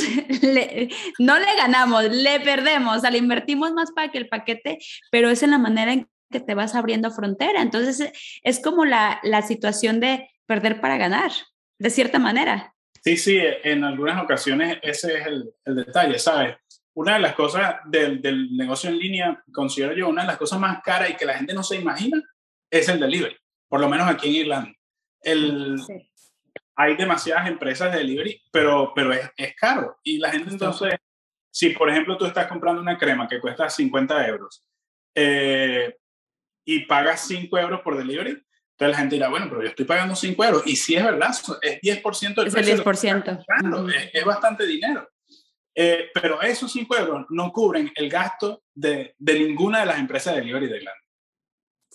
no 1.18 1.38
le 1.38 1.56
ganamos, 1.56 2.04
le 2.04 2.40
perdemos, 2.40 2.98
o 2.98 3.00
sea, 3.00 3.10
le 3.10 3.18
invertimos 3.18 3.72
más 3.72 3.92
para 3.92 4.10
que 4.10 4.18
el 4.18 4.28
paquete, 4.28 4.78
pero 5.10 5.30
es 5.30 5.42
en 5.42 5.50
la 5.50 5.58
manera 5.58 5.92
en 5.92 6.08
que 6.30 6.40
te 6.40 6.54
vas 6.54 6.74
abriendo 6.74 7.10
frontera. 7.10 7.62
Entonces, 7.62 8.10
es 8.42 8.60
como 8.60 8.84
la, 8.84 9.20
la 9.22 9.42
situación 9.42 10.00
de 10.00 10.28
perder 10.46 10.80
para 10.80 10.96
ganar, 10.96 11.32
de 11.78 11.90
cierta 11.90 12.18
manera. 12.18 12.74
Sí, 13.02 13.16
sí, 13.16 13.38
en 13.62 13.84
algunas 13.84 14.22
ocasiones 14.22 14.78
ese 14.82 15.18
es 15.18 15.26
el, 15.26 15.50
el 15.64 15.76
detalle, 15.76 16.18
¿sabes? 16.18 16.56
Una 16.94 17.14
de 17.14 17.20
las 17.20 17.34
cosas 17.34 17.76
del, 17.86 18.22
del, 18.22 18.56
negocio 18.56 18.88
en 18.88 18.98
línea, 18.98 19.44
considero 19.52 19.94
yo, 19.94 20.08
una 20.08 20.22
de 20.22 20.28
las 20.28 20.38
cosas 20.38 20.58
más 20.58 20.80
caras 20.82 21.10
y 21.10 21.14
que 21.14 21.26
la 21.26 21.34
gente 21.34 21.52
no 21.52 21.62
se 21.62 21.76
imagina, 21.76 22.22
es 22.70 22.88
el 22.88 23.00
delivery, 23.00 23.36
por 23.68 23.80
lo 23.80 23.88
menos 23.88 24.08
aquí 24.08 24.28
en 24.28 24.34
Irlanda. 24.34 24.72
El, 25.24 25.82
sí 25.84 26.08
hay 26.76 26.96
demasiadas 26.96 27.48
empresas 27.48 27.92
de 27.92 27.98
delivery, 27.98 28.42
pero, 28.50 28.92
pero 28.94 29.12
es, 29.12 29.30
es 29.36 29.54
caro. 29.54 29.98
Y 30.02 30.18
la 30.18 30.30
gente 30.30 30.50
entonces, 30.50 30.94
si 31.50 31.70
por 31.70 31.88
ejemplo 31.88 32.16
tú 32.16 32.24
estás 32.24 32.46
comprando 32.48 32.80
una 32.82 32.98
crema 32.98 33.28
que 33.28 33.40
cuesta 33.40 33.68
50 33.68 34.26
euros 34.26 34.64
eh, 35.14 35.96
y 36.64 36.80
pagas 36.86 37.26
5 37.28 37.58
euros 37.58 37.80
por 37.82 37.96
delivery, 37.96 38.30
entonces 38.30 38.92
la 38.92 38.96
gente 38.96 39.14
dirá, 39.14 39.28
bueno, 39.28 39.46
pero 39.48 39.62
yo 39.62 39.68
estoy 39.68 39.84
pagando 39.84 40.16
5 40.16 40.44
euros. 40.44 40.62
Y 40.66 40.74
si 40.74 40.96
es 40.96 41.04
verdad, 41.04 41.30
es 41.62 41.80
10% 41.80 42.34
del 42.34 42.48
es 42.48 42.54
El 42.54 42.84
10%. 42.84 43.44
Claro, 43.46 43.88
es, 43.88 44.10
es, 44.12 44.24
bastante 44.24 44.66
dinero. 44.66 45.08
Eh, 45.76 46.10
pero 46.12 46.42
esos 46.42 46.72
5 46.72 46.96
euros 46.96 47.26
no 47.30 47.52
cubren 47.52 47.92
el 47.94 48.10
gasto 48.10 48.64
de, 48.74 49.14
de, 49.18 49.38
ninguna 49.38 49.80
de 49.80 49.86
las 49.86 49.98
empresas 49.98 50.34
de 50.34 50.40
delivery 50.40 50.66
de 50.66 50.76
Irlanda. 50.78 51.03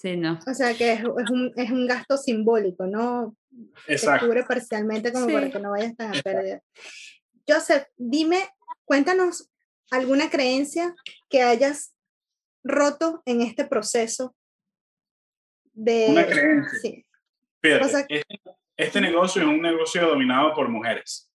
Sí, 0.01 0.15
no. 0.15 0.39
O 0.47 0.53
sea 0.53 0.73
que 0.75 0.93
es, 0.93 0.99
es, 1.01 1.29
un, 1.29 1.51
es 1.57 1.71
un 1.71 1.85
gasto 1.85 2.15
simbólico, 2.15 2.87
¿no? 2.87 3.35
Exacto. 3.85 4.27
cubre 4.27 4.43
parcialmente 4.43 5.11
como 5.11 5.27
para 5.27 5.51
que 5.51 5.59
no 5.59 5.71
vayas 5.71 5.93
tan 5.97 6.15
a 6.15 6.21
pérdida. 6.21 6.61
Joseph, 7.45 7.83
dime, 7.97 8.47
cuéntanos 8.85 9.49
alguna 9.91 10.29
creencia 10.29 10.95
que 11.27 11.41
hayas 11.41 11.93
roto 12.63 13.21
en 13.25 13.41
este 13.41 13.65
proceso 13.65 14.33
de... 15.73 16.07
Una 16.11 16.25
creencia. 16.25 16.79
Sí. 16.81 17.05
este, 17.61 18.23
este, 18.77 19.01
negocio 19.01 19.41
es 19.41 19.47
un 19.49 19.61
negocio 19.61 20.07
dominado 20.07 20.53
por 20.53 20.69
mujeres. 20.69 21.29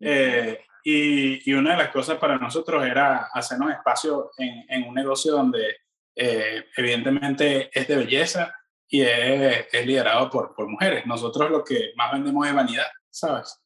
Eh, 0.00 0.58
y, 0.84 1.50
y, 1.50 1.52
una 1.52 1.72
de 1.72 1.82
las 1.82 1.90
cosas 1.90 2.16
para 2.16 2.38
nosotros 2.38 2.82
era 2.82 3.28
hacernos 3.34 3.72
espacio 3.72 4.30
en, 4.38 4.64
en 4.70 4.88
un 4.88 4.94
negocio 4.94 5.32
donde 5.32 5.76
eh, 6.14 6.66
evidentemente 6.76 7.70
es 7.72 7.88
de 7.88 7.96
belleza, 7.96 8.54
y 8.90 9.02
es, 9.02 9.86
liderado 9.86 10.28
por, 10.28 10.52
por, 10.54 10.68
mujeres. 10.68 11.06
Nosotros 11.06 11.48
lo 11.50 11.64
que 11.64 11.92
más 11.94 12.12
vendemos 12.12 12.46
es 12.46 12.54
vanidad, 12.54 12.86
¿sabes? 13.08 13.62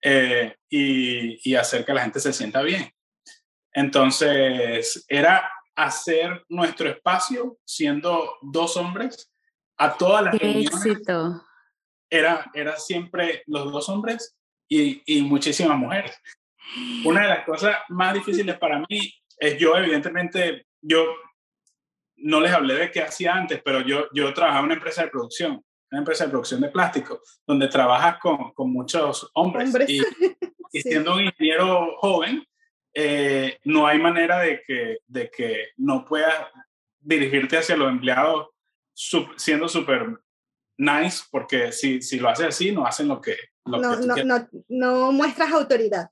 Eh, 0.00 0.54
y, 0.68 1.50
y, 1.50 1.56
hacer 1.56 1.84
que 1.84 1.92
la 1.92 2.02
gente 2.02 2.20
se 2.20 2.32
sienta 2.32 2.62
bien. 2.62 2.90
Entonces, 3.72 5.04
era 5.08 5.50
hacer 5.74 6.44
nuestro 6.48 6.88
espacio 6.88 7.58
siendo 7.64 8.38
dos 8.42 8.76
hombres 8.76 9.30
a 9.76 9.96
todas 9.96 10.24
las 10.24 10.38
Qué 10.38 10.60
éxito. 10.60 11.42
Era, 12.08 12.50
era 12.54 12.76
siempre 12.76 13.42
los 13.46 13.72
dos 13.72 13.88
hombres 13.88 14.36
y, 14.68 15.02
y 15.04 15.22
muchísimas 15.22 15.76
mujeres. 15.76 16.16
Una 17.04 17.22
de 17.22 17.28
las 17.28 17.44
cosas 17.44 17.76
más 17.88 18.14
difíciles 18.14 18.56
para 18.58 18.78
mí 18.88 19.12
es 19.38 19.58
yo, 19.58 19.76
evidentemente, 19.76 20.66
yo 20.80 21.06
no 22.22 22.40
les 22.40 22.52
hablé 22.52 22.74
de 22.74 22.90
qué 22.90 23.02
hacía 23.02 23.34
antes, 23.34 23.60
pero 23.64 23.80
yo, 23.80 24.06
yo 24.12 24.32
trabajaba 24.34 24.60
en 24.60 24.66
una 24.66 24.74
empresa 24.74 25.02
de 25.02 25.08
producción, 25.08 25.64
una 25.90 25.98
empresa 26.00 26.24
de 26.24 26.30
producción 26.30 26.60
de 26.60 26.68
plástico, 26.68 27.20
donde 27.46 27.68
trabajas 27.68 28.18
con, 28.20 28.52
con 28.52 28.72
muchos 28.72 29.30
hombres. 29.34 29.74
Y, 29.88 30.00
siendo 30.80 31.14
un 31.14 31.24
ingeniero 31.24 31.96
joven, 31.98 32.46
eh, 32.94 33.58
no 33.64 33.86
hay 33.86 33.98
manera 33.98 34.40
de 34.40 34.62
que, 34.66 34.98
de 35.06 35.30
que 35.30 35.68
no 35.76 36.04
puedas 36.04 36.34
dirigirte 37.00 37.58
hacia 37.58 37.76
los 37.76 37.90
empleados 37.90 38.48
siendo 39.36 39.68
súper 39.68 40.20
nice, 40.76 41.24
porque 41.30 41.72
si, 41.72 42.02
si 42.02 42.18
lo 42.18 42.28
haces 42.28 42.46
así, 42.46 42.72
no 42.72 42.86
hacen 42.86 43.08
lo 43.08 43.20
que... 43.20 43.36
Lo 43.64 43.78
no, 43.78 43.96
no, 43.96 44.16
no, 44.16 44.48
no, 44.68 45.12
muestras 45.12 45.52
autoridad. 45.52 46.10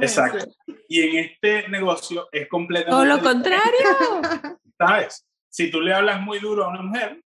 Exacto. 0.00 0.46
Y 0.88 1.02
en 1.02 1.24
este 1.24 1.68
negocio 1.68 2.28
es 2.32 2.48
completamente... 2.48 2.90
Todo 2.90 3.04
lo 3.04 3.22
contrario. 3.22 4.60
¿Sabes? 4.78 5.26
Si 5.54 5.70
tú 5.70 5.80
le 5.80 5.94
hablas 5.94 6.20
muy 6.20 6.40
duro 6.40 6.64
a 6.64 6.68
una 6.68 6.82
mujer, 6.82 7.22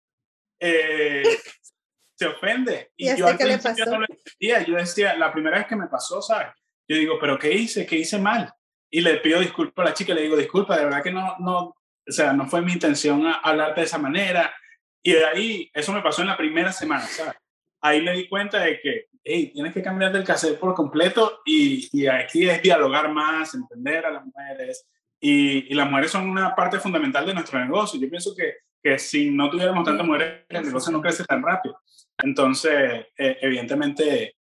eh, 0.57 1.23
se 2.17 2.25
ofende. 2.25 2.89
Y, 2.95 3.13
yo 3.17 3.27
al 3.27 3.37
principio 3.37 3.85
no 3.85 3.99
lo 3.99 4.05
entendía. 4.09 4.63
Yo 4.63 4.77
decía, 4.77 5.13
la 5.17 5.33
primera 5.33 5.57
vez 5.57 5.67
que 5.67 5.75
me 5.75 5.87
pasó, 5.87 6.21
¿sabes? 6.21 6.47
Yo 6.87 6.95
digo, 6.95 7.19
¿pero 7.19 7.37
qué 7.37 7.51
hice? 7.51 7.85
¿Qué 7.85 7.97
hice 7.97 8.17
mal? 8.17 8.49
Y 8.89 9.01
le 9.01 9.17
pido 9.17 9.41
disculpas 9.41 9.85
a 9.85 9.89
la 9.89 9.93
chica, 9.93 10.13
le 10.13 10.21
digo, 10.21 10.37
disculpa, 10.37 10.77
de 10.77 10.85
verdad 10.85 11.03
que 11.03 11.11
no, 11.11 11.35
no, 11.39 11.59
o 11.59 11.75
sea, 12.07 12.31
no 12.31 12.47
fue 12.47 12.61
mi 12.61 12.71
intención 12.71 13.25
hablarte 13.43 13.81
de 13.81 13.87
esa 13.87 13.97
manera. 13.97 14.55
Y 15.03 15.11
de 15.11 15.25
ahí, 15.25 15.71
eso 15.73 15.91
me 15.91 16.01
pasó 16.01 16.21
en 16.21 16.29
la 16.29 16.37
primera 16.37 16.71
semana, 16.71 17.05
¿sabes? 17.05 17.35
Ahí 17.81 18.01
me 18.01 18.13
di 18.13 18.29
cuenta 18.29 18.61
de 18.61 18.79
que, 18.79 19.07
hey, 19.21 19.51
tienes 19.53 19.73
que 19.73 19.83
cambiar 19.83 20.13
del 20.13 20.23
cassette 20.23 20.57
por 20.57 20.73
completo 20.73 21.41
y, 21.45 21.89
y 21.91 22.07
aquí 22.07 22.47
es 22.49 22.61
dialogar 22.61 23.11
más, 23.11 23.53
entender 23.53 24.05
a 24.05 24.11
las 24.11 24.25
mujeres. 24.25 24.87
Y, 25.25 25.71
y, 25.71 25.73
las 25.73 25.89
mujeres 25.89 26.11
son 26.11 26.29
una 26.29 26.53
parte 26.53 26.79
fundamental 26.79 27.25
de 27.25 27.33
nuestro 27.33 27.57
negocio. 27.57 27.97
Yo 27.97 28.09
pienso 28.09 28.35
que, 28.35 28.55
que 28.83 28.99
si 28.99 29.31
no 29.31 29.49
tuviéramos 29.49 29.85
tantas 29.85 30.05
mujeres, 30.05 30.43
el 30.49 30.65
negocio 30.65 30.91
no 30.91 31.01
crece 31.01 31.23
tan 31.23 31.41
rápido. 31.41 31.79
Entonces, 32.17 33.07
eh, 33.17 33.37
evidentemente, 33.41 34.35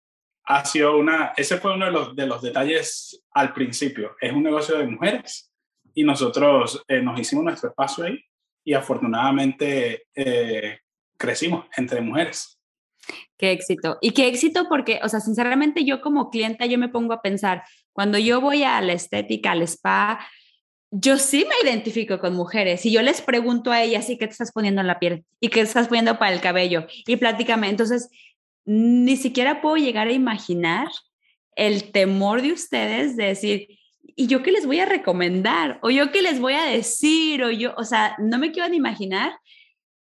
ha 0.45 0.65
sido 0.65 0.97
una, 0.97 1.33
ese 1.37 1.57
fue 1.57 1.75
uno 1.75 1.85
de 1.85 1.91
los, 1.91 2.15
de 2.15 2.25
los 2.25 2.41
detalles 2.41 3.23
al 3.31 3.53
principio. 3.53 4.15
Es 4.19 4.33
un 4.33 4.41
negocio 4.41 4.77
de 4.79 4.87
mujeres 4.87 5.51
y 5.93 6.03
nosotros 6.03 6.83
eh, 6.87 7.01
nos 7.01 7.19
hicimos 7.19 7.43
nuestro 7.43 7.69
espacio 7.69 8.05
ahí 8.05 8.19
y 8.63 8.73
afortunadamente 8.73 10.07
eh, 10.15 10.79
crecimos 11.15 11.65
entre 11.77 12.01
mujeres. 12.01 12.59
Qué 13.37 13.51
éxito. 13.51 13.97
Y 14.01 14.11
qué 14.11 14.27
éxito 14.27 14.67
porque, 14.67 14.99
o 15.03 15.09
sea, 15.09 15.19
sinceramente 15.19 15.85
yo 15.85 16.01
como 16.01 16.29
clienta, 16.31 16.65
yo 16.65 16.77
me 16.77 16.89
pongo 16.89 17.13
a 17.13 17.21
pensar, 17.21 17.63
cuando 17.93 18.17
yo 18.17 18.41
voy 18.41 18.63
a 18.63 18.81
la 18.81 18.93
estética, 18.93 19.51
al 19.51 19.61
spa, 19.63 20.19
yo 20.91 21.17
sí 21.17 21.45
me 21.47 21.69
identifico 21.69 22.19
con 22.19 22.35
mujeres 22.35 22.85
y 22.85 22.91
yo 22.91 23.01
les 23.01 23.21
pregunto 23.21 23.71
a 23.71 23.81
ellas, 23.81 24.09
¿y 24.09 24.17
qué 24.17 24.27
te 24.27 24.33
estás 24.33 24.51
poniendo 24.51 24.81
en 24.81 24.87
la 24.87 24.99
piel? 24.99 25.23
¿Y 25.39 25.47
qué 25.47 25.61
te 25.61 25.67
estás 25.67 25.87
poniendo 25.87 26.19
para 26.19 26.33
el 26.33 26.41
cabello? 26.41 26.85
Y 27.07 27.15
platícame. 27.15 27.69
Entonces, 27.69 28.09
ni 28.65 29.15
siquiera 29.15 29.61
puedo 29.61 29.77
llegar 29.77 30.07
a 30.07 30.13
imaginar 30.13 30.89
el 31.55 31.91
temor 31.91 32.41
de 32.41 32.51
ustedes 32.51 33.15
de 33.15 33.27
decir, 33.27 33.67
¿y 34.03 34.27
yo 34.27 34.43
qué 34.43 34.51
les 34.51 34.65
voy 34.65 34.79
a 34.79 34.85
recomendar? 34.85 35.79
¿O 35.81 35.89
yo 35.89 36.11
qué 36.11 36.21
les 36.21 36.41
voy 36.41 36.53
a 36.53 36.65
decir? 36.65 37.41
O 37.43 37.51
yo, 37.51 37.73
o 37.77 37.85
sea, 37.85 38.15
no 38.19 38.37
me 38.37 38.51
quiero 38.51 38.67
ni 38.67 38.75
imaginar, 38.75 39.31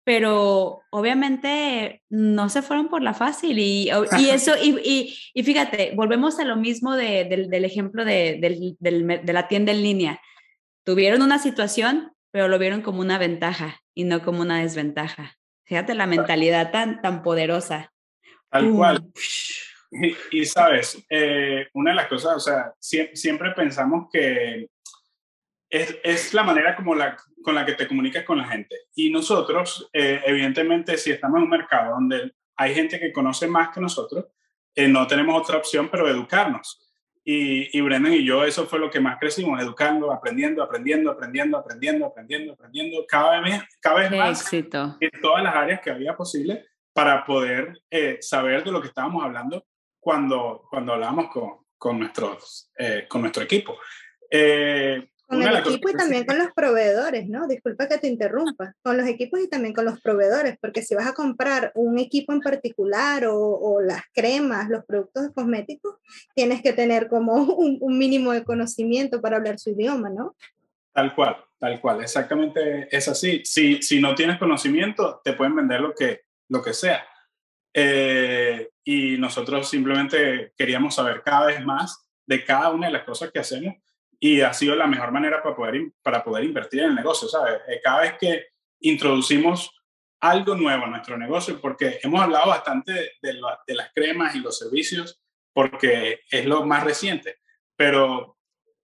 pero 0.05 0.83
obviamente 0.89 2.01
no 2.09 2.47
se 2.47 2.61
fueron 2.61 2.88
por 2.88 3.01
la 3.01 3.13
fácil 3.13 3.59
y, 3.59 3.89
y 4.19 4.29
eso, 4.29 4.53
y, 4.61 5.13
y, 5.33 5.43
fíjate, 5.43 5.91
volvemos 5.95 6.39
a 6.39 6.45
lo 6.45 6.55
mismo 6.55 6.95
de, 6.95 7.25
del, 7.25 7.65
ejemplo 7.65 8.05
de, 8.05 8.39
de 8.39 9.33
la 9.33 9.49
tienda 9.49 9.73
en 9.73 9.83
línea. 9.83 10.21
Tuvieron 10.88 11.21
una 11.21 11.38
situación, 11.38 12.13
pero 12.31 12.47
lo 12.47 12.57
vieron 12.57 12.81
como 12.81 13.01
una 13.01 13.17
ventaja 13.17 13.81
y 13.93 14.05
no 14.05 14.21
como 14.21 14.39
una 14.39 14.61
desventaja. 14.61 15.35
Fíjate 15.65 15.93
la 15.95 16.07
mentalidad 16.07 16.71
tan, 16.71 17.01
tan 17.01 17.23
poderosa. 17.23 17.91
Tal 18.49 18.71
cual. 18.71 19.03
Y, 20.31 20.45
sabes, 20.45 21.05
eh, 21.09 21.67
una 21.73 21.91
de 21.91 21.95
las 21.97 22.07
cosas, 22.07 22.38
o 22.38 22.39
sea, 22.39 22.73
siempre, 22.79 23.51
pensamos 23.51 24.07
que 24.09 24.69
es, 25.69 25.97
es, 26.05 26.33
la 26.33 26.43
manera 26.43 26.73
como 26.77 26.95
la, 26.95 27.17
con 27.43 27.53
la 27.53 27.65
que 27.65 27.73
te 27.73 27.85
comunicas 27.85 28.23
con 28.23 28.38
la 28.38 28.47
gente. 28.47 28.77
Y 28.95 29.09
nosotros, 29.09 29.89
eh, 29.91 30.21
evidentemente, 30.25 30.97
si 30.97 31.11
estamos 31.11 31.39
en 31.39 31.43
un 31.43 31.49
mercado 31.49 31.95
donde 31.95 32.31
hay 32.55 32.73
gente 32.73 32.97
que 32.97 33.11
conoce 33.11 33.45
más 33.47 33.73
que 33.73 33.81
nosotros, 33.81 34.27
eh, 34.73 34.88
no 34.88 35.05
tenemos 35.05 35.41
otra 35.41 35.57
opción 35.57 35.89
pero 35.91 36.07
educarnos. 36.07 36.86
Y, 37.30 37.78
y, 37.78 37.82
Brendan 37.82 38.13
y 38.13 38.23
yo, 38.23 38.45
eso 38.45 38.67
fue 38.67 38.80
lo 38.80 38.89
que 38.89 39.01
más 39.01 39.17
crecimos, 39.19 39.61
educando, 39.61 40.13
aprendiendo, 40.13 40.63
aprendiendo, 40.63 41.11
aprendiendo, 41.11 41.57
aprendiendo, 41.57 42.05
aprendiendo, 42.05 42.53
aprendiendo, 42.53 43.05
cada 43.05 43.41
vez, 43.41 43.61
cada 43.82 43.99
vez 43.99 44.11
más 44.11 44.41
éxito. 44.41 44.95
en 45.01 45.11
todas 45.21 45.43
las 45.43 45.53
áreas 45.53 45.82
que 45.82 45.91
había 45.91 46.15
posible 46.15 46.65
para 46.93 47.25
poder 47.25 47.82
saber 48.21 48.63
de 48.63 48.71
lo 48.71 48.80
que 48.80 48.88
estábamos 48.88 49.25
hablando 49.25 49.65
cuando, 49.99 50.65
cuando 50.69 50.93
hablamos 50.93 51.28
con, 51.28 51.65
con, 51.78 51.99
nuestros, 51.99 52.71
eh, 52.78 53.05
con 53.09 53.19
nuestro 53.19 53.43
equipo. 53.43 53.78
Eh, 54.32 55.09
con 55.28 55.43
el 55.43 55.57
equipo 55.57 55.89
y 55.89 55.93
también 55.93 56.25
con 56.25 56.38
los 56.38 56.51
proveedores, 56.53 57.28
¿no? 57.28 57.47
Disculpa 57.47 57.88
que 57.88 57.97
te 57.97 58.07
interrumpa. 58.07 58.73
Con 58.82 58.97
los 58.97 59.05
equipos 59.07 59.41
y 59.41 59.49
también 59.49 59.73
con 59.73 59.84
los 59.84 59.99
proveedores, 60.01 60.57
porque 60.61 60.82
si 60.82 60.95
vas 60.95 61.07
a 61.07 61.13
comprar 61.13 61.71
un 61.75 61.99
equipo 61.99 62.32
en 62.32 62.39
particular 62.39 63.25
o, 63.25 63.38
o 63.38 63.82
las 63.82 64.03
cremas, 64.13 64.69
los 64.69 64.86
productos 64.86 65.30
cosméticos, 65.36 65.95
tienes 66.34 66.61
que 66.61 66.71
tener 66.71 67.09
como 67.09 67.34
un, 67.57 67.78
un, 67.82 67.97
mínimo 67.97 68.32
de 68.32 68.45
conocimiento 68.45 69.21
para 69.21 69.38
hablar 69.38 69.59
su 69.59 69.71
idioma, 69.71 70.09
¿no? 70.09 70.36
Tal 70.93 71.13
cual, 71.13 71.36
tal 71.59 71.82
cual, 71.82 72.01
exactamente 72.01 72.88
es 72.95 73.07
así. 73.07 73.41
Si, 73.43 73.82
si 73.82 73.99
no 73.99 74.15
tienes 74.15 74.39
conocimiento, 74.39 75.21
te 75.23 75.34
pueden 75.34 75.55
vender 75.55 75.82
lo 75.82 75.93
que, 75.93 76.21
lo 76.47 76.63
que 76.63 76.73
sea. 76.73 77.05
Eh, 77.73 78.69
y 78.84 79.17
nosotros 79.17 79.69
simplemente 79.69 80.53
queríamos 80.57 80.95
saber 80.95 81.21
cada 81.21 81.47
vez 81.47 81.63
más 81.63 82.07
de 82.25 82.45
cada 82.45 82.69
una 82.69 82.88
de 82.88 82.93
las 82.93 83.03
cosas 83.03 83.30
que 83.32 83.39
hacemos 83.39 83.75
y 84.20 84.41
ha 84.41 84.53
sido 84.53 84.76
la 84.76 84.88
mejor 84.88 85.11
manera 85.11 85.41
para 85.43 85.55
poder, 85.55 85.91
para 86.01 86.24
poder 86.24 86.43
invertir 86.43 86.82
en 86.82 86.89
el 86.89 86.95
negocio, 86.95 87.28
¿sabes? 87.28 87.61
Eh, 87.68 87.80
cada 87.84 88.01
vez 88.01 88.13
que 88.20 88.47
introducimos 88.80 89.72
algo 90.20 90.55
nuevo 90.55 90.86
a 90.86 90.89
nuestro 90.89 91.18
negocio, 91.18 91.59
porque 91.61 91.99
hemos 92.01 92.22
hablado 92.22 92.49
bastante 92.49 93.11
de, 93.22 93.34
las 93.34 93.91
cremas 93.93 94.36
y 94.36 94.39
los 94.39 94.57
servicios, 94.57 95.22
porque 95.53 96.22
es 96.32 96.45
lo 96.45 96.65
más 96.65 96.84
reciente, 96.84 97.38
pero 97.76 98.38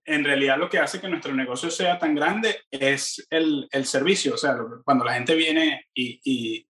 en 0.04 0.24
realidad 0.24 0.58
lo 0.58 0.68
que 0.68 0.78
hace 0.78 1.00
que 1.00 1.08
nuestro 1.08 1.34
negocio 1.34 1.70
sea 1.70 1.98
tan 1.98 2.14
grande 2.14 2.60
es 2.70 3.26
el, 3.30 3.66
el 3.72 3.86
servicio, 3.86 4.34
o 4.34 4.36
sea, 4.36 4.56
cuando 4.84 5.04
la 5.04 5.14
gente 5.14 5.34
viene 5.34 5.86
y, 5.94 6.20
y, 6.24 6.68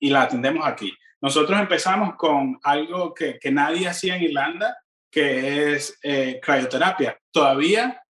y 0.00 0.10
la 0.10 0.22
atendemos 0.22 0.66
aquí. 0.66 0.92
Nosotros 1.20 1.60
empezamos 1.60 2.16
con 2.16 2.58
algo 2.62 3.14
que, 3.14 3.38
que 3.38 3.52
nadie 3.52 3.86
hacía 3.86 4.16
en 4.16 4.22
Irlanda, 4.22 4.76
que 5.10 5.74
es 5.74 5.98
eh, 6.02 6.40
crioterapia. 6.42 7.18
Todavía, 7.30 8.02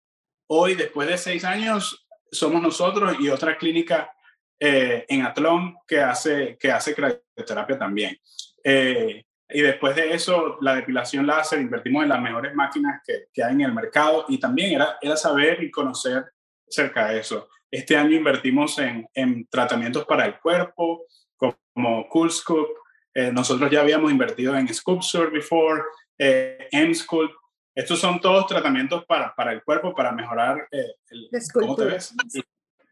hoy, 0.48 0.74
después 0.74 1.09
de 1.09 1.18
seis 1.18 1.44
años, 1.44 2.07
somos 2.30 2.62
nosotros 2.62 3.16
y 3.18 3.28
otra 3.28 3.57
clínica 3.57 4.12
eh, 4.59 5.05
en 5.09 5.22
Atlón 5.22 5.76
que 5.86 6.01
hace, 6.01 6.57
que 6.59 6.70
hace 6.70 6.94
crioterapia 6.94 7.78
también. 7.78 8.18
Eh, 8.62 9.24
y 9.48 9.62
después 9.62 9.96
de 9.96 10.12
eso, 10.12 10.59
la 10.61 10.76
depilación 10.76 11.26
láser, 11.26 11.61
invertimos 11.61 12.05
en 12.05 12.11
las 12.11 12.20
mejores 12.20 12.55
máquinas 12.55 13.01
que, 13.05 13.24
que, 13.32 13.42
hay 13.42 13.55
en 13.55 13.62
el 13.62 13.74
mercado 13.74 14.26
y 14.28 14.38
también 14.38 14.74
era, 14.74 14.96
era 15.01 15.16
saber 15.16 15.62
y 15.62 15.70
conocer 15.70 16.24
cerca 16.68 17.09
de 17.09 17.20
eso. 17.20 17.48
Este 17.70 17.96
año 17.96 18.16
invertimos 18.16 18.78
en, 18.78 19.09
en 19.14 19.46
tratamientos 19.48 20.05
para 20.05 20.26
el 20.26 20.38
cuerpo, 20.38 21.07
como 21.36 22.09
CoolScoop. 22.09 22.68
Eh, 23.14 23.32
nosotros 23.32 23.70
ya 23.70 23.80
habíamos 23.80 24.11
invertido 24.11 24.57
en 24.57 24.72
Sculpture 24.72 25.30
before, 25.30 25.82
eh, 26.20 26.68
M-Sculpt. 26.70 27.34
Estos 27.74 27.98
son 27.98 28.20
todos 28.20 28.46
tratamientos 28.46 29.04
para, 29.06 29.34
para 29.34 29.52
el 29.52 29.62
cuerpo, 29.62 29.94
para 29.94 30.12
mejorar 30.12 30.68
eh, 30.70 30.94
el, 31.08 31.30
cómo 31.52 31.76
te 31.76 31.84
ves. 31.86 32.14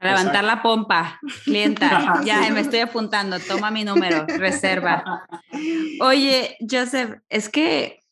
levantar 0.01 0.45
la 0.45 0.63
pompa, 0.63 1.21
clienta. 1.45 2.21
ya 2.25 2.49
me 2.51 2.61
estoy 2.61 2.81
apuntando. 2.81 3.39
Toma 3.39 3.71
mi 3.71 3.85
número, 3.85 4.25
reserva. 4.27 5.27
Oye, 6.01 6.57
Joseph, 6.61 7.21
es 7.29 7.49
que, 7.51 8.03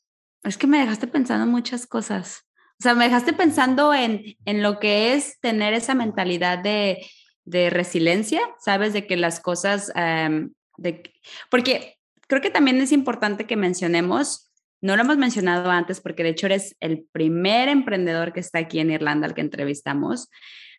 es 0.43 0.59
que 0.59 0.67
me 0.67 0.79
dejaste 0.79 1.07
pensando 1.07 1.47
muchas 1.47 1.87
cosas. 1.87 2.43
O 2.79 2.83
sea, 2.83 2.95
me 2.95 3.05
dejaste 3.05 3.33
pensando 3.33 3.95
en, 3.95 4.37
en 4.45 4.63
lo 4.63 4.79
que 4.79 5.15
es 5.15 5.41
tener 5.41 5.73
esa 5.73 5.95
mentalidad 5.95 6.59
de, 6.59 7.07
de 7.47 7.71
resiliencia, 7.71 8.43
¿sabes? 8.59 8.93
De 8.93 9.07
que 9.07 9.17
las 9.17 9.41
cosas, 9.41 9.91
um, 9.95 10.53
de, 10.77 11.11
porque 11.51 11.97
creo 12.27 12.43
que 12.43 12.51
también 12.51 12.79
es 12.83 12.93
importante 12.93 13.47
que 13.47 13.57
mencionemos, 13.57 14.46
no 14.81 14.97
lo 14.97 15.03
hemos 15.03 15.17
mencionado 15.17 15.71
antes 15.71 16.01
porque 16.01 16.23
de 16.23 16.31
hecho 16.31 16.47
eres 16.47 16.77
el 16.81 17.07
primer 17.13 17.69
emprendedor 17.69 18.33
que 18.33 18.41
está 18.41 18.59
aquí 18.61 18.79
en 18.79 18.91
Irlanda 18.91 19.27
al 19.27 19.35
que 19.35 19.41
entrevistamos, 19.41 20.31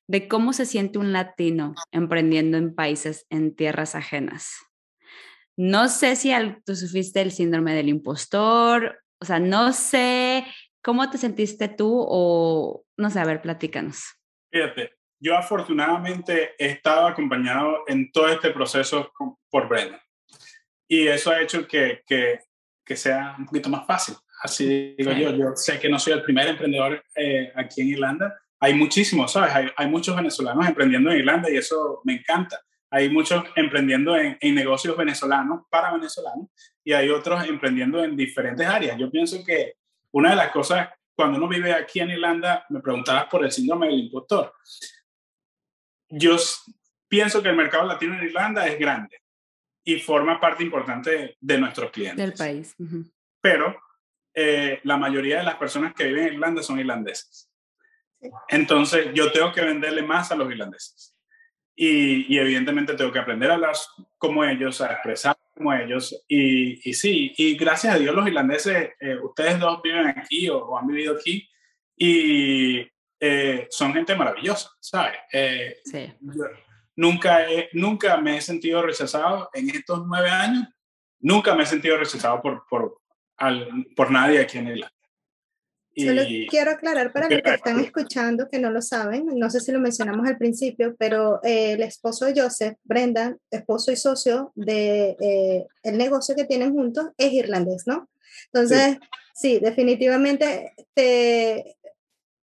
de 0.08 0.28
cómo 0.28 0.54
se 0.54 0.66
siente 0.66 1.00
un 1.00 1.12
latino 1.12 1.76
emprendiendo 1.92 2.58
en 2.58 2.74
países, 2.74 3.26
en 3.30 3.56
tierras 3.56 3.96
ajenas. 3.96 4.54
No 5.58 5.90
sé 5.90 6.16
si 6.16 6.32
tú 6.66 6.76
sufriste 6.76 7.22
el 7.22 7.32
síndrome 7.32 7.74
del 7.74 7.90
impostor, 7.90 9.00
o 9.20 9.26
sea, 9.26 9.40
no 9.40 9.74
sé 9.74 10.46
¿Cómo 10.88 11.10
te 11.10 11.18
sentiste 11.18 11.68
tú 11.68 12.06
o, 12.08 12.86
no 12.96 13.10
sé, 13.10 13.20
a 13.20 13.26
ver, 13.26 13.42
platícanos? 13.42 14.06
Fíjate, 14.50 14.94
yo 15.20 15.36
afortunadamente 15.36 16.56
he 16.58 16.68
estado 16.68 17.08
acompañado 17.08 17.84
en 17.88 18.10
todo 18.10 18.30
este 18.30 18.52
proceso 18.52 19.12
por 19.50 19.68
Brenda. 19.68 20.02
Y 20.88 21.08
eso 21.08 21.30
ha 21.30 21.42
hecho 21.42 21.68
que, 21.68 22.04
que, 22.08 22.40
que 22.88 22.96
sea 22.96 23.36
un 23.38 23.46
poquito 23.46 23.70
más 23.70 23.86
fácil. 23.86 24.16
Así 24.42 24.96
digo 24.98 25.12
yo, 25.12 25.36
yo 25.36 25.56
sé 25.56 25.80
que 25.80 25.90
no 25.90 26.00
soy 26.00 26.14
el 26.14 26.24
primer 26.24 26.48
emprendedor 26.48 27.04
eh, 27.16 27.52
aquí 27.56 27.82
en 27.82 27.90
Irlanda. 27.90 28.40
Hay 28.60 28.74
muchísimos, 28.74 29.32
¿sabes? 29.32 29.54
Hay, 29.54 29.70
hay, 29.76 29.88
muchos 29.88 30.16
venezolanos 30.16 30.66
emprendiendo 30.68 31.12
en 31.12 31.20
Irlanda 31.20 31.52
y 31.52 31.58
eso 31.58 32.02
me 32.06 32.14
encanta. 32.14 32.60
Hay 32.90 33.10
muchos 33.10 33.44
emprendiendo 33.56 34.16
en, 34.16 34.38
en 34.40 34.56
negocios 34.56 34.96
venezolanos 34.96 35.64
para 35.70 35.92
venezolanos 35.92 36.48
y 36.84 36.94
hay 36.94 37.10
otros 37.10 37.48
emprendiendo 37.48 38.04
en 38.04 38.16
diferentes 38.16 38.66
áreas. 38.66 38.98
Yo 38.98 39.12
pienso 39.12 39.44
que 39.44 39.74
una 40.12 40.30
de 40.30 40.38
las 40.38 40.52
cosas, 40.52 40.90
cuando 41.14 41.38
uno 41.38 41.48
vive 41.48 41.74
aquí 41.74 42.00
en 42.00 42.12
Irlanda, 42.12 42.66
me 42.70 42.80
preguntabas 42.80 43.26
por 43.26 43.44
el 43.44 43.52
síndrome 43.52 43.88
del 43.88 44.00
impostor. 44.00 44.54
Yo 46.10 46.38
pienso 47.10 47.44
que 47.44 47.50
el 47.50 47.56
mercado 47.56 47.86
latino 47.86 48.18
en 48.18 48.26
Irlanda 48.26 48.66
es 48.66 48.80
grande 48.80 49.20
y 49.88 50.02
forma 50.02 50.38
parte 50.38 50.64
importante 50.64 51.38
de 51.40 51.58
nuestros 51.58 51.92
clientes. 51.92 52.18
Del 52.18 52.34
país. 52.34 52.76
Pero 53.40 53.74
eh, 54.34 54.82
la 54.84 54.98
mayoría 54.98 55.38
de 55.38 55.46
las 55.46 55.56
personas 55.56 55.94
que 55.94 56.04
viven 56.04 56.28
en 56.28 56.34
Irlanda 56.34 56.62
son 56.62 56.78
irlandeses. 56.78 57.50
Entonces, 58.50 59.12
yo 59.14 59.32
tengo 59.32 59.54
que 59.54 59.62
venderle 59.62 60.02
más 60.02 60.30
a 60.30 60.36
los 60.36 60.52
irlandeses. 60.52 61.16
Y, 61.74 62.34
y, 62.34 62.38
evidentemente 62.38 62.96
tengo 62.96 63.14
que 63.14 63.20
aprender 63.20 63.50
a 63.50 63.54
hablar 63.54 63.76
como 64.18 64.44
ellos, 64.44 64.82
a 64.82 64.92
expresar 64.92 65.38
como 65.56 65.72
ellos. 65.74 66.22
Y, 66.28 66.90
y 66.90 66.94
sí, 66.94 67.34
y 67.38 67.56
gracias 67.56 67.96
a 67.96 67.98
Dios 67.98 68.14
los 68.14 68.28
irlandeses, 68.28 68.90
eh, 69.00 69.16
ustedes 69.24 69.58
dos 69.58 69.82
viven 69.82 70.08
aquí 70.08 70.50
o, 70.50 70.66
o, 70.66 70.78
han 70.78 70.88
vivido 70.88 71.16
aquí 71.16 71.48
y 71.96 72.86
eh, 73.22 73.68
son 73.70 73.94
gente 73.94 74.16
maravillosa, 74.16 74.70
¿sabes? 74.82 75.16
Eh, 75.32 75.78
sí. 75.86 76.12
Nunca, 76.98 77.50
he, 77.50 77.70
nunca 77.72 78.18
me 78.18 78.38
he 78.38 78.42
sentido 78.42 78.82
rechazado 78.82 79.50
en 79.54 79.70
estos 79.70 80.06
nueve 80.06 80.30
años, 80.30 80.68
nunca 81.20 81.56
me 81.56 81.64
he 81.64 81.66
sentido 81.66 81.96
rechazado 81.98 82.42
por, 82.42 82.66
por, 82.70 83.00
al, 83.38 83.86
por 83.96 84.12
nadie 84.12 84.42
aquí 84.42 84.58
en 84.58 84.68
Irlanda. 84.68 84.94
Solo 85.96 86.22
quiero 86.48 86.72
aclarar 86.72 87.12
para 87.12 87.28
los 87.28 87.42
que 87.42 87.50
están 87.56 87.80
escuchando 87.80 88.48
que 88.52 88.60
no 88.60 88.70
lo 88.70 88.84
saben, 88.84 89.26
no 89.34 89.50
sé 89.50 89.60
si 89.60 89.72
lo 89.72 89.80
mencionamos 89.80 90.28
al 90.28 90.38
principio, 90.38 90.96
pero 91.00 91.40
eh, 91.44 91.72
el 91.72 91.82
esposo 91.82 92.26
de 92.26 92.40
Joseph, 92.40 92.78
Brenda, 92.84 93.36
esposo 93.50 93.92
y 93.92 93.96
socio 93.96 94.52
de 94.54 95.18
eh, 95.20 95.66
el 95.82 95.98
negocio 95.98 96.36
que 96.36 96.46
tienen 96.46 96.74
juntos, 96.74 97.08
es 97.18 97.34
irlandés, 97.34 97.88
¿no? 97.88 98.08
Entonces, 98.54 99.00
sí, 99.34 99.56
sí 99.56 99.60
definitivamente 99.60 100.76
te, 100.94 101.78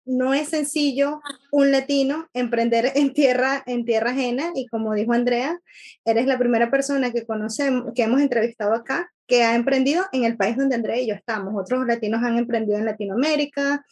no 0.06 0.34
es 0.34 0.50
sencillo 0.50 1.22
un 1.52 1.72
latino 1.72 2.28
emprender 2.34 2.92
en 2.96 3.14
tierra, 3.14 3.64
en 3.66 3.86
tierra 3.86 4.12
ajena 4.12 4.52
y 4.56 4.68
como 4.68 4.94
dijo 4.94 5.14
Andrea, 5.14 5.60
eres 6.06 6.26
la 6.26 6.40
primera 6.40 6.72
persona 6.72 7.12
que 7.12 7.26
conocemos, 7.26 7.94
que 7.94 8.04
hemos 8.04 8.22
entrevistado 8.22 8.74
acá 8.74 9.12
que 9.32 9.44
ha 9.44 9.56
emprendido 9.56 10.04
en 10.12 10.26
el 10.26 10.36
país 10.36 10.58
donde 10.58 10.76
Andrea 10.76 11.00
y 11.00 11.08
yo 11.08 11.16
estamos. 11.16 11.54
Otros 11.56 11.88
latinos 11.88 12.22
han 12.22 12.38
emprendido 12.38 12.78
en 12.78 12.86
Latinoamérica, 12.86 13.86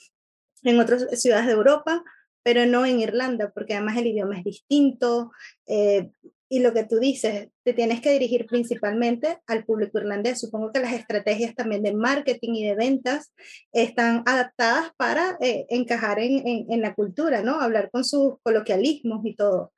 en 0.64 0.80
otras 0.82 1.08
ciudades 1.22 1.46
de 1.46 1.54
Europa, 1.54 2.04
pero 2.44 2.66
no 2.66 2.86
en 2.86 3.00
Irlanda, 3.00 3.50
porque 3.54 3.76
además 3.76 3.96
el 3.98 4.08
idioma 4.08 4.38
es 4.38 4.44
distinto. 4.44 5.32
Eh, 5.66 6.10
y 6.50 6.60
lo 6.60 6.74
que 6.74 6.84
tú 6.84 7.00
dices, 7.00 7.48
te 7.70 7.76
tienes 7.76 8.02
que 8.02 8.12
dirigir 8.12 8.48
principalmente 8.48 9.38
al 9.46 9.64
público 9.64 10.00
irlandés. 10.00 10.40
Supongo 10.40 10.72
que 10.72 10.80
las 10.80 10.94
estrategias 10.94 11.54
también 11.54 11.84
de 11.84 11.94
marketing 11.94 12.56
y 12.56 12.66
de 12.66 12.76
ventas 12.76 13.32
están 13.72 14.24
adaptadas 14.26 14.92
para 14.98 15.38
eh, 15.40 15.68
encajar 15.70 16.18
en, 16.18 16.48
en, 16.48 16.66
en, 16.68 16.82
la 16.82 16.96
cultura, 16.96 17.44
¿no? 17.44 17.62
Hablar 17.62 17.92
con 17.92 18.04
sus 18.04 18.42
coloquialismos 18.42 19.24
y 19.24 19.36
todo. 19.36 19.72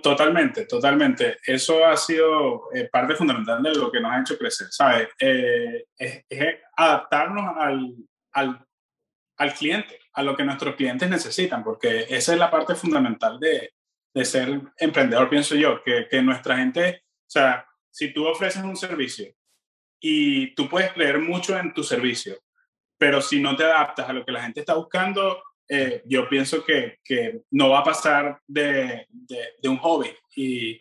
Totalmente, 0.00 0.66
totalmente. 0.66 1.38
Eso 1.44 1.84
ha 1.84 1.96
sido 1.96 2.72
eh, 2.72 2.88
parte 2.92 3.16
fundamental 3.16 3.60
de 3.60 3.74
lo 3.74 3.90
que 3.90 4.00
nos 4.00 4.12
ha 4.12 4.20
hecho 4.20 4.38
crecer, 4.38 4.68
¿sabes? 4.70 5.08
Eh, 5.18 5.86
es, 5.96 6.24
es, 6.28 6.54
adaptarnos 6.76 7.56
al, 7.56 7.96
al, 8.32 8.64
al, 9.38 9.54
cliente, 9.54 9.98
a 10.12 10.22
lo 10.22 10.36
que 10.36 10.44
nuestros 10.44 10.76
clientes 10.76 11.10
necesitan, 11.10 11.64
porque 11.64 12.06
esa 12.10 12.32
es 12.32 12.38
la 12.38 12.50
parte 12.50 12.76
fundamental 12.76 13.40
de, 13.40 13.72
de 14.14 14.24
ser 14.24 14.60
emprendedor, 14.78 15.28
pienso 15.30 15.54
yo, 15.54 15.82
que, 15.82 16.06
que 16.10 16.22
nuestra 16.22 16.56
gente, 16.58 17.04
o 17.04 17.30
sea, 17.30 17.66
si 17.90 18.12
tú 18.12 18.26
ofreces 18.26 18.62
un 18.62 18.76
servicio 18.76 19.32
y 20.00 20.54
tú 20.54 20.68
puedes 20.68 20.92
creer 20.92 21.18
mucho 21.18 21.58
en 21.58 21.72
tu 21.72 21.82
servicio, 21.82 22.38
pero 22.98 23.20
si 23.20 23.40
no 23.40 23.56
te 23.56 23.64
adaptas 23.64 24.08
a 24.08 24.12
lo 24.12 24.24
que 24.24 24.32
la 24.32 24.42
gente 24.42 24.60
está 24.60 24.74
buscando, 24.74 25.42
eh, 25.68 26.02
yo 26.04 26.28
pienso 26.28 26.64
que, 26.64 26.98
que, 27.04 27.42
no 27.50 27.70
va 27.70 27.80
a 27.80 27.84
pasar 27.84 28.38
de, 28.46 29.06
de, 29.08 29.38
de 29.62 29.68
un 29.68 29.78
hobby. 29.78 30.10
Y 30.36 30.80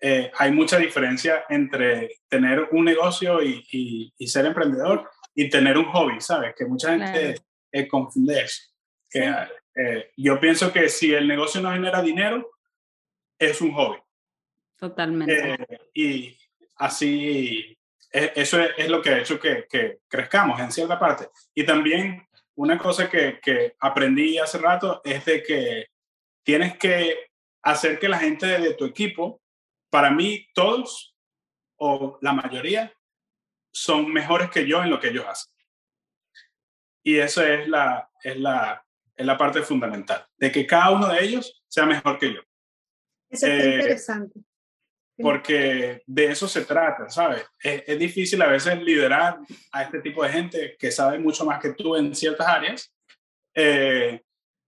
eh, 0.00 0.30
hay 0.38 0.50
mucha 0.52 0.78
diferencia 0.78 1.44
entre 1.48 2.16
tener 2.28 2.68
un 2.72 2.84
negocio 2.84 3.42
y, 3.42 3.64
y, 3.70 4.12
y, 4.16 4.26
ser 4.26 4.46
emprendedor 4.46 5.08
y 5.34 5.48
tener 5.48 5.76
un 5.76 5.84
hobby, 5.84 6.20
¿sabes? 6.20 6.54
Que 6.56 6.64
mucha 6.64 6.90
gente 6.90 7.12
claro. 7.12 7.42
eh, 7.72 7.88
confunde 7.88 8.40
eso. 8.40 8.62
Que, 9.10 9.32
sí. 9.74 9.82
yo 10.16 10.40
pienso 10.40 10.72
que 10.72 10.88
si 10.88 11.12
el 11.12 11.28
negocio 11.28 11.60
no 11.60 11.72
genera 11.72 12.02
dinero, 12.02 12.50
es 13.50 13.60
un 13.60 13.72
hobby. 13.72 13.98
Totalmente. 14.76 15.54
Eh, 15.54 15.90
y 15.94 16.38
así, 16.76 17.76
e, 18.12 18.32
eso 18.36 18.60
es, 18.60 18.70
es, 18.76 18.88
lo 18.88 19.02
que 19.02 19.10
ha 19.10 19.18
hecho 19.18 19.38
que, 19.38 19.66
que 19.68 19.98
crezcamos 20.08 20.60
en 20.60 20.70
cierta 20.70 20.98
parte. 20.98 21.28
Y 21.54 21.64
también 21.64 22.26
una 22.54 22.78
cosa 22.78 23.08
que, 23.08 23.40
que, 23.40 23.74
aprendí 23.80 24.38
hace 24.38 24.58
rato 24.58 25.00
es 25.04 25.24
de 25.24 25.42
que 25.42 25.86
tienes 26.44 26.76
que 26.78 27.30
hacer 27.62 27.98
que 27.98 28.08
la 28.08 28.18
gente 28.18 28.46
de 28.46 28.74
tu 28.74 28.84
equipo, 28.84 29.40
para 29.90 30.10
mí 30.10 30.46
todos 30.54 31.14
o 31.76 32.18
la 32.20 32.32
mayoría, 32.32 32.92
son 33.72 34.12
mejores 34.12 34.50
que 34.50 34.66
yo 34.66 34.82
en 34.82 34.90
lo 34.90 35.00
que 35.00 35.08
ellos 35.08 35.26
hacen. 35.26 35.52
Y 37.02 37.18
eso 37.18 37.42
es 37.42 37.66
la, 37.66 38.08
es 38.22 38.36
la, 38.36 38.84
es 39.16 39.26
la 39.26 39.36
parte 39.36 39.62
fundamental, 39.62 40.26
de 40.36 40.52
que 40.52 40.66
cada 40.66 40.90
uno 40.90 41.08
de 41.08 41.24
ellos 41.24 41.62
sea 41.68 41.86
mejor 41.86 42.18
que 42.18 42.34
yo. 42.34 42.40
Eso 43.32 43.46
es 43.46 43.64
eh, 43.64 43.74
interesante. 43.76 44.40
Porque 45.16 46.02
de 46.06 46.26
eso 46.26 46.46
se 46.46 46.64
trata, 46.64 47.08
¿sabes? 47.08 47.44
Es, 47.62 47.82
es, 47.86 47.98
difícil 47.98 48.40
a 48.42 48.46
veces 48.46 48.80
liderar 48.82 49.38
a 49.72 49.82
este 49.82 50.00
tipo 50.00 50.22
de 50.22 50.30
gente 50.30 50.76
que 50.78 50.90
sabe 50.90 51.18
mucho 51.18 51.44
más 51.44 51.60
que 51.60 51.72
tú 51.74 51.96
en 51.96 52.14
ciertas 52.14 52.46
áreas, 52.46 52.92
eh, 53.54 54.22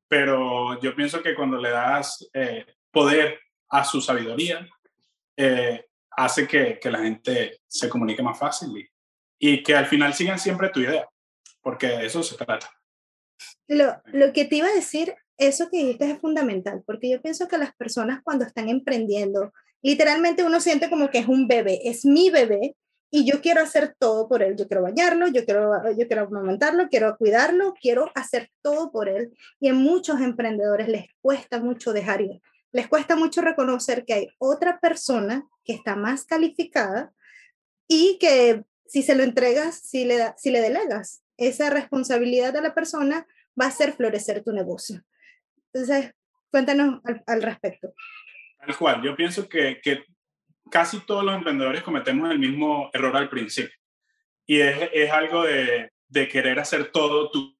pero 0.09 0.81
yo 0.81 0.95
pienso 0.95 1.23
que 1.23 1.35
cuando 1.35 1.57
le 1.59 1.71
das 1.71 2.29
eh, 2.33 2.67
poder 2.91 3.41
a 3.71 3.85
su 3.85 4.01
sabiduría, 4.01 4.67
eh, 5.37 5.87
hace 6.11 6.47
que, 6.47 6.79
que, 6.79 6.91
la 6.91 7.01
gente 7.01 7.61
se 7.67 7.89
comunique 7.89 8.23
más 8.23 8.39
fácil 8.39 8.69
y, 8.79 8.89
y, 9.39 9.63
que 9.63 9.75
al 9.75 9.87
final 9.87 10.15
sigan 10.15 10.39
siempre 10.39 10.69
tu 10.69 10.81
idea, 10.81 11.09
porque 11.61 11.89
de 11.89 12.07
eso 12.07 12.23
se 12.23 12.37
trata. 12.37 12.71
Lo, 13.67 14.01
lo 14.07 14.33
que 14.33 14.45
te 14.45 14.57
iba 14.57 14.69
a 14.69 14.75
decir, 14.75 15.15
eso 15.39 15.69
que 15.71 15.79
dijiste 15.79 16.11
es 16.11 16.19
fundamental, 16.19 16.83
porque 16.87 17.11
yo 17.11 17.21
pienso 17.21 17.49
que 17.49 17.59
las 17.59 17.75
personas 17.75 18.21
cuando 18.23 18.45
están 18.45 18.69
emprendiendo, 18.69 19.53
literalmente 19.83 20.45
uno 20.45 20.61
siente 20.61 20.91
como 20.91 21.11
que 21.11 21.19
es 21.19 21.29
un 21.29 21.49
bebé, 21.49 21.81
es 21.89 22.05
mi 22.05 22.31
bebé 22.31 22.77
y 23.17 23.25
yo 23.25 23.41
quiero 23.41 23.63
hacer 23.63 23.95
todo 23.97 24.29
por 24.29 24.43
él. 24.43 24.57
Yo 24.57 24.67
quiero 24.67 24.83
bañarlo, 24.83 25.29
yo 25.29 25.45
quiero, 25.45 25.71
yo 25.93 26.09
quiero 26.09 26.23
amamantarlo, 26.23 26.89
quiero 26.89 27.17
cuidarlo, 27.17 27.75
quiero 27.81 28.11
hacer 28.17 28.51
todo 28.61 28.91
por 28.91 29.09
él. 29.09 29.33
Y 29.61 29.69
a 29.69 29.73
muchos 29.73 30.21
emprendedores 30.21 30.89
les 30.89 31.07
cuesta 31.21 31.61
mucho 31.61 31.93
dejar 31.93 32.23
ir. 32.23 32.43
Les 32.73 32.89
cuesta 32.89 33.15
mucho 33.15 33.41
reconocer 33.41 34.05
que 34.05 34.15
hay 34.15 34.29
otra 34.39 34.81
persona 34.81 35.47
que 35.65 35.75
está 35.75 35.95
más 35.95 36.25
calificada 36.25 37.13
y 37.87 38.19
que 38.19 38.65
si 38.85 39.05
se 39.05 39.15
lo 39.15 39.23
entregas, 39.23 39.77
si 39.77 40.05
le, 40.05 40.35
si 40.37 40.51
le 40.51 40.61
delegas 40.61 41.23
esa 41.37 41.71
responsabilidad 41.71 42.57
a 42.57 42.63
la 42.63 42.75
persona, 42.75 43.29
va 43.61 43.67
a 43.67 43.69
hacer 43.69 43.93
florecer 43.93 44.43
tu 44.43 44.51
negocio. 44.51 45.05
Entonces, 45.75 46.13
cuéntanos 46.51 47.01
al, 47.27 47.43
respecto. 47.43 47.93
Tal 48.61 48.77
cual, 48.77 49.03
yo 49.03 49.17
pienso 49.17 49.49
que, 49.49 49.81
casi 50.71 51.01
todos 51.01 51.25
los 51.25 51.35
emprendedores 51.35 51.83
cometemos 51.83 52.31
el 52.31 52.39
mismo 52.39 52.91
error 52.93 53.17
al 53.17 53.29
principio. 53.29 53.77
Y 54.47 54.61
es, 54.61 55.11
algo 55.11 55.43
de, 55.43 55.91
querer 56.31 56.61
hacer 56.61 56.93
todo 56.93 57.29
tú. 57.31 57.59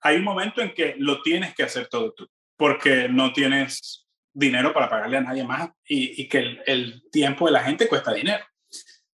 Hay 0.00 0.16
un 0.16 0.24
momento 0.24 0.62
en 0.62 0.72
que 0.72 0.94
lo 0.98 1.20
tienes 1.20 1.54
que 1.54 1.64
hacer 1.64 1.88
todo 1.88 2.14
tú, 2.14 2.26
porque 2.56 3.08
no 3.10 3.32
tienes 3.34 4.08
dinero 4.32 4.72
para 4.72 4.88
pagarle 4.88 5.18
a 5.18 5.22
nadie 5.22 5.44
más 5.44 5.70
y, 5.86 6.26
que 6.28 6.38
el, 6.38 6.62
el, 6.66 7.10
tiempo 7.10 7.44
de 7.46 7.52
la 7.52 7.62
gente 7.62 7.88
cuesta 7.88 8.14
dinero. 8.14 8.44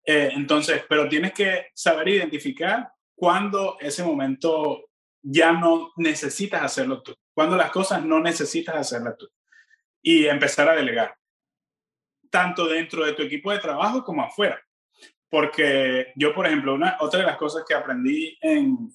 Eh, 0.07 0.31
entonces, 0.33 0.83
pero 0.89 1.09
tienes 1.09 1.33
que 1.33 1.69
saber 1.75 2.09
identificar 2.09 2.89
cuándo 3.15 3.77
ese 3.81 4.03
momento 4.03 4.91
ya 5.23 5.53
no 5.53 5.93
necesitas 5.97 6.63
hacerlo 6.63 7.03
tú, 7.03 7.15
cuando 7.35 7.57
las 7.57 7.71
cosas 7.71 8.05
no 8.05 8.21
necesitas 8.21 8.77
hacerlas 8.77 9.17
tú 9.19 9.29
y 10.01 10.27
empezar 10.27 10.69
a 10.69 10.77
delegar, 10.77 11.17
tanto 12.31 12.67
dentro 12.67 13.05
de 13.05 13.13
tu 13.13 13.23
equipo 13.23 13.51
de 13.51 13.59
trabajo 13.59 14.05
como 14.05 14.23
afuera. 14.23 14.63
Porque 15.29 16.13
yo, 16.15 16.33
por 16.33 16.47
ejemplo, 16.47 16.75
una, 16.75 16.97
otra 17.01 17.21
de 17.21 17.27
las 17.27 17.37
cosas 17.37 17.65
que 17.67 17.75
aprendí 17.75 18.39
en, 18.41 18.89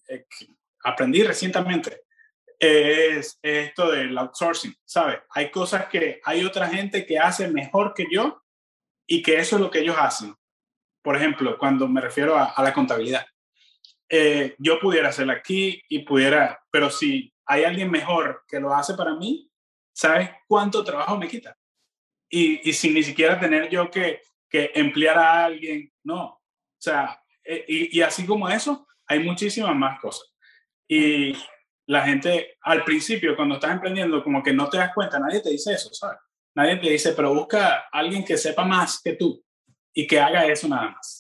aprendí 0.83 1.23
recientemente 1.23 2.03
es 2.57 3.39
esto 3.41 3.91
del 3.91 4.17
outsourcing, 4.17 4.75
¿sabes? 4.85 5.19
Hay 5.31 5.49
cosas 5.49 5.87
que 5.87 6.21
hay 6.23 6.45
otra 6.45 6.67
gente 6.67 7.05
que 7.05 7.17
hace 7.17 7.47
mejor 7.49 7.93
que 7.93 8.05
yo 8.11 8.43
y 9.07 9.21
que 9.21 9.37
eso 9.37 9.55
es 9.55 9.61
lo 9.61 9.71
que 9.71 9.79
ellos 9.79 9.95
hacen. 9.97 10.35
Por 11.01 11.15
ejemplo, 11.15 11.57
cuando 11.57 11.87
me 11.87 12.01
refiero 12.01 12.37
a, 12.37 12.53
la 12.61 12.73
contabilidad, 12.73 13.25
eh, 14.09 14.55
yo 14.59 14.79
pudiera 14.79 15.09
hacerla 15.09 15.33
aquí 15.33 15.81
y 15.87 15.99
pudiera, 15.99 16.61
pero 16.69 16.89
si 16.89 17.33
hay 17.50 17.64
alguien 17.64 17.89
mejor 17.89 18.45
que 18.47 18.60
lo 18.60 18.74
hace 18.74 18.93
para 18.93 19.16
mí, 19.16 19.52
¿sabes 19.91 20.30
cuánto 20.47 20.84
trabajo 20.84 21.18
me 21.18 21.28
quita? 21.28 21.58
Y, 22.30 22.70
y 22.70 22.74
sin 22.74 22.93
ni 22.93 23.02
siquiera 23.02 23.39
tener 23.39 23.70
yo 23.70 23.89
que, 23.89 24.22
que 24.47 24.72
emplear 24.76 25.18
a 25.18 25.45
alguien, 25.45 25.91
no. 26.04 26.26
O 26.26 26.41
sea, 26.78 27.20
eh, 27.43 27.66
y, 27.68 27.97
y 27.97 28.02
así 28.04 28.28
como 28.28 28.47
eso, 28.47 28.88
hay 29.08 29.20
muchísimas 29.22 29.76
más 29.76 30.00
cosas. 30.00 30.32
Y 30.88 31.36
la 31.88 32.06
gente 32.06 32.60
al 32.62 32.84
principio, 32.84 33.36
cuando 33.36 33.56
estás 33.56 33.72
emprendiendo, 33.72 34.24
como 34.24 34.43
que 34.43 34.54
no 34.54 34.70
te 34.70 34.78
das 34.78 34.93
cuenta, 34.93 35.18
nadie 35.20 35.41
te 35.41 35.50
dice 35.50 35.74
eso, 35.74 35.91
¿sabes? 35.91 36.20
Nadie 36.54 36.78
te 36.78 36.89
dice, 36.91 37.14
pero 37.14 37.34
busca 37.34 37.88
alguien 37.91 38.24
que 38.24 38.38
sepa 38.38 38.64
más 38.64 39.02
que 39.02 39.14
tú 39.14 39.43
y 39.91 40.06
que 40.06 40.20
haga 40.20 40.45
eso 40.45 40.68
nada 40.68 40.91
más. 40.91 41.18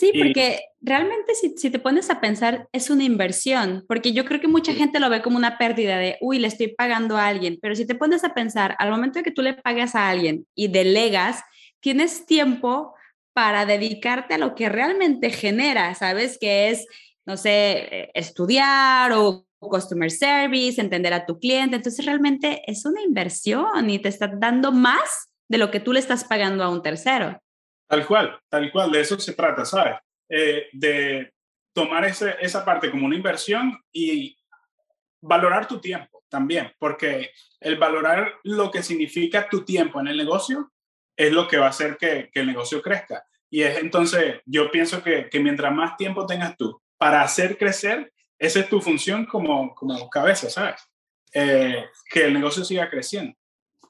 Sí, 0.00 0.12
porque 0.16 0.60
realmente 0.80 1.34
si, 1.34 1.58
si, 1.58 1.68
te 1.68 1.78
pones 1.78 2.08
a 2.08 2.22
pensar, 2.22 2.66
es 2.72 2.88
una 2.88 3.04
inversión, 3.04 3.84
porque 3.86 4.14
yo 4.14 4.24
creo 4.24 4.40
que 4.40 4.48
mucha 4.48 4.72
gente 4.72 4.98
lo 4.98 5.10
ve 5.10 5.20
como 5.20 5.36
una 5.36 5.58
pérdida 5.58 5.98
de, 5.98 6.16
uy, 6.22 6.38
le 6.38 6.48
estoy 6.48 6.68
pagando 6.68 7.18
a 7.18 7.26
alguien, 7.26 7.58
pero 7.60 7.76
si 7.76 7.86
te 7.86 7.94
pones 7.94 8.24
a 8.24 8.32
pensar, 8.32 8.76
al 8.78 8.88
momento 8.88 9.18
de 9.18 9.24
que 9.24 9.30
tú 9.30 9.42
le 9.42 9.52
pagas 9.52 9.94
a 9.94 10.08
alguien 10.08 10.46
y 10.54 10.68
delegas, 10.68 11.42
tienes 11.80 12.24
tiempo 12.24 12.94
para 13.34 13.66
dedicarte 13.66 14.32
a 14.32 14.38
lo 14.38 14.54
que 14.54 14.70
realmente 14.70 15.28
genera, 15.28 15.94
¿sabes? 15.94 16.38
Que 16.40 16.70
es, 16.70 16.86
no 17.26 17.36
sé, 17.36 17.50
eh, 17.90 18.10
estudiar 18.14 19.12
o 19.12 19.46
customer 19.58 20.10
service, 20.10 20.80
entender 20.80 21.12
a 21.12 21.26
tu 21.26 21.38
cliente. 21.38 21.76
Entonces 21.76 22.06
realmente 22.06 22.62
es 22.66 22.86
una 22.86 23.02
inversión 23.02 23.90
y 23.90 23.98
te 23.98 24.08
está 24.08 24.28
dando 24.28 24.72
más 24.72 25.28
de 25.46 25.58
lo 25.58 25.70
que 25.70 25.80
tú 25.80 25.92
le 25.92 26.00
estás 26.00 26.24
pagando 26.24 26.64
a 26.64 26.70
un 26.70 26.80
tercero. 26.80 27.38
Tal 27.90 28.06
cual, 28.06 28.38
tal 28.48 28.70
cual, 28.70 28.92
de 28.92 29.00
eso 29.00 29.18
se 29.18 29.32
trata, 29.32 29.64
¿sabes? 29.64 29.96
Eh, 30.28 30.68
de 30.72 31.32
tomar 31.72 32.04
ese, 32.04 32.36
esa 32.40 32.64
parte 32.64 32.88
como 32.88 33.04
una 33.04 33.16
inversión 33.16 33.76
y 33.92 34.38
valorar 35.20 35.66
tu 35.66 35.80
tiempo 35.80 36.22
también, 36.28 36.72
porque 36.78 37.32
el 37.58 37.78
valorar 37.78 38.34
lo 38.44 38.70
que 38.70 38.84
significa 38.84 39.48
tu 39.48 39.64
tiempo 39.64 39.98
en 39.98 40.06
el 40.06 40.16
negocio 40.16 40.70
es 41.16 41.32
lo 41.32 41.48
que 41.48 41.58
va 41.58 41.66
a 41.66 41.70
hacer 41.70 41.96
que, 41.96 42.30
que 42.32 42.38
el 42.38 42.46
negocio 42.46 42.80
crezca. 42.80 43.24
Y 43.50 43.62
es 43.62 43.78
entonces, 43.78 44.40
yo 44.46 44.70
pienso 44.70 45.02
que, 45.02 45.28
que 45.28 45.40
mientras 45.40 45.74
más 45.74 45.96
tiempo 45.96 46.26
tengas 46.26 46.56
tú 46.56 46.80
para 46.96 47.22
hacer 47.22 47.58
crecer, 47.58 48.12
esa 48.38 48.60
es 48.60 48.68
tu 48.68 48.80
función 48.80 49.26
como, 49.26 49.74
como 49.74 50.08
cabeza, 50.08 50.48
¿sabes? 50.48 50.80
Eh, 51.34 51.86
que 52.08 52.26
el 52.26 52.34
negocio 52.34 52.64
siga 52.64 52.88
creciendo. 52.88 53.36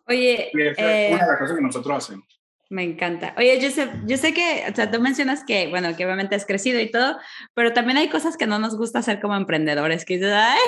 Oye, 0.06 0.50
y 0.54 0.62
esa 0.62 1.02
es 1.02 1.12
una 1.12 1.24
de 1.26 1.30
las 1.32 1.38
cosas 1.38 1.56
que 1.56 1.62
nosotros 1.62 1.96
hacemos. 1.98 2.39
Me 2.70 2.84
encanta. 2.84 3.34
Oye, 3.36 3.60
sé, 3.72 3.90
yo 4.06 4.16
sé 4.16 4.32
que, 4.32 4.64
o 4.70 4.74
sea, 4.74 4.88
tú 4.88 5.00
mencionas 5.00 5.42
que, 5.44 5.66
bueno, 5.68 5.96
que 5.96 6.04
obviamente 6.04 6.36
has 6.36 6.46
crecido 6.46 6.78
y 6.78 6.88
todo, 6.88 7.18
pero 7.52 7.72
también 7.72 7.98
hay 7.98 8.08
cosas 8.08 8.36
que 8.36 8.46
no 8.46 8.60
nos 8.60 8.76
gusta 8.76 9.00
hacer 9.00 9.20
como 9.20 9.34
emprendedores, 9.34 10.04
que 10.04 10.14
dices, 10.14 10.32
ay, 10.32 10.60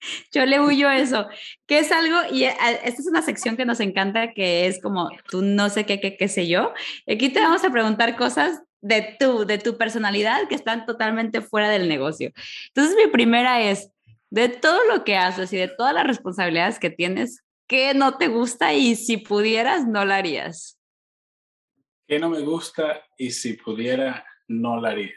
yo 0.32 0.44
le 0.44 0.58
huyo 0.58 0.90
eso, 0.90 1.28
que 1.66 1.78
es 1.78 1.92
algo, 1.92 2.16
y 2.32 2.42
esta 2.44 2.84
es 2.84 3.06
una 3.06 3.22
sección 3.22 3.56
que 3.56 3.64
nos 3.64 3.78
encanta, 3.78 4.32
que 4.32 4.66
es 4.66 4.82
como, 4.82 5.08
tú 5.30 5.40
no 5.42 5.70
sé 5.70 5.86
qué, 5.86 6.00
qué, 6.00 6.16
qué 6.16 6.26
sé 6.26 6.48
yo. 6.48 6.74
Aquí 7.08 7.28
te 7.28 7.38
vamos 7.38 7.62
a 7.62 7.70
preguntar 7.70 8.16
cosas 8.16 8.62
de 8.80 9.16
tu, 9.20 9.46
de 9.46 9.58
tu 9.58 9.78
personalidad 9.78 10.48
que 10.48 10.56
están 10.56 10.84
totalmente 10.84 11.42
fuera 11.42 11.68
del 11.68 11.88
negocio. 11.88 12.32
Entonces, 12.74 12.96
mi 12.96 13.08
primera 13.08 13.62
es, 13.62 13.92
de 14.30 14.48
todo 14.48 14.84
lo 14.92 15.04
que 15.04 15.16
haces 15.16 15.52
y 15.52 15.58
de 15.58 15.68
todas 15.68 15.94
las 15.94 16.08
responsabilidades 16.08 16.80
que 16.80 16.90
tienes, 16.90 17.44
¿qué 17.68 17.94
no 17.94 18.18
te 18.18 18.26
gusta 18.26 18.74
y 18.74 18.96
si 18.96 19.16
pudieras, 19.18 19.86
no 19.86 20.04
lo 20.04 20.12
harías? 20.12 20.75
¿Qué 22.06 22.18
no 22.18 22.30
me 22.30 22.40
gusta 22.40 23.02
y 23.18 23.30
si 23.30 23.54
pudiera, 23.54 24.24
no 24.48 24.80
lo 24.80 24.86
haría? 24.86 25.14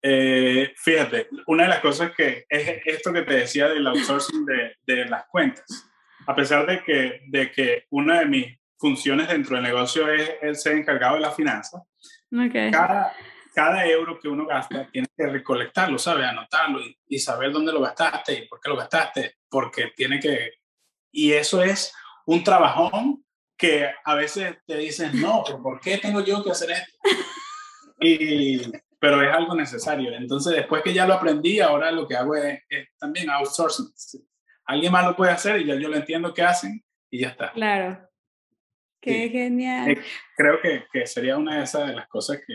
Eh, 0.00 0.72
fíjate, 0.76 1.28
una 1.46 1.64
de 1.64 1.68
las 1.68 1.80
cosas 1.80 2.12
que 2.16 2.44
es 2.48 2.82
esto 2.86 3.12
que 3.12 3.22
te 3.22 3.34
decía 3.34 3.68
del 3.68 3.86
outsourcing 3.86 4.44
de, 4.44 4.76
de 4.84 5.04
las 5.06 5.26
cuentas. 5.26 5.88
A 6.26 6.34
pesar 6.34 6.66
de 6.66 6.82
que, 6.82 7.22
de 7.28 7.50
que 7.50 7.86
una 7.90 8.20
de 8.20 8.26
mis 8.26 8.58
funciones 8.78 9.28
dentro 9.28 9.56
del 9.56 9.64
negocio 9.64 10.12
es 10.12 10.34
el 10.42 10.56
ser 10.56 10.76
encargado 10.76 11.14
de 11.14 11.20
la 11.20 11.30
finanza, 11.30 11.82
cada, 12.50 13.12
cada 13.54 13.86
euro 13.86 14.18
que 14.18 14.28
uno 14.28 14.46
gasta 14.46 14.88
tiene 14.90 15.08
que 15.16 15.26
recolectarlo, 15.26 15.98
¿sabes? 15.98 16.26
Anotarlo 16.26 16.80
y, 17.06 17.18
saber 17.18 17.52
dónde 17.52 17.72
lo 17.72 17.80
gastaste 17.80 18.32
y 18.34 18.48
por 18.48 18.60
qué 18.60 18.68
lo 18.68 18.76
gastaste, 18.76 19.36
porque 19.48 19.92
tiene 19.94 20.18
que... 20.18 20.54
Y 21.12 21.32
eso 21.32 21.62
es 21.62 21.94
un 22.26 22.42
trabajón 22.42 23.24
que 23.62 23.88
a 24.04 24.16
veces 24.16 24.56
te 24.66 24.76
dicen, 24.76 25.20
no, 25.20 25.44
pero 25.46 25.62
¿por 25.62 25.80
qué 25.80 25.96
tengo 25.96 26.20
yo 26.20 26.42
que 26.42 26.50
hacer 26.50 26.72
esto? 26.72 26.98
Y, 28.00 28.60
pero 28.98 29.22
es 29.22 29.32
algo 29.32 29.54
necesario. 29.54 30.12
Entonces, 30.12 30.56
después 30.56 30.82
que 30.82 30.92
ya 30.92 31.06
lo 31.06 31.14
aprendí, 31.14 31.60
ahora 31.60 31.92
lo 31.92 32.08
que 32.08 32.16
hago 32.16 32.34
es, 32.34 32.58
también 32.98 33.30
outsourcing. 33.30 33.86
Alguien 34.64 34.90
más 34.90 35.06
lo 35.06 35.14
puede 35.14 35.30
hacer 35.30 35.60
y 35.60 35.66
ya 35.66 35.76
yo 35.76 35.88
lo 35.88 35.94
entiendo 35.94 36.34
qué 36.34 36.42
hacen 36.42 36.82
y 37.08 37.20
ya 37.20 37.28
está. 37.28 37.52
Claro. 37.52 38.00
Qué 39.00 39.28
genial. 39.28 39.92
Eh, 39.92 40.02
creo 40.36 40.60
que, 40.60 40.84
que, 40.92 41.06
sería 41.06 41.36
una 41.36 41.58
de 41.58 41.62
esas 41.62 41.86
de 41.86 41.94
las 41.94 42.08
cosas 42.08 42.40
que... 42.44 42.54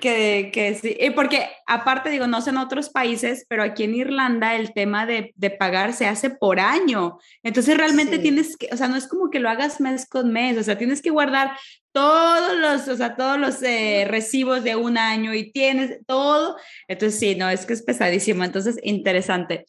Que, 0.00 0.50
que 0.52 0.74
sí, 0.74 0.96
y 1.00 1.10
porque 1.10 1.48
aparte 1.66 2.10
digo, 2.10 2.26
no 2.26 2.42
sé 2.42 2.50
en 2.50 2.58
otros 2.58 2.90
países, 2.90 3.46
pero 3.48 3.62
aquí 3.62 3.84
en 3.84 3.94
Irlanda 3.94 4.56
el 4.56 4.74
tema 4.74 5.06
de, 5.06 5.32
de 5.36 5.50
pagar 5.50 5.92
se 5.94 6.06
hace 6.06 6.28
por 6.28 6.60
año. 6.60 7.18
Entonces 7.42 7.76
realmente 7.76 8.18
tienes 8.18 8.56
que, 8.56 8.68
o 8.72 8.76
sea, 8.76 8.88
no 8.88 8.96
es 8.96 9.06
como 9.06 9.30
que 9.30 9.38
lo 9.38 9.48
hagas 9.48 9.80
mes 9.80 10.06
con 10.06 10.32
mes, 10.32 10.58
o 10.58 10.62
sea, 10.62 10.76
tienes 10.76 11.00
que 11.00 11.10
guardar 11.10 11.56
todos 11.92 12.58
los, 12.58 12.88
o 12.88 12.96
sea, 12.96 13.16
todos 13.16 13.38
los 13.38 13.62
eh, 13.62 14.06
recibos 14.08 14.64
de 14.64 14.76
un 14.76 14.98
año 14.98 15.32
y 15.34 15.52
tienes 15.52 16.00
todo. 16.06 16.56
Entonces 16.88 17.18
sí, 17.18 17.34
no, 17.36 17.48
es 17.48 17.64
que 17.64 17.72
es 17.72 17.82
pesadísimo. 17.82 18.44
Entonces, 18.44 18.78
interesante. 18.82 19.64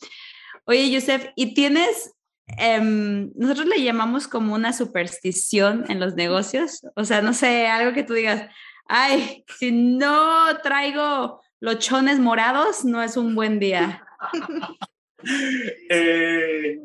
Oye, 0.65 0.89
Yusef, 0.89 1.27
¿y 1.35 1.53
tienes 1.53 2.13
Em, 2.57 3.31
nosotros 3.35 3.67
le 3.67 3.81
llamamos 3.83 4.27
como 4.27 4.53
una 4.53 4.73
superstición 4.73 5.85
en 5.89 5.99
los 5.99 6.15
negocios. 6.15 6.85
O 6.95 7.05
sea, 7.05 7.21
no 7.21 7.33
sé, 7.33 7.67
algo 7.67 7.93
que 7.93 8.03
tú 8.03 8.13
digas, 8.13 8.49
ay, 8.85 9.43
si 9.57 9.71
no 9.71 10.57
traigo 10.61 11.41
los 11.59 11.79
chones 11.79 12.19
morados, 12.19 12.83
no 12.83 13.01
es 13.01 13.17
un 13.17 13.35
buen 13.35 13.59
día. 13.59 14.05
Eh, 15.89 16.81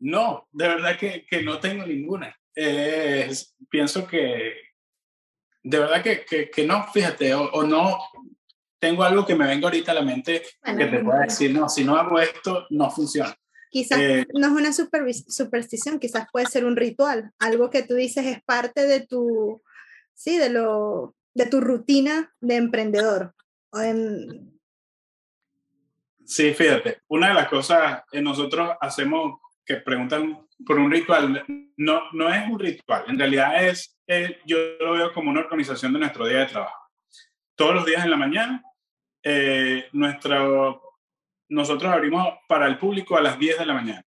no, 0.00 0.48
de 0.50 0.66
verdad 0.66 0.98
que, 0.98 1.24
que 1.24 1.40
no 1.44 1.60
tengo 1.60 1.86
ninguna. 1.86 2.36
pienso 3.68 4.08
que, 4.08 4.54
de 5.62 5.78
verdad 5.78 6.02
que, 6.02 6.24
que, 6.24 6.50
que 6.50 6.66
no, 6.66 6.84
fíjate, 6.92 7.32
o, 7.34 7.44
o, 7.52 7.62
no 7.62 7.96
tengo 8.80 9.04
algo 9.04 9.24
que 9.24 9.36
me 9.36 9.46
venga 9.46 9.68
ahorita 9.68 9.92
a 9.92 9.94
la 9.94 10.02
mente 10.02 10.42
que 10.64 10.86
te 10.86 11.04
pueda 11.04 11.20
decir, 11.20 11.52
no, 11.52 11.68
si 11.68 11.84
no 11.84 11.96
hago 11.96 12.18
esto, 12.18 12.66
no 12.70 12.90
funciona. 12.90 13.36
Quizás 13.70 14.00
eh, 14.00 14.26
no 14.34 14.48
es 14.48 14.52
una 14.52 14.72
superstición, 14.72 16.00
quizás 16.00 16.26
puede 16.32 16.46
ser 16.46 16.64
un 16.64 16.74
ritual, 16.74 17.30
algo 17.38 17.70
que 17.70 17.84
tú 17.84 17.94
dices 17.94 18.26
es 18.26 18.42
parte 18.42 18.86
de 18.86 19.06
tu, 19.06 19.62
sí, 20.20 20.36
de 20.36 20.50
lo, 20.50 21.16
de 21.34 21.46
tu 21.46 21.62
rutina 21.62 22.30
de 22.40 22.56
emprendedor. 22.56 23.34
Sí, 26.26 26.52
fíjate, 26.52 26.98
una 27.08 27.28
de 27.28 27.34
las 27.34 27.48
cosas 27.48 28.02
que 28.10 28.20
nosotros 28.20 28.76
hacemos 28.82 29.40
que 29.64 29.76
preguntan 29.76 30.46
por 30.66 30.78
un 30.78 30.90
ritual, 30.90 31.44
no, 31.78 32.02
no 32.12 32.28
es 32.28 32.46
un 32.50 32.58
ritual, 32.58 33.04
en 33.08 33.18
realidad 33.18 33.64
es, 33.66 33.98
yo 34.44 34.58
lo 34.80 34.92
veo 34.92 35.12
como 35.14 35.30
una 35.30 35.40
organización 35.40 35.94
de 35.94 36.00
nuestro 36.00 36.26
día 36.26 36.40
de 36.40 36.46
trabajo. 36.46 36.90
Todos 37.54 37.74
los 37.74 37.86
días 37.86 38.04
en 38.04 38.10
la 38.10 38.16
mañana, 38.16 38.62
eh, 39.22 39.88
nuestro 39.92 40.82
nosotros 41.48 41.92
abrimos 41.92 42.28
para 42.46 42.66
el 42.66 42.78
público 42.78 43.16
a 43.16 43.22
las 43.22 43.38
10 43.38 43.58
de 43.58 43.66
la 43.66 43.74
mañana. 43.74 44.04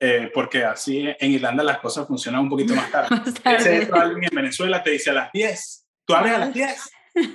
Eh, 0.00 0.30
porque 0.32 0.64
así 0.64 1.12
en 1.18 1.32
Irlanda 1.32 1.64
las 1.64 1.78
cosas 1.78 2.06
funcionan 2.06 2.42
un 2.42 2.48
poquito 2.48 2.74
más 2.74 2.90
tarde. 2.90 3.08
Ese 3.44 3.88
alguien 3.92 4.24
en 4.30 4.36
Venezuela 4.36 4.82
te 4.82 4.90
dice 4.90 5.10
a 5.10 5.14
las 5.14 5.32
10, 5.32 5.86
tú 6.04 6.14
abres 6.14 6.34
a 6.34 6.38
las 6.38 6.54
10. 6.54 6.90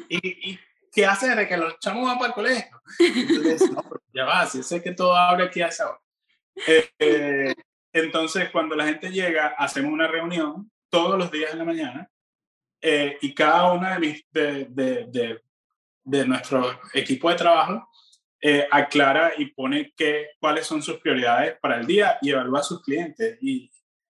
¿Y, 0.08 0.52
y 0.52 0.60
qué 0.92 1.06
haces 1.06 1.36
de 1.36 1.48
que 1.48 1.58
los 1.58 1.78
chamos 1.80 2.06
van 2.06 2.18
para 2.18 2.30
el 2.30 2.34
colegio? 2.34 2.82
Entonces, 3.00 3.70
no, 3.70 3.84
ya 4.14 4.26
va, 4.26 4.46
si 4.46 4.64
sé 4.64 4.82
que 4.82 4.94
todo 4.94 5.14
abre 5.14 5.46
aquí 5.46 5.62
a 5.62 5.68
esa 5.68 5.90
hora. 5.90 6.00
Eh, 6.68 6.90
eh, 7.00 7.56
entonces, 7.92 8.50
cuando 8.50 8.76
la 8.76 8.86
gente 8.86 9.12
llega, 9.12 9.56
hacemos 9.58 9.92
una 9.92 10.08
reunión 10.08 10.72
todos 10.90 11.18
los 11.18 11.32
días 11.32 11.52
en 11.52 11.60
la 11.60 11.66
mañana 11.66 12.10
y 13.22 13.34
cada 13.34 13.72
una 13.72 13.94
de, 13.94 14.00
mis, 14.00 14.26
de, 14.32 14.66
de, 14.70 15.06
de, 15.08 15.42
de 16.04 16.28
nuestro 16.28 16.80
equipo 16.94 17.30
de 17.30 17.36
trabajo 17.36 17.90
eh, 18.44 18.68
aclara 18.70 19.34
y 19.38 19.46
pone 19.48 19.94
qué, 19.96 20.32
cuáles 20.40 20.68
son 20.68 20.84
sus 20.84 21.00
prioridades 21.00 21.58
para 21.62 21.80
el 21.80 21.88
día 21.88 22.18
y 22.22 22.32
evalúa 22.32 22.60
a 22.60 22.64
sus 22.64 22.84
clientes 22.84 23.38
y 23.42 23.72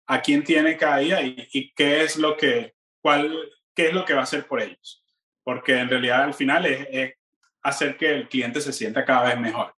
a 0.06 0.22
quién 0.22 0.44
tiene 0.44 0.78
cada 0.78 0.98
día 0.98 1.22
y, 1.24 1.74
qué 1.74 2.04
es 2.04 2.18
lo 2.18 2.38
que 2.38 2.76
cuál 3.02 3.34
qué 3.74 3.88
es 3.88 3.94
lo 3.94 4.06
que 4.06 4.14
va 4.14 4.22
a 4.22 4.24
hacer 4.24 4.46
por 4.46 4.62
ellos 4.62 5.04
porque 5.48 5.78
en 5.78 5.88
realidad 5.88 6.24
al 6.24 6.34
final 6.34 6.66
es, 6.66 7.14
hacer 7.62 7.96
que 7.96 8.14
el 8.14 8.28
cliente 8.28 8.60
se 8.60 8.74
sienta 8.74 9.06
cada 9.06 9.30
vez 9.30 9.40
mejor. 9.40 9.74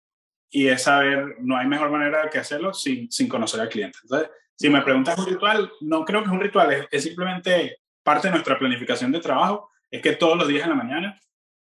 Y 0.48 0.68
es 0.68 0.84
saber, 0.84 1.36
no 1.40 1.58
hay 1.58 1.66
mejor 1.66 1.90
manera 1.90 2.30
que 2.30 2.38
hacerlo 2.38 2.72
sin, 2.72 3.12
sin 3.12 3.28
conocer 3.28 3.60
al 3.60 3.68
cliente. 3.68 3.98
Entonces, 4.02 4.30
si 4.56 4.70
me 4.70 4.80
preguntas 4.80 5.18
un 5.18 5.26
ritual, 5.26 5.70
no 5.82 6.06
creo 6.06 6.20
que 6.22 6.28
es 6.28 6.32
un 6.32 6.40
ritual, 6.40 6.88
es, 6.90 7.02
simplemente 7.02 7.80
parte 8.02 8.28
de 8.28 8.32
nuestra 8.32 8.58
planificación 8.58 9.12
de 9.12 9.20
trabajo, 9.20 9.70
es 9.90 10.00
que 10.00 10.12
todos 10.12 10.38
los 10.38 10.48
días 10.48 10.64
en 10.64 10.70
la 10.70 10.74
mañana, 10.74 11.20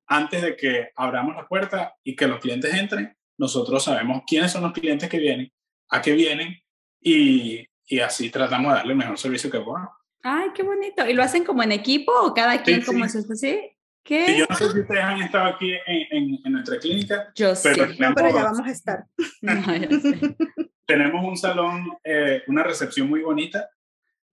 antes 0.07 0.42
de 0.42 0.57
que 0.57 0.90
abramos 0.96 1.36
la 1.36 1.46
puerta 1.46 1.94
y 2.02 2.16
que 2.16 2.26
los 2.26 2.40
clientes 2.40 2.72
entren, 2.74 3.16
nosotros 3.36 3.84
sabemos 3.84 4.22
quiénes 4.26 4.52
son 4.52 4.62
los 4.62 4.72
clientes 4.72 5.09
que 5.09 5.18
vienen, 5.18 5.52
a 5.88 6.00
qué 6.02 6.12
vienen 6.12 6.57
y, 7.00 7.66
y 7.86 8.00
así 8.00 8.30
tratamos 8.30 8.72
de 8.72 8.78
darle 8.78 8.92
el 8.92 8.98
mejor 8.98 9.18
servicio 9.18 9.50
que 9.50 9.61
podamos. 9.61 9.90
Ay, 10.22 10.48
qué 10.55 10.62
bonito. 10.62 11.07
¿Y 11.07 11.12
lo 11.12 11.22
hacen 11.22 11.44
como 11.44 11.62
en 11.62 11.72
equipo 11.72 12.12
o 12.12 12.32
cada 12.32 12.62
quien 12.62 12.82
como 12.82 13.05
es 13.05 13.14
esto? 13.14 13.34
¿Sí? 13.34 13.61
¿Qué? 14.02 14.38
yo 14.38 14.46
no 14.48 14.57
sé 14.57 14.70
si 14.70 14.80
ustedes 14.80 15.02
han 15.02 15.22
estado 15.22 15.46
aquí 15.46 15.72
en, 15.86 16.38
en, 16.44 16.52
nuestra 16.52 16.78
clínica. 16.78 17.32
Yo 17.34 17.52
pero 17.62 17.86
sí. 17.86 17.98
pero 17.98 18.28
ya 18.28 18.42
vamos 18.44 18.66
a 18.66 18.70
estar. 18.70 19.05
tenemos 20.86 21.24
un 21.24 21.36
salón, 21.36 21.88
eh, 22.05 22.42
una 22.46 22.62
recepción 22.62 23.09
muy 23.09 23.22
bonita 23.22 23.68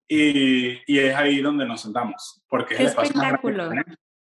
y, 0.07 0.71
y, 0.85 0.99
es 0.99 1.15
ahí 1.15 1.41
donde 1.41 1.65
nos 1.65 1.81
sentamos. 1.81 2.43
Porque 2.47 2.75
Qué 2.75 2.83
es 2.83 2.89
espectáculo. 2.89 3.71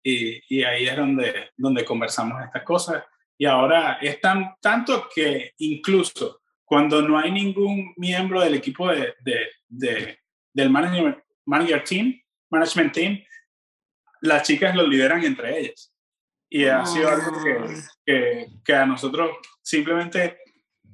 Y, 0.07 0.39
y, 0.55 0.63
ahí 0.63 0.87
es 0.87 0.95
donde, 0.95 1.49
donde 1.57 1.83
conversamos 1.83 2.39
estas 2.43 2.61
cosas. 2.61 3.03
Y 3.39 3.45
ahora 3.45 3.97
es 3.99 4.21
tan, 4.21 4.53
tanto 4.61 5.09
que 5.13 5.53
incluso 5.57 6.41
cuando 6.63 7.01
no 7.01 7.17
hay 7.17 7.31
ningún 7.31 7.91
miembro 7.97 8.41
del 8.41 8.53
equipo 8.53 8.87
de, 8.87 9.15
de, 9.21 9.47
de 9.67 10.19
del 10.53 10.69
management, 10.69 11.17
manager 11.45 11.83
team, 11.83 12.21
management 12.51 12.93
team, 12.93 13.23
las 14.21 14.43
chicas 14.43 14.75
lo 14.75 14.85
lideran 14.87 15.23
entre 15.23 15.59
ellas. 15.59 15.91
Y 16.49 16.65
ha 16.65 16.85
sido 16.85 17.09
algo 17.09 17.43
que, 17.43 17.75
que, 18.05 18.47
que, 18.63 18.75
a 18.75 18.85
nosotros 18.85 19.31
simplemente 19.61 20.37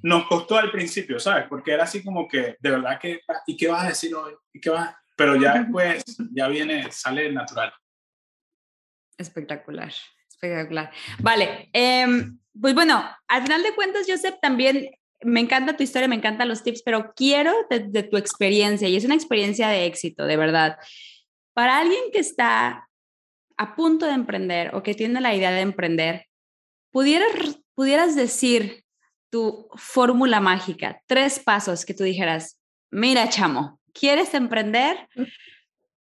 nos 0.01 0.25
costó 0.25 0.57
al 0.57 0.71
principio, 0.71 1.19
¿sabes? 1.19 1.45
Porque 1.49 1.73
era 1.73 1.83
así 1.83 2.01
como 2.01 2.27
que, 2.27 2.55
de 2.59 2.71
verdad 2.71 2.97
que, 2.97 3.21
¿y 3.45 3.57
qué 3.57 3.67
vas 3.67 3.83
a 3.83 3.89
decir 3.89 4.15
hoy? 4.15 4.33
¿Y 4.53 4.59
qué 4.61 4.69
vas? 4.69 4.95
Pero 5.15 5.35
ya 5.35 5.53
después, 5.59 6.03
ya 6.33 6.47
viene, 6.47 6.91
sale 6.91 7.31
natural. 7.31 7.71
Espectacular, 9.21 9.93
espectacular. 10.27 10.91
Vale, 11.19 11.69
em, 11.73 12.39
pues 12.59 12.73
bueno, 12.73 13.03
al 13.27 13.43
final 13.43 13.63
de 13.63 13.75
cuentas, 13.75 14.05
Joseph, 14.07 14.35
también 14.41 14.89
me 15.23 15.39
encanta 15.39 15.77
tu 15.77 15.83
historia, 15.83 16.07
me 16.07 16.15
encantan 16.15 16.49
los 16.49 16.63
tips, 16.63 16.81
pero 16.83 17.13
quiero 17.15 17.53
de, 17.69 18.03
tu 18.03 18.17
experiencia, 18.17 18.87
y 18.87 18.95
es 18.95 19.05
una 19.05 19.15
experiencia 19.15 19.69
de 19.69 19.85
éxito, 19.85 20.25
de 20.25 20.37
verdad. 20.37 20.77
Para 21.53 21.77
alguien 21.77 22.01
que 22.11 22.19
está 22.19 22.89
a 23.57 23.75
punto 23.75 24.07
de 24.07 24.13
emprender 24.13 24.73
o 24.73 24.81
que 24.81 24.95
tiene 24.95 25.21
la 25.21 25.35
idea 25.35 25.51
de 25.51 25.61
emprender, 25.61 26.25
¿pudieras, 26.91 27.59
pudieras 27.75 28.15
decir 28.15 28.83
tu 29.29 29.69
fórmula 29.75 30.39
mágica, 30.39 31.01
tres 31.05 31.39
pasos 31.39 31.85
que 31.85 31.93
tú 31.93 32.03
dijeras, 32.03 32.59
mira, 32.89 33.29
chamo, 33.29 33.79
¿quieres 33.93 34.33
emprender? 34.33 35.07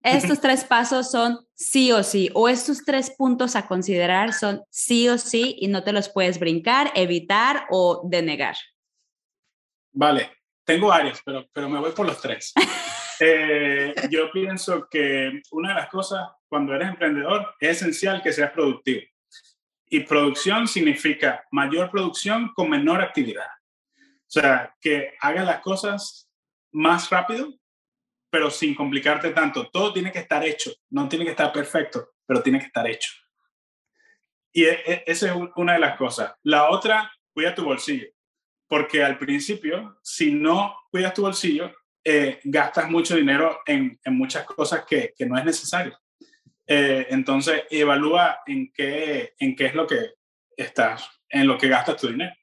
Estos 0.07 0.41
tres 0.41 0.65
pasos 0.65 1.11
son 1.11 1.41
sí 1.55 1.91
o 1.91 2.05
sí, 2.05 2.31
o 2.33 2.49
estos 2.49 2.85
tres 2.85 3.11
puntos 3.11 3.57
a 3.57 3.67
considerar 3.67 4.33
son 4.33 4.63
sí 4.71 5.09
o 5.09 5.19
sí 5.19 5.57
y 5.59 5.67
no 5.67 5.83
te 5.83 5.93
los 5.93 6.09
puedes 6.09 6.39
brincar, 6.39 6.93
evitar 6.95 7.67
o 7.71 8.03
denegar. 8.09 8.55
Vale, 9.91 10.31
tengo 10.65 10.89
varios, 10.89 11.21
pero, 11.25 11.49
pero 11.53 11.69
me 11.69 11.81
voy 11.81 11.91
por 11.91 12.07
los 12.07 12.21
tres. 12.21 12.53
Eh, 13.19 13.95
yo 14.11 14.31
pienso 14.31 14.87
que 14.91 15.41
una 15.51 15.71
de 15.71 15.77
las 15.77 15.89
cosas 15.89 16.29
cuando 16.49 16.75
eres 16.75 16.91
emprendedor 16.91 17.55
es 17.59 17.79
esencial 17.79 18.21
que 18.23 18.31
seas 18.31 18.53
productivo. 18.53 19.01
Y 19.87 20.01
producción 20.01 20.69
significa 20.69 21.43
mayor 21.51 21.91
producción 21.91 22.53
con 22.55 22.69
menor 22.69 23.01
actividad. 23.01 23.47
O 23.97 24.29
sea, 24.29 24.77
que 24.83 25.15
hagas 25.19 25.47
las 25.47 25.61
cosas 25.61 26.31
más 26.73 27.09
rápido, 27.09 27.55
pero 28.37 28.51
sin 28.51 28.75
complicarte 28.75 29.31
tanto. 29.31 29.71
Todo 29.71 29.95
tiene 29.95 30.13
que 30.13 30.19
estar 30.19 30.45
hecho, 30.45 30.71
no 30.91 31.09
tiene 31.09 31.25
que 31.25 31.31
estar 31.31 31.51
perfecto, 31.51 32.11
pero 32.27 32.43
tiene 32.43 32.59
que 32.59 32.67
estar 32.67 32.87
hecho. 32.87 33.11
Y 34.53 34.65
e, 34.65 34.83
e, 34.85 35.05
esa 35.07 35.29
es 35.29 35.51
una 35.57 35.73
de 35.73 35.79
las 35.79 35.97
cosas. 35.97 36.35
La 36.43 36.69
otra, 36.69 37.11
cuida 37.33 37.55
tu 37.55 37.65
bolsillo 37.65 38.09
porque 38.69 39.03
al 39.03 39.17
principio, 39.17 39.99
si 40.03 40.35
no 40.35 40.77
cuidas 40.91 41.15
tu 41.15 41.23
bolsillo, 41.23 41.73
eh, 42.05 42.39
gastas 42.45 42.91
mucho 42.91 43.17
dinero 43.17 43.61
en, 43.65 43.99
en 44.05 44.15
muchas 44.19 44.45
cosas 44.45 44.85
que, 44.85 45.15
que, 45.17 45.25
no 45.25 45.39
es 45.39 45.45
necesario. 45.47 45.99
Eh, 46.67 47.07
entonces, 47.09 47.63
evalúa 47.71 48.41
en 48.45 48.71
qué, 48.71 49.33
en 49.39 49.57
qué 49.57 49.65
es 49.65 49.75
lo 49.75 49.87
que 49.87 50.11
estás, 50.55 51.09
en 51.31 51.47
lo 51.47 51.57
que 51.57 51.69
gastas 51.69 51.97
tu 51.97 52.09
dinero. 52.09 52.35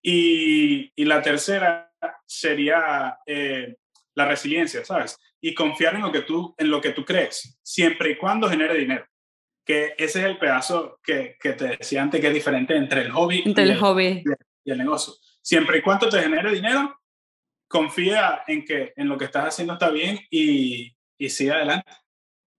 Y, 0.00 0.90
y 0.96 1.04
la 1.04 1.20
tercera 1.20 1.92
sería 2.24 3.18
eh, 3.26 3.76
la 4.14 4.26
resiliencia, 4.26 4.84
¿sabes? 4.84 5.18
Y 5.40 5.54
confiar 5.54 5.94
en 5.94 6.02
lo, 6.02 6.12
que 6.12 6.22
tú, 6.22 6.54
en 6.58 6.70
lo 6.70 6.80
que 6.80 6.90
tú 6.90 7.04
crees, 7.04 7.58
siempre 7.62 8.10
y 8.10 8.16
cuando 8.16 8.48
genere 8.48 8.74
dinero. 8.74 9.06
Que 9.64 9.94
ese 9.96 10.20
es 10.20 10.26
el 10.26 10.38
pedazo 10.38 10.98
que, 11.02 11.36
que 11.40 11.52
te 11.52 11.76
decía 11.76 12.02
antes 12.02 12.20
que 12.20 12.28
es 12.28 12.34
diferente 12.34 12.76
entre 12.76 13.02
el 13.02 13.10
hobby, 13.12 13.42
entre 13.44 13.64
el, 13.64 13.78
hobby. 13.78 14.24
y 14.64 14.70
el 14.70 14.78
negocio 14.78 15.14
siempre 15.42 15.78
y 15.78 15.82
cuando 15.82 16.08
te 16.08 16.22
genere 16.22 16.52
dinero, 16.52 16.98
confía 17.68 18.44
en 18.46 18.64
que 18.64 18.92
en 18.96 19.08
lo 19.08 19.18
que 19.18 19.26
estás 19.26 19.46
haciendo 19.46 19.74
está 19.74 19.90
bien 19.90 20.20
y, 20.30 20.96
y 21.18 21.28
sigue 21.28 21.52
adelante. 21.52 21.90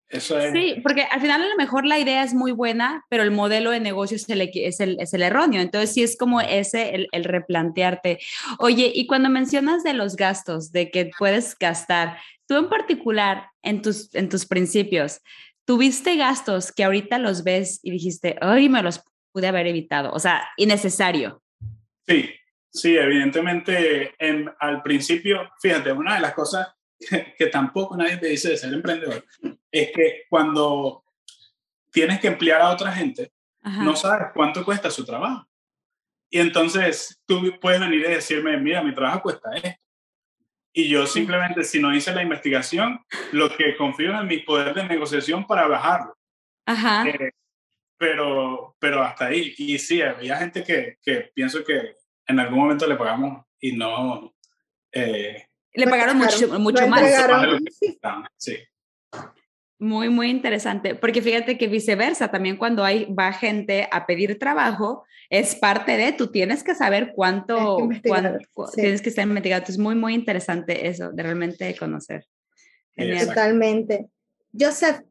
Eso 0.09 0.37
es. 0.37 0.53
Sí, 0.53 0.79
porque 0.83 1.03
al 1.03 1.21
final 1.21 1.41
a 1.41 1.47
lo 1.47 1.55
mejor 1.55 1.85
la 1.85 1.97
idea 1.97 2.23
es 2.23 2.33
muy 2.33 2.51
buena, 2.51 3.03
pero 3.09 3.23
el 3.23 3.31
modelo 3.31 3.71
de 3.71 3.79
negocio 3.79 4.15
es 4.15 4.29
el, 4.29 4.41
es 4.41 4.79
el, 4.79 4.97
es 4.99 5.13
el 5.13 5.23
erróneo. 5.23 5.61
Entonces 5.61 5.93
sí 5.93 6.03
es 6.03 6.17
como 6.17 6.39
ese, 6.41 6.93
el, 6.95 7.07
el, 7.11 7.23
replantearte. 7.23 8.19
Oye, 8.59 8.91
y 8.93 9.07
cuando 9.07 9.29
mencionas 9.29 9.83
de 9.83 9.93
los 9.93 10.15
gastos, 10.15 10.71
de 10.71 10.91
que 10.91 11.09
puedes 11.17 11.57
gastar, 11.57 12.17
tú 12.47 12.57
en 12.57 12.69
particular, 12.69 13.47
en 13.61 13.81
tus, 13.81 14.13
en 14.13 14.29
tus 14.29 14.45
principios, 14.45 15.21
¿tuviste 15.65 16.15
gastos 16.15 16.71
que 16.71 16.83
ahorita 16.83 17.17
los 17.17 17.43
ves 17.43 17.79
y 17.81 17.91
dijiste, 17.91 18.35
ay, 18.41 18.69
me 18.69 18.83
los 18.83 19.03
pude 19.31 19.47
haber 19.47 19.67
evitado? 19.67 20.11
O 20.11 20.19
sea, 20.19 20.47
innecesario. 20.57 21.41
Sí, 22.05 22.29
Sí, 22.73 22.97
evidentemente, 22.97 24.15
en, 24.17 24.51
al 24.59 24.81
principio, 24.81 25.51
fíjate, 25.61 25.91
una 25.91 26.15
de 26.15 26.21
las 26.21 26.33
cosas 26.33 26.73
que, 27.37 27.47
tampoco 27.47 27.97
nadie 27.97 28.17
te 28.17 28.27
dice 28.27 28.49
de 28.49 28.57
ser 28.57 28.73
emprendedor 28.73 29.25
es 29.71 29.91
que 29.91 30.23
cuando 30.29 31.03
tienes 31.91 32.19
que 32.19 32.27
emplear 32.27 32.61
a 32.61 32.69
otra 32.69 32.91
gente, 32.91 33.31
no 33.61 33.95
sabes 33.95 34.27
cuánto 34.33 34.63
cuesta 34.63 34.91
su 34.91 35.05
trabajo. 35.05 35.47
Y 36.29 36.39
entonces 36.39 37.21
tú 37.25 37.59
puedes 37.61 37.79
venir 37.79 38.01
y 38.01 38.11
decirme, 38.11 38.57
mira, 38.57 38.83
mi 38.83 38.93
trabajo 38.93 39.21
cuesta 39.21 39.51
esto. 39.55 39.79
Y 40.73 40.89
yo 40.89 41.05
simplemente, 41.05 41.63
si 41.63 41.79
no 41.79 41.95
hice 41.95 42.13
la 42.13 42.23
investigación, 42.23 42.99
lo 43.31 43.55
que 43.55 43.75
confío 43.77 44.13
es 44.13 44.19
en 44.19 44.27
mi 44.27 44.39
poder 44.39 44.73
de 44.73 44.85
negociación 44.85 45.45
para 45.45 45.67
bajarlo. 45.67 46.17
Ajá. 46.65 47.07
Eh, 47.07 47.31
pero, 47.97 48.75
pero 48.79 49.03
hasta 49.03 49.27
ahí. 49.27 49.53
Y 49.57 49.77
sí, 49.77 50.01
había 50.01 50.37
gente 50.37 50.63
que, 50.63 50.97
que 51.03 51.31
pienso 51.33 51.63
que 51.63 51.95
en 52.25 52.39
algún 52.39 52.59
momento 52.59 52.87
le 52.87 52.95
pagamos 52.95 53.45
y 53.59 53.73
no... 53.73 54.33
Eh, 54.91 55.47
le 55.73 55.87
pagaron 55.87 56.17
mucho, 56.17 56.59
mucho 56.59 56.87
más. 56.87 57.01
Sí. 58.37 58.57
Muy, 59.79 60.09
muy 60.09 60.29
interesante, 60.29 60.95
porque 60.95 61.21
fíjate 61.21 61.57
que 61.57 61.67
viceversa, 61.67 62.31
también 62.31 62.55
cuando 62.55 62.85
hay, 62.85 63.05
va 63.13 63.33
gente 63.33 63.89
a 63.91 64.05
pedir 64.05 64.39
trabajo, 64.39 65.03
es 65.29 65.55
parte 65.55 65.97
de, 65.97 66.13
tú 66.13 66.27
tienes 66.27 66.63
que 66.63 66.73
saber 66.73 67.11
cuánto, 67.13 67.89
tienes 68.73 69.01
que 69.01 69.09
estar 69.09 69.27
investigado. 69.27 69.65
Es 69.67 69.77
muy, 69.77 69.95
muy 69.95 70.13
interesante 70.13 70.87
eso, 70.87 71.11
de 71.11 71.23
realmente 71.23 71.75
conocer. 71.77 72.25
Totalmente. 72.95 74.07
Joseph, 74.57 75.01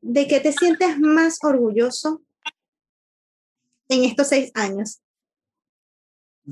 ¿de 0.00 0.28
qué 0.28 0.38
te 0.38 0.52
sientes 0.52 0.98
más 0.98 1.38
orgulloso 1.42 2.22
en 3.88 4.04
estos 4.04 4.28
seis 4.28 4.52
años? 4.54 5.00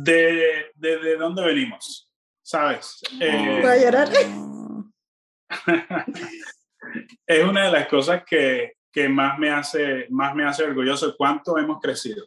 de, 0.05 0.67
de, 0.77 1.17
dónde 1.17 1.45
venimos, 1.45 2.08
¿sabes? 2.49 3.03
Eh, 3.21 3.61
llorar? 3.83 4.09
es 7.27 7.45
una 7.45 7.67
de 7.67 7.71
las 7.71 7.87
cosas 7.89 8.25
que, 8.25 8.73
que, 8.91 9.07
más, 9.07 9.39
me 9.39 9.51
hace, 9.51 10.07
más 10.09 10.35
me 10.35 10.47
hace 10.47 10.65
orgulloso, 10.65 11.15
cuánto 11.15 11.59
hemos 11.59 11.79
crecido. 11.79 12.27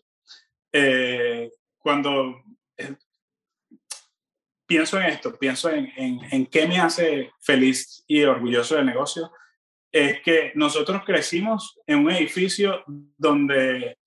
Eh, 0.71 1.49
cuando 1.79 2.39
eh, 2.77 2.95
pienso 4.67 4.99
en 4.99 5.07
esto, 5.07 5.35
pienso 5.39 5.71
en, 5.71 5.91
en, 5.97 6.19
en, 6.29 6.45
qué 6.45 6.67
me 6.67 6.79
hace 6.79 7.31
feliz 7.39 8.03
y 8.05 8.21
orgulloso 8.23 8.75
del 8.75 8.85
negocio, 8.85 9.31
es 9.91 10.21
que 10.21 10.51
nosotros 10.53 11.01
crecimos 11.03 11.79
en 11.87 11.97
un 11.97 12.11
edificio 12.11 12.83
donde 13.17 13.97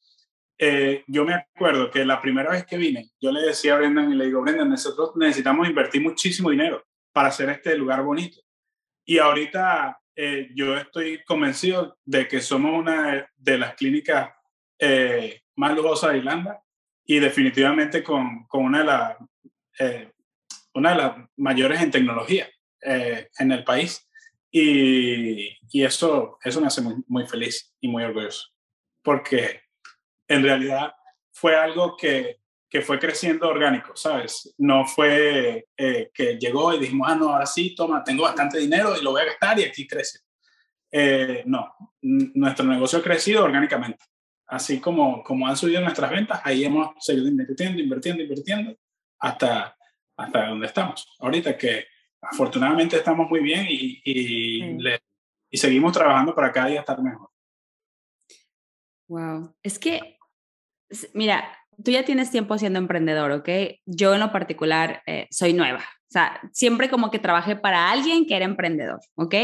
eh, 0.58 1.04
yo 1.06 1.24
me 1.24 1.34
acuerdo 1.34 1.90
que 1.90 2.04
la 2.04 2.20
primera 2.20 2.50
vez 2.50 2.64
que 2.64 2.76
vine, 2.76 3.10
yo 3.20 3.32
le 3.32 3.40
decía 3.40 3.74
a 3.74 3.78
Brendan 3.78 4.12
y 4.12 4.16
le 4.16 4.26
digo, 4.26 4.42
Brendan, 4.42 4.70
nosotros 4.70 5.12
necesitamos 5.16 5.68
invertir 5.68 6.02
muchísimo 6.02 6.50
dinero 6.50 6.84
para 7.12 7.28
hacer 7.28 7.50
este 7.50 7.76
lugar 7.76 8.02
bonito. 8.02 8.40
Y 9.04 9.18
ahorita 9.18 9.98
eh, 10.16 10.50
yo 10.54 10.76
estoy 10.76 11.22
convencido 11.24 11.98
de 12.04 12.28
que 12.28 12.40
somos 12.40 12.78
una 12.78 13.28
de 13.36 13.58
las 13.58 13.74
clínicas 13.74 14.30
eh, 14.78 15.42
más 15.56 15.74
lujosas 15.74 16.12
de 16.12 16.18
Irlanda 16.18 16.60
y 17.04 17.18
definitivamente 17.18 18.02
con, 18.02 18.44
con 18.46 18.64
una, 18.64 18.78
de 18.78 18.84
las 18.84 19.16
eh, 19.78 20.12
una 20.74 20.90
de 20.90 20.96
las 20.96 21.16
mayores 21.36 21.80
en 21.80 21.90
tecnología 21.90 22.48
eh, 22.80 23.28
en 23.38 23.52
el 23.52 23.64
país. 23.64 24.08
Y, 24.50 25.48
y, 25.70 25.82
eso, 25.82 26.38
eso 26.44 26.60
me 26.60 26.68
hace 26.68 26.80
muy, 26.80 26.94
muy 27.08 27.26
feliz 27.26 27.74
y 27.80 27.88
muy 27.88 28.04
orgulloso, 28.04 28.50
porque 29.02 29.62
en 30.28 30.42
realidad 30.42 30.92
fue 31.32 31.56
algo 31.56 31.96
que, 31.96 32.40
que 32.68 32.82
fue 32.82 32.98
creciendo 32.98 33.48
orgánico, 33.48 33.94
¿sabes? 33.96 34.54
No 34.58 34.86
fue 34.86 35.66
eh, 35.76 36.10
que 36.12 36.38
llegó 36.38 36.74
y 36.74 36.78
dijimos, 36.78 37.08
ah, 37.10 37.14
no, 37.14 37.30
ahora 37.30 37.46
sí, 37.46 37.74
toma, 37.74 38.04
tengo 38.04 38.22
bastante 38.22 38.58
dinero 38.58 38.96
y 38.96 39.02
lo 39.02 39.12
voy 39.12 39.22
a 39.22 39.26
gastar 39.26 39.58
y 39.58 39.64
aquí 39.64 39.86
crece. 39.86 40.20
no, 41.46 41.74
nuestro 42.02 42.66
negocio 42.66 42.98
ha 42.98 43.02
crecido 43.02 43.44
orgánicamente 43.44 44.04
así 44.46 44.80
como, 44.80 45.22
como 45.22 45.46
han 45.46 45.56
subido 45.56 45.80
nuestras 45.80 46.10
ventas, 46.10 46.40
ahí 46.44 46.64
hemos 46.64 46.90
seguido 46.98 47.28
invirtiendo, 47.28 47.80
invirtiendo, 47.80 48.22
invirtiendo 48.22 48.76
hasta, 49.18 49.76
hasta 50.16 50.48
donde 50.48 50.66
estamos. 50.66 51.08
Ahorita 51.18 51.56
que 51.56 51.86
afortunadamente 52.20 52.96
estamos 52.96 53.28
muy 53.28 53.40
bien 53.40 53.66
y, 53.68 54.00
y, 54.04 54.76
y 55.50 55.56
seguimos 55.56 55.92
trabajando 55.92 56.34
para 56.34 56.52
cada 56.52 56.68
día 56.68 56.80
estar 56.80 57.00
mejor. 57.02 57.30
Wow, 59.08 59.54
es 59.62 59.78
que, 59.78 60.18
mira, 61.12 61.44
tú 61.82 61.90
ya 61.90 62.04
tienes 62.04 62.30
tiempo 62.30 62.56
siendo 62.58 62.78
emprendedor, 62.78 63.30
¿ok? 63.32 63.48
Yo 63.86 64.14
en 64.14 64.20
lo 64.20 64.32
particular 64.32 65.02
eh, 65.06 65.26
soy 65.30 65.52
nueva. 65.52 65.80
O 65.80 66.10
sea, 66.14 66.40
siempre 66.52 66.88
como 66.88 67.10
que 67.10 67.18
trabajé 67.18 67.56
para 67.56 67.90
alguien 67.90 68.26
que 68.26 68.36
era 68.36 68.44
emprendedor, 68.44 69.00
¿ok? 69.16 69.34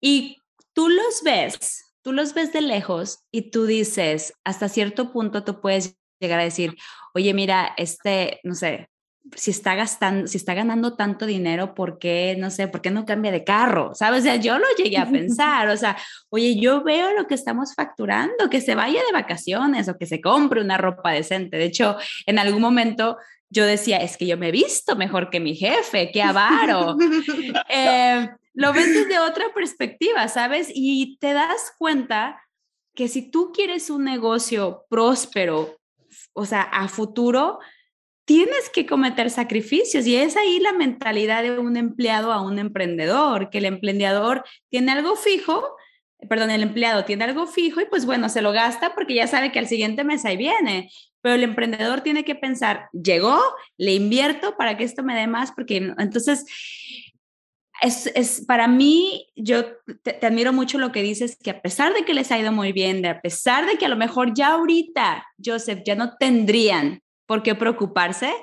Y 0.00 0.38
tú 0.72 0.88
los 0.88 1.22
ves 1.24 1.90
tú 2.02 2.12
los 2.12 2.34
ves 2.34 2.52
de 2.52 2.60
lejos 2.60 3.20
y 3.30 3.50
tú 3.50 3.66
dices, 3.66 4.34
hasta 4.44 4.68
cierto 4.68 5.12
punto 5.12 5.44
tú 5.44 5.60
puedes 5.60 5.98
llegar 6.20 6.40
a 6.40 6.44
decir, 6.44 6.76
oye, 7.14 7.34
mira, 7.34 7.74
este, 7.76 8.40
no 8.44 8.54
sé, 8.54 8.88
si 9.36 9.50
está 9.50 9.74
gastando, 9.74 10.26
si 10.26 10.36
está 10.36 10.54
ganando 10.54 10.94
tanto 10.94 11.26
dinero, 11.26 11.74
¿por 11.74 11.98
qué, 11.98 12.36
no 12.38 12.50
sé, 12.50 12.68
por 12.68 12.80
qué 12.80 12.90
no 12.90 13.06
cambia 13.06 13.32
de 13.32 13.44
carro? 13.44 13.94
¿Sabes? 13.94 14.20
O 14.20 14.22
sea, 14.24 14.36
yo 14.36 14.58
lo 14.58 14.66
llegué 14.76 14.98
a 14.98 15.06
pensar, 15.10 15.68
o 15.68 15.76
sea, 15.76 15.96
oye, 16.28 16.58
yo 16.60 16.82
veo 16.82 17.12
lo 17.12 17.26
que 17.26 17.34
estamos 17.34 17.74
facturando, 17.74 18.50
que 18.50 18.60
se 18.60 18.74
vaya 18.74 19.00
de 19.04 19.12
vacaciones 19.12 19.88
o 19.88 19.96
que 19.96 20.06
se 20.06 20.20
compre 20.20 20.60
una 20.60 20.78
ropa 20.78 21.12
decente. 21.12 21.56
De 21.56 21.64
hecho, 21.64 21.96
en 22.26 22.38
algún 22.38 22.60
momento 22.60 23.18
yo 23.50 23.66
decía, 23.66 23.98
es 23.98 24.16
que 24.16 24.26
yo 24.26 24.38
me 24.38 24.48
he 24.48 24.52
visto 24.52 24.96
mejor 24.96 25.28
que 25.28 25.40
mi 25.40 25.54
jefe, 25.54 26.10
qué 26.12 26.22
avaro. 26.22 26.96
eh, 27.68 28.28
lo 28.54 28.72
ves 28.72 28.92
desde 28.92 29.18
otra 29.18 29.46
perspectiva, 29.54 30.28
¿sabes? 30.28 30.70
Y 30.72 31.18
te 31.18 31.32
das 31.32 31.72
cuenta 31.78 32.42
que 32.94 33.08
si 33.08 33.30
tú 33.30 33.52
quieres 33.52 33.90
un 33.90 34.04
negocio 34.04 34.84
próspero, 34.88 35.78
o 36.32 36.44
sea, 36.46 36.62
a 36.62 36.88
futuro, 36.88 37.58
tienes 38.24 38.70
que 38.70 38.86
cometer 38.86 39.30
sacrificios 39.30 40.06
y 40.06 40.16
es 40.16 40.36
ahí 40.36 40.60
la 40.60 40.72
mentalidad 40.72 41.42
de 41.42 41.58
un 41.58 41.76
empleado 41.76 42.32
a 42.32 42.40
un 42.42 42.58
emprendedor, 42.58 43.50
que 43.50 43.58
el 43.58 43.64
emprendedor 43.64 44.44
tiene 44.68 44.92
algo 44.92 45.16
fijo, 45.16 45.76
perdón, 46.28 46.50
el 46.50 46.62
empleado 46.62 47.04
tiene 47.04 47.24
algo 47.24 47.46
fijo 47.46 47.80
y 47.80 47.86
pues 47.86 48.06
bueno, 48.06 48.28
se 48.28 48.42
lo 48.42 48.52
gasta 48.52 48.94
porque 48.94 49.14
ya 49.14 49.26
sabe 49.26 49.52
que 49.52 49.58
al 49.58 49.66
siguiente 49.66 50.04
mes 50.04 50.24
ahí 50.24 50.36
viene, 50.36 50.90
pero 51.22 51.34
el 51.34 51.42
emprendedor 51.42 52.02
tiene 52.02 52.24
que 52.24 52.34
pensar, 52.34 52.88
llegó, 52.92 53.40
le 53.76 53.94
invierto 53.94 54.56
para 54.56 54.76
que 54.76 54.84
esto 54.84 55.02
me 55.02 55.14
dé 55.14 55.26
más, 55.26 55.52
porque 55.52 55.92
entonces 55.98 56.44
es, 57.82 58.44
para 58.46 58.68
mí, 58.68 59.28
yo 59.36 59.64
te, 60.02 60.24
admiro 60.26 60.52
mucho 60.52 60.78
lo 60.78 60.92
que 60.92 61.02
dices, 61.02 61.36
que 61.42 61.50
a 61.50 61.62
pesar 61.62 61.94
de 61.94 62.04
que 62.04 62.14
les 62.14 62.30
ha 62.30 62.38
ido 62.38 62.52
muy 62.52 62.72
bien, 62.72 63.02
de 63.02 63.08
a 63.08 63.20
pesar 63.20 63.66
de 63.66 63.78
que 63.78 63.86
a 63.86 63.88
lo 63.88 63.96
mejor 63.96 64.34
ya 64.34 64.52
ahorita, 64.52 65.26
Joseph, 65.42 65.80
ya 65.84 65.94
no 65.94 66.16
tendrían 66.18 67.02
por 67.30 67.44
qué 67.44 67.54
preocuparse, 67.54 68.34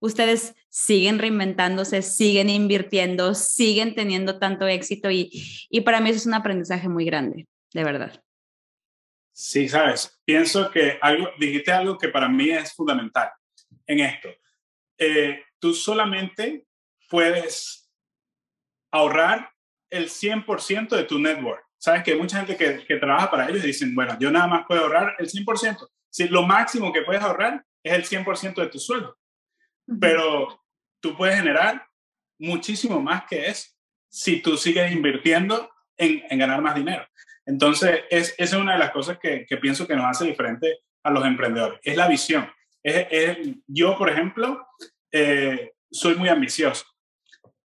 ustedes 0.00 0.54
siguen 0.68 1.18
reinventándose, 1.18 2.02
siguen 2.02 2.50
invirtiendo, 2.50 3.34
siguen 3.34 3.94
teniendo 3.94 4.38
tanto 4.38 4.66
éxito 4.66 5.10
y, 5.10 5.30
y 5.70 5.80
para 5.80 5.98
mí 6.02 6.10
eso 6.10 6.18
es 6.18 6.26
un 6.26 6.34
aprendizaje 6.34 6.90
muy 6.90 7.06
grande, 7.06 7.48
de 7.72 7.84
verdad. 7.84 8.22
Sí, 9.32 9.66
sabes, 9.66 10.20
pienso 10.26 10.70
que 10.70 10.98
algo, 11.00 11.30
dijiste 11.38 11.72
algo 11.72 11.96
que 11.96 12.10
para 12.10 12.28
mí 12.28 12.50
es 12.50 12.74
fundamental 12.74 13.30
en 13.86 14.00
esto. 14.00 14.28
Eh, 14.98 15.42
tú 15.58 15.72
solamente 15.72 16.66
puedes 17.08 17.90
ahorrar 18.90 19.48
el 19.88 20.10
100% 20.10 20.90
de 20.90 21.04
tu 21.04 21.18
network. 21.18 21.64
Sabes 21.78 22.02
que 22.02 22.12
hay 22.12 22.18
mucha 22.18 22.44
gente 22.44 22.58
que, 22.58 22.84
que, 22.84 22.96
trabaja 22.96 23.30
para 23.30 23.48
ellos 23.48 23.64
y 23.64 23.68
dicen, 23.68 23.94
bueno, 23.94 24.18
yo 24.20 24.30
nada 24.30 24.48
más 24.48 24.66
puedo 24.68 24.82
ahorrar 24.82 25.16
el 25.18 25.30
100%. 25.30 25.88
Si 26.10 26.28
lo 26.28 26.42
máximo 26.42 26.92
que 26.92 27.00
puedes 27.00 27.22
ahorrar 27.22 27.64
es 27.84 27.92
el 27.92 28.04
100% 28.04 28.54
de 28.54 28.68
tu 28.68 28.78
sueldo. 28.78 29.16
Pero 30.00 30.64
tú 31.00 31.16
puedes 31.16 31.36
generar 31.36 31.86
muchísimo 32.38 33.00
más 33.00 33.24
que 33.26 33.46
eso 33.46 33.70
si 34.08 34.40
tú 34.40 34.56
sigues 34.56 34.90
invirtiendo 34.90 35.70
en, 35.96 36.24
en 36.28 36.38
ganar 36.38 36.62
más 36.62 36.74
dinero. 36.74 37.06
Entonces, 37.46 38.02
es, 38.10 38.34
esa 38.38 38.56
es 38.56 38.62
una 38.62 38.72
de 38.72 38.78
las 38.78 38.90
cosas 38.90 39.18
que, 39.18 39.44
que, 39.46 39.56
pienso 39.58 39.86
que 39.86 39.96
nos 39.96 40.06
hace 40.06 40.24
diferente 40.24 40.80
a 41.02 41.10
los 41.10 41.24
emprendedores. 41.24 41.78
Es 41.82 41.96
la 41.96 42.08
visión. 42.08 42.50
Es, 42.82 43.06
es 43.10 43.38
yo, 43.66 43.98
por 43.98 44.08
ejemplo, 44.08 44.66
eh, 45.12 45.72
soy 45.90 46.16
muy 46.16 46.28
ambicioso 46.28 46.86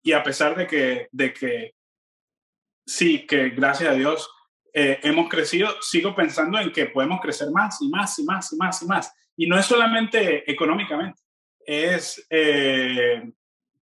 y 0.02 0.12
a 0.12 0.22
pesar 0.22 0.56
de 0.56 0.66
que, 0.66 1.08
de 1.12 1.32
que 1.32 1.74
sí, 2.86 3.26
que 3.26 3.50
gracias 3.50 3.90
a 3.90 3.94
Dios 3.94 4.30
eh, 4.72 5.00
hemos 5.02 5.28
crecido, 5.28 5.70
sigo 5.80 6.14
pensando 6.14 6.58
en 6.58 6.72
que 6.72 6.86
podemos 6.86 7.20
crecer 7.20 7.50
más 7.50 7.80
y 7.82 7.88
más 7.88 8.18
y 8.18 8.24
más 8.24 8.52
y 8.52 8.56
más 8.56 8.82
y 8.82 8.86
más. 8.86 9.12
Y 9.38 9.46
no 9.46 9.58
es 9.58 9.64
solamente 9.64 10.50
económicamente, 10.50 11.22
es 11.64 12.26
eh, 12.28 13.22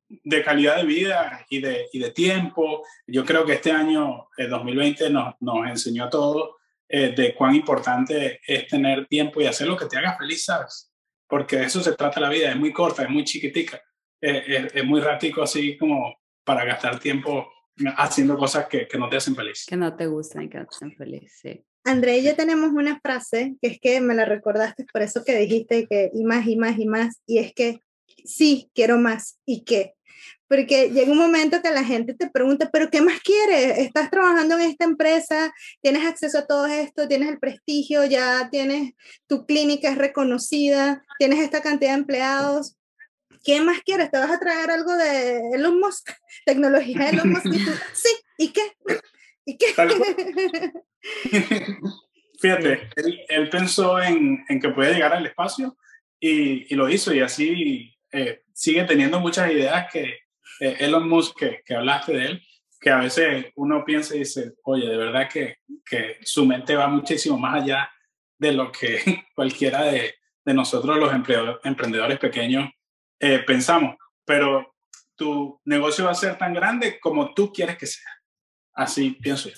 de 0.09 0.43
calidad 0.45 0.77
de 0.77 0.85
vida 0.85 1.45
y 1.51 1.61
de, 1.61 1.89
y 1.93 1.99
de, 1.99 2.11
tiempo. 2.13 2.85
Yo 3.09 3.25
creo 3.25 3.45
que 3.45 3.55
este 3.55 3.73
año, 3.73 4.29
el 4.37 4.49
2020, 4.49 5.11
nos, 5.11 5.35
nos 5.41 5.67
enseñó 5.67 6.05
a 6.05 6.11
todos 6.11 6.51
eh, 6.89 7.13
de 7.17 7.35
cuán 7.35 7.57
importante 7.57 8.41
es 8.47 8.69
tener 8.69 9.07
tiempo 9.09 9.41
y 9.41 9.47
hacer 9.47 9.67
lo 9.67 9.77
que 9.77 9.87
te 9.87 9.99
haga 9.99 10.17
feliz, 10.17 10.45
¿sabes? 10.45 10.93
Porque 11.27 11.57
de 11.57 11.65
eso 11.65 11.81
se 11.81 11.97
trata 11.97 12.21
la 12.21 12.29
vida, 12.29 12.51
es 12.51 12.57
muy 12.57 12.73
corta, 12.73 13.03
es 13.03 13.11
muy 13.11 13.25
chiquitica 13.25 13.83
es, 14.21 14.85
muy 14.85 15.01
rápido 15.01 15.43
así 15.43 15.77
como 15.77 16.17
para 16.45 16.65
gastar 16.65 16.99
tiempo 16.99 17.51
haciendo 17.97 18.39
cosas 18.39 18.67
que, 18.67 18.87
que, 18.89 18.99
no 18.99 19.09
te 19.09 19.17
hacen 19.17 19.37
feliz. 19.37 19.67
Que 19.69 19.77
no 19.77 19.95
te 19.95 20.07
gustan 20.07 20.49
que 20.49 20.59
no 20.59 20.67
te 20.67 20.77
hacen 20.77 20.93
feliz, 20.97 21.39
sí. 21.41 21.65
André 21.87 22.19
y 22.19 22.25
yo 22.25 22.35
tenemos 22.35 22.73
una 22.73 22.99
frase 23.01 23.55
que 23.63 23.69
es 23.69 23.81
que 23.81 24.01
me 24.01 24.15
la 24.15 24.25
recordaste 24.25 24.85
por 24.93 25.03
eso 25.03 25.25
que 25.25 25.39
dijiste 25.39 25.87
que 25.87 26.11
y 26.13 26.25
más 26.25 26.47
y 26.47 26.57
más 26.57 26.79
y 26.79 26.87
más, 26.87 27.21
y 27.27 27.39
es 27.39 27.55
que 27.55 27.81
sí, 28.25 28.71
quiero 28.75 28.99
más, 28.99 29.39
¿y 29.47 29.63
qué? 29.63 29.95
Porque 30.49 30.91
llega 30.91 31.13
un 31.13 31.19
momento 31.19 31.63
que 31.63 31.71
la 31.71 31.85
gente 31.85 32.15
te 32.15 32.29
pregunta, 32.29 32.71
pero 32.73 32.91
¿qué 32.91 33.01
más 33.01 33.21
quieres? 33.21 33.79
Estás 33.79 34.11
trabajando 34.11 34.57
en 34.57 34.63
esta 34.63 34.85
empresa, 34.85 35.55
tienes 35.81 36.05
acceso 36.05 36.39
a 36.39 36.47
todo 36.47 36.67
esto, 36.67 37.07
tienes 37.07 37.29
el 37.29 37.39
prestigio, 37.39 38.05
ya 38.05 38.49
tienes 38.51 38.93
tu 39.29 39.47
clínica 39.47 39.91
es 39.91 39.99
reconocida, 39.99 41.05
tienes 41.21 41.39
esta 41.39 41.63
cantidad 41.63 41.93
de 41.93 41.99
empleados, 41.99 42.77
¿qué 43.45 43.61
más 43.61 43.79
quieres? 43.85 44.11
¿Te 44.11 44.19
vas 44.19 44.33
a 44.33 44.41
traer 44.41 44.73
algo 44.73 44.93
de 44.97 45.41
Elon 45.55 45.79
Musk? 45.79 46.11
Tecnología 46.45 46.99
de 46.99 47.11
Elon 47.11 47.31
Musk. 47.31 47.45
sí, 47.95 48.11
¿y 48.39 48.49
qué? 48.49 48.63
¿Y 49.47 49.57
qué? 49.57 49.67
Fíjate, 52.41 52.91
él, 53.29 53.49
pensó 53.49 54.03
en, 54.03 54.45
en, 54.49 54.61
que 54.61 54.69
puede 54.69 54.93
llegar 54.95 55.15
al 55.15 55.25
espacio 55.25 55.79
y, 56.21 56.73
y 56.73 56.77
lo 56.77 56.91
hizo 56.91 57.15
y 57.15 57.21
así 57.21 57.97
eh, 58.13 58.43
sigue 58.53 58.85
teniendo 58.85 59.21
muchas 59.21 59.51
ideas 59.51 59.87
que 59.91 60.19
eh, 60.61 60.77
Elon 60.81 61.09
Musk, 61.09 61.39
que, 61.39 61.63
que, 61.65 61.75
hablaste 61.75 62.13
de 62.13 62.25
él, 62.27 62.43
que 62.81 62.91
a 62.91 62.99
veces 62.99 63.47
uno 63.55 63.85
piensa 63.85 64.15
y 64.15 64.21
dice, 64.21 64.55
oye, 64.65 64.89
de 64.89 64.97
verdad 64.97 65.29
que, 65.33 65.59
que 65.85 66.19
su 66.23 66.45
mente 66.45 66.75
va 66.77 66.89
muchísimo 66.89 67.39
más 67.39 67.63
allá 67.63 67.91
de 68.39 68.53
lo 68.53 68.71
que 68.73 69.01
cualquiera 69.35 69.85
de, 69.85 70.15
de 70.45 70.55
nosotros 70.55 70.97
los 70.97 71.13
emprendedores 71.65 72.19
pequeños 72.19 72.71
eh, 73.19 73.39
pensamos, 73.47 73.97
pero 74.25 74.75
tu 75.15 75.61
negocio 75.65 76.05
va 76.05 76.11
a 76.11 76.15
ser 76.15 76.37
tan 76.37 76.53
grande 76.53 77.01
como 77.01 77.33
tú 77.33 77.53
quieres 77.53 77.79
que 77.79 77.87
sea. 77.87 78.16
Así 78.77 79.13
pienso 79.13 79.49
yo. 79.49 79.57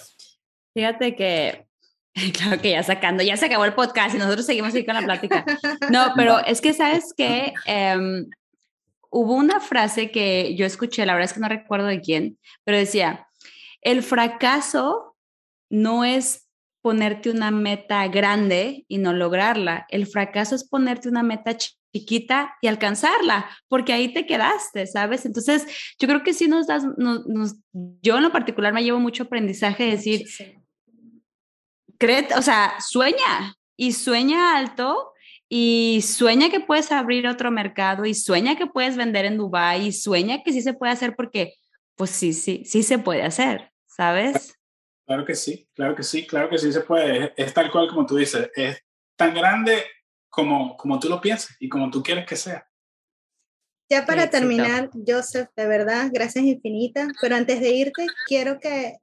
Fíjate 0.74 1.16
que, 1.16 1.66
claro 2.32 2.62
que 2.62 2.70
ya 2.70 2.82
sacando, 2.82 3.22
ya 3.22 3.36
se 3.36 3.46
acabó 3.46 3.64
el 3.64 3.74
podcast 3.74 4.14
y 4.14 4.18
nosotros 4.18 4.46
seguimos 4.46 4.72
ahí 4.74 4.86
con 4.86 4.94
la 4.94 5.02
plática. 5.02 5.44
No, 5.90 6.12
pero 6.16 6.38
es 6.46 6.60
que 6.60 6.72
sabes 6.72 7.12
que 7.16 7.52
em, 7.66 8.26
hubo 9.10 9.34
una 9.34 9.58
frase 9.58 10.12
que 10.12 10.54
yo 10.54 10.64
escuché, 10.64 11.04
la 11.04 11.14
verdad 11.14 11.30
es 11.30 11.34
que 11.34 11.40
no 11.40 11.48
recuerdo 11.48 11.86
de 11.86 12.00
quién, 12.00 12.38
pero 12.64 12.78
decía, 12.78 13.26
el 13.82 14.04
fracaso 14.04 15.16
no 15.68 16.04
es 16.04 16.48
ponerte 16.80 17.30
una 17.30 17.50
meta 17.50 18.06
grande 18.06 18.84
y 18.86 18.98
no 18.98 19.12
lograrla. 19.12 19.84
El 19.88 20.06
fracaso 20.06 20.54
es 20.54 20.66
ponerte 20.66 21.08
una 21.08 21.24
meta 21.24 21.56
chiquita 21.92 22.54
y 22.60 22.66
alcanzarla, 22.66 23.48
porque 23.68 23.92
ahí 23.92 24.12
te 24.12 24.26
quedaste, 24.26 24.86
¿sabes? 24.86 25.24
Entonces, 25.26 25.66
yo 25.98 26.08
creo 26.08 26.22
que 26.22 26.34
sí 26.34 26.48
nos 26.48 26.66
das, 26.66 26.84
nos, 26.96 27.56
yo 27.72 28.16
en 28.16 28.22
lo 28.22 28.32
particular 28.32 28.72
me 28.72 28.82
llevo 28.82 28.98
mucho 28.98 29.24
aprendizaje 29.24 29.84
de 29.84 29.90
decir, 29.92 30.24
cree, 31.98 32.28
o 32.36 32.42
sea, 32.42 32.74
sueña 32.80 33.54
y 33.76 33.92
sueña 33.92 34.56
alto 34.56 35.12
y 35.48 36.00
sueña 36.02 36.50
que 36.50 36.60
puedes 36.60 36.92
abrir 36.92 37.26
otro 37.26 37.50
mercado 37.50 38.04
y 38.04 38.14
sueña 38.14 38.56
que 38.56 38.66
puedes 38.66 38.96
vender 38.96 39.24
en 39.24 39.38
Dubai 39.38 39.86
y 39.86 39.92
sueña 39.92 40.42
que 40.42 40.52
sí 40.52 40.60
se 40.60 40.74
puede 40.74 40.92
hacer 40.92 41.16
porque, 41.16 41.54
pues 41.96 42.10
sí, 42.10 42.32
sí, 42.32 42.64
sí 42.64 42.82
se 42.82 42.98
puede 42.98 43.22
hacer, 43.22 43.72
¿sabes? 43.86 44.54
Claro 45.06 45.24
que 45.24 45.34
sí, 45.34 45.66
claro 45.74 45.94
que 45.94 46.02
sí, 46.02 46.26
claro 46.26 46.50
que 46.50 46.58
sí 46.58 46.70
se 46.70 46.82
puede. 46.82 47.32
Es, 47.36 47.54
tal 47.54 47.70
cual 47.70 47.88
como 47.88 48.04
tú 48.04 48.16
dices, 48.16 48.50
es 48.54 48.84
tan 49.16 49.34
grande 49.34 49.84
como, 50.28 50.76
como 50.76 50.98
tú 50.98 51.08
lo 51.08 51.20
piensas 51.20 51.56
y 51.58 51.68
como 51.68 51.90
tú 51.90 52.02
quieres 52.02 52.26
que 52.26 52.36
sea. 52.36 52.68
Ya 53.90 54.04
para 54.04 54.28
terminar, 54.28 54.90
Joseph, 55.06 55.48
de 55.56 55.66
verdad, 55.66 56.10
gracias 56.12 56.44
infinitas, 56.44 57.08
pero 57.22 57.36
antes 57.36 57.60
de 57.60 57.70
irte, 57.70 58.06
quiero 58.26 58.60
que 58.60 58.98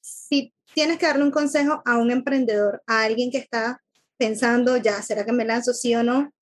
si 0.00 0.54
tienes 0.74 0.98
que 0.98 1.06
darle 1.06 1.24
un 1.24 1.32
consejo 1.32 1.82
a 1.84 1.98
un 1.98 2.12
emprendedor, 2.12 2.82
a 2.86 3.02
alguien 3.02 3.32
que 3.32 3.38
está 3.38 3.82
pensando, 4.16 4.76
ya, 4.76 5.02
¿será 5.02 5.24
que 5.24 5.32
me 5.32 5.44
lanzo 5.44 5.72
sí 5.72 5.94
o 5.94 6.04
no? 6.04 6.32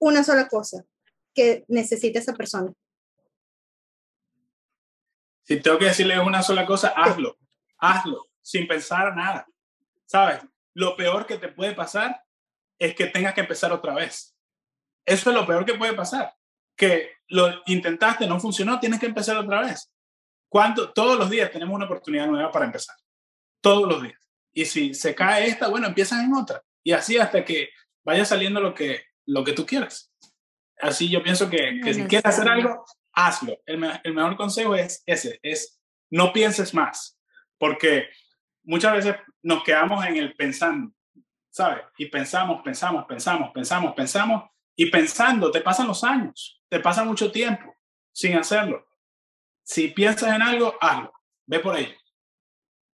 Una 0.00 0.24
sola 0.24 0.48
cosa 0.48 0.84
que 1.32 1.64
necesita 1.68 2.18
esa 2.18 2.34
persona. 2.34 2.72
Si 5.44 5.60
tengo 5.60 5.78
que 5.78 5.86
decirle 5.86 6.18
una 6.18 6.42
sola 6.42 6.66
cosa, 6.66 6.88
hazlo, 6.96 7.38
hazlo, 7.78 8.26
sin 8.40 8.66
pensar 8.66 9.14
nada. 9.14 9.46
¿Sabes? 10.06 10.40
Lo 10.72 10.96
peor 10.96 11.26
que 11.26 11.38
te 11.38 11.48
puede 11.48 11.74
pasar 11.74 12.23
es 12.78 12.94
que 12.94 13.06
tengas 13.06 13.34
que 13.34 13.40
empezar 13.40 13.72
otra 13.72 13.94
vez. 13.94 14.36
Eso 15.06 15.30
es 15.30 15.36
lo 15.36 15.46
peor 15.46 15.64
que 15.64 15.74
puede 15.74 15.92
pasar. 15.92 16.34
Que 16.76 17.12
lo 17.28 17.62
intentaste, 17.66 18.26
no 18.26 18.40
funcionó, 18.40 18.80
tienes 18.80 19.00
que 19.00 19.06
empezar 19.06 19.36
otra 19.36 19.60
vez. 19.60 19.92
¿Cuánto? 20.48 20.92
Todos 20.92 21.18
los 21.18 21.30
días 21.30 21.50
tenemos 21.50 21.74
una 21.74 21.86
oportunidad 21.86 22.26
nueva 22.26 22.50
para 22.50 22.66
empezar. 22.66 22.96
Todos 23.60 23.88
los 23.88 24.02
días. 24.02 24.20
Y 24.52 24.64
si 24.64 24.94
se 24.94 25.14
cae 25.14 25.46
esta, 25.46 25.68
bueno, 25.68 25.86
empiezas 25.86 26.22
en 26.22 26.32
otra. 26.34 26.62
Y 26.82 26.92
así 26.92 27.18
hasta 27.18 27.44
que 27.44 27.70
vaya 28.04 28.24
saliendo 28.24 28.60
lo 28.60 28.74
que, 28.74 29.02
lo 29.26 29.42
que 29.42 29.52
tú 29.52 29.66
quieras. 29.66 30.12
Así 30.80 31.08
yo 31.08 31.22
pienso 31.22 31.48
que, 31.48 31.80
que 31.82 31.94
si 31.94 32.04
quieres 32.04 32.26
hacer 32.26 32.48
algo, 32.48 32.84
hazlo. 33.12 33.58
El, 33.66 33.84
el, 34.02 34.14
mejor 34.14 34.36
consejo 34.36 34.74
es 34.74 35.02
ese, 35.06 35.38
es 35.42 35.80
no 36.10 36.32
pienses 36.32 36.74
más, 36.74 37.18
porque 37.58 38.08
muchas 38.62 38.92
veces 38.92 39.16
nos 39.42 39.62
quedamos 39.64 40.04
en 40.06 40.16
el 40.16 40.34
pensando, 40.34 40.92
¿sabes? 41.54 41.84
Y 41.98 42.06
pensamos, 42.06 42.62
pensamos, 42.62 43.04
pensamos, 43.06 43.52
pensamos, 43.52 43.94
pensamos, 43.94 44.50
y 44.74 44.86
pensando 44.86 45.52
te 45.52 45.60
pasan 45.60 45.86
los 45.86 46.02
años, 46.02 46.60
te 46.68 46.80
pasa 46.80 47.04
mucho 47.04 47.30
tiempo 47.30 47.76
sin 48.12 48.36
hacerlo. 48.36 48.84
Si 49.62 49.88
piensas 49.88 50.34
en 50.34 50.42
algo, 50.42 50.74
hazlo, 50.80 51.12
ve 51.46 51.60
por 51.60 51.76
ahí. 51.76 51.94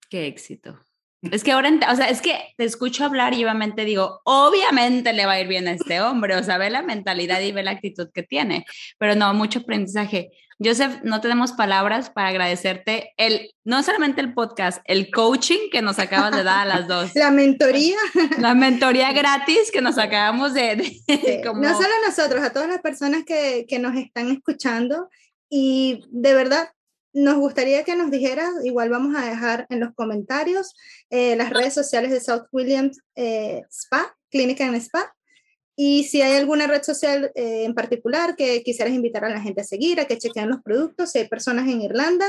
Qué 0.10 0.28
éxito. 0.28 0.78
Es 1.22 1.44
que 1.44 1.52
ahora, 1.52 1.72
o 1.92 1.96
sea, 1.96 2.10
es 2.10 2.22
que 2.22 2.38
te 2.56 2.64
escucho 2.64 3.04
hablar 3.04 3.34
y 3.34 3.44
obviamente 3.44 3.84
digo, 3.84 4.22
obviamente 4.24 5.12
le 5.12 5.26
va 5.26 5.34
a 5.34 5.42
ir 5.42 5.48
bien 5.48 5.68
a 5.68 5.72
este 5.72 6.00
hombre, 6.00 6.36
o 6.38 6.44
sea, 6.44 6.58
ve 6.58 6.70
la 6.70 6.82
mentalidad 6.82 7.42
y 7.42 7.52
ve 7.52 7.62
la 7.62 7.72
actitud 7.72 8.08
que 8.14 8.24
tiene, 8.24 8.66
pero 8.98 9.16
no, 9.16 9.34
mucho 9.34 9.60
aprendizaje. 9.60 10.32
Joseph, 10.62 11.02
no 11.04 11.22
tenemos 11.22 11.54
palabras 11.54 12.10
para 12.10 12.30
agradecerte 12.30 13.14
el, 13.16 13.52
no 13.64 13.82
solamente 13.82 14.20
el 14.20 14.34
podcast, 14.34 14.82
el 14.86 15.10
coaching 15.10 15.70
que 15.72 15.82
nos 15.82 16.00
acabas 16.00 16.36
de 16.36 16.44
dar 16.44 16.60
a 16.60 16.66
las 16.66 16.88
dos. 16.88 17.16
La 17.16 17.32
mentoría. 17.32 17.98
La 18.40 18.54
mentoría 18.56 19.14
gratis 19.14 19.72
que 19.72 19.82
nos 19.82 19.98
acabamos 19.98 20.54
de... 20.54 20.76
No 21.56 21.74
solo 21.74 21.88
a 21.88 22.08
nosotros, 22.08 22.44
a 22.44 22.52
todas 22.52 22.68
las 22.68 22.82
personas 22.82 23.24
que, 23.26 23.66
que 23.70 23.80
nos 23.80 23.96
están 23.96 24.32
escuchando 24.32 25.10
y 25.50 26.04
de 26.12 26.34
verdad 26.34 26.70
nos 27.14 27.38
gustaría 27.38 27.84
que 27.84 27.96
nos 27.96 28.12
dijeras, 28.12 28.52
igual 28.64 28.90
vamos 28.90 29.16
a 29.16 29.26
dejar 29.26 29.66
en 29.70 29.80
los 29.80 29.94
comentarios 29.94 30.76
eh, 31.10 31.36
las 31.36 31.50
redes 31.50 31.74
sociales 31.74 32.12
de 32.12 32.20
South 32.20 32.48
Williams 32.52 33.02
eh, 33.16 33.64
Spa, 33.72 34.16
Clínica 34.30 34.66
en 34.66 34.76
Spa, 34.76 35.16
y 35.76 36.04
si 36.04 36.22
hay 36.22 36.36
alguna 36.36 36.68
red 36.68 36.84
social 36.84 37.32
eh, 37.36 37.64
en 37.64 37.74
particular 37.74 38.36
que 38.36 38.62
quisieras 38.64 38.94
invitar 38.94 39.24
a 39.24 39.30
la 39.30 39.42
gente 39.42 39.62
a 39.62 39.64
seguir, 39.64 40.00
a 40.00 40.06
que 40.06 40.18
chequen 40.18 40.50
los 40.50 40.62
productos, 40.62 41.12
si 41.12 41.20
hay 41.20 41.28
personas 41.28 41.68
en 41.68 41.82
Irlanda, 41.82 42.28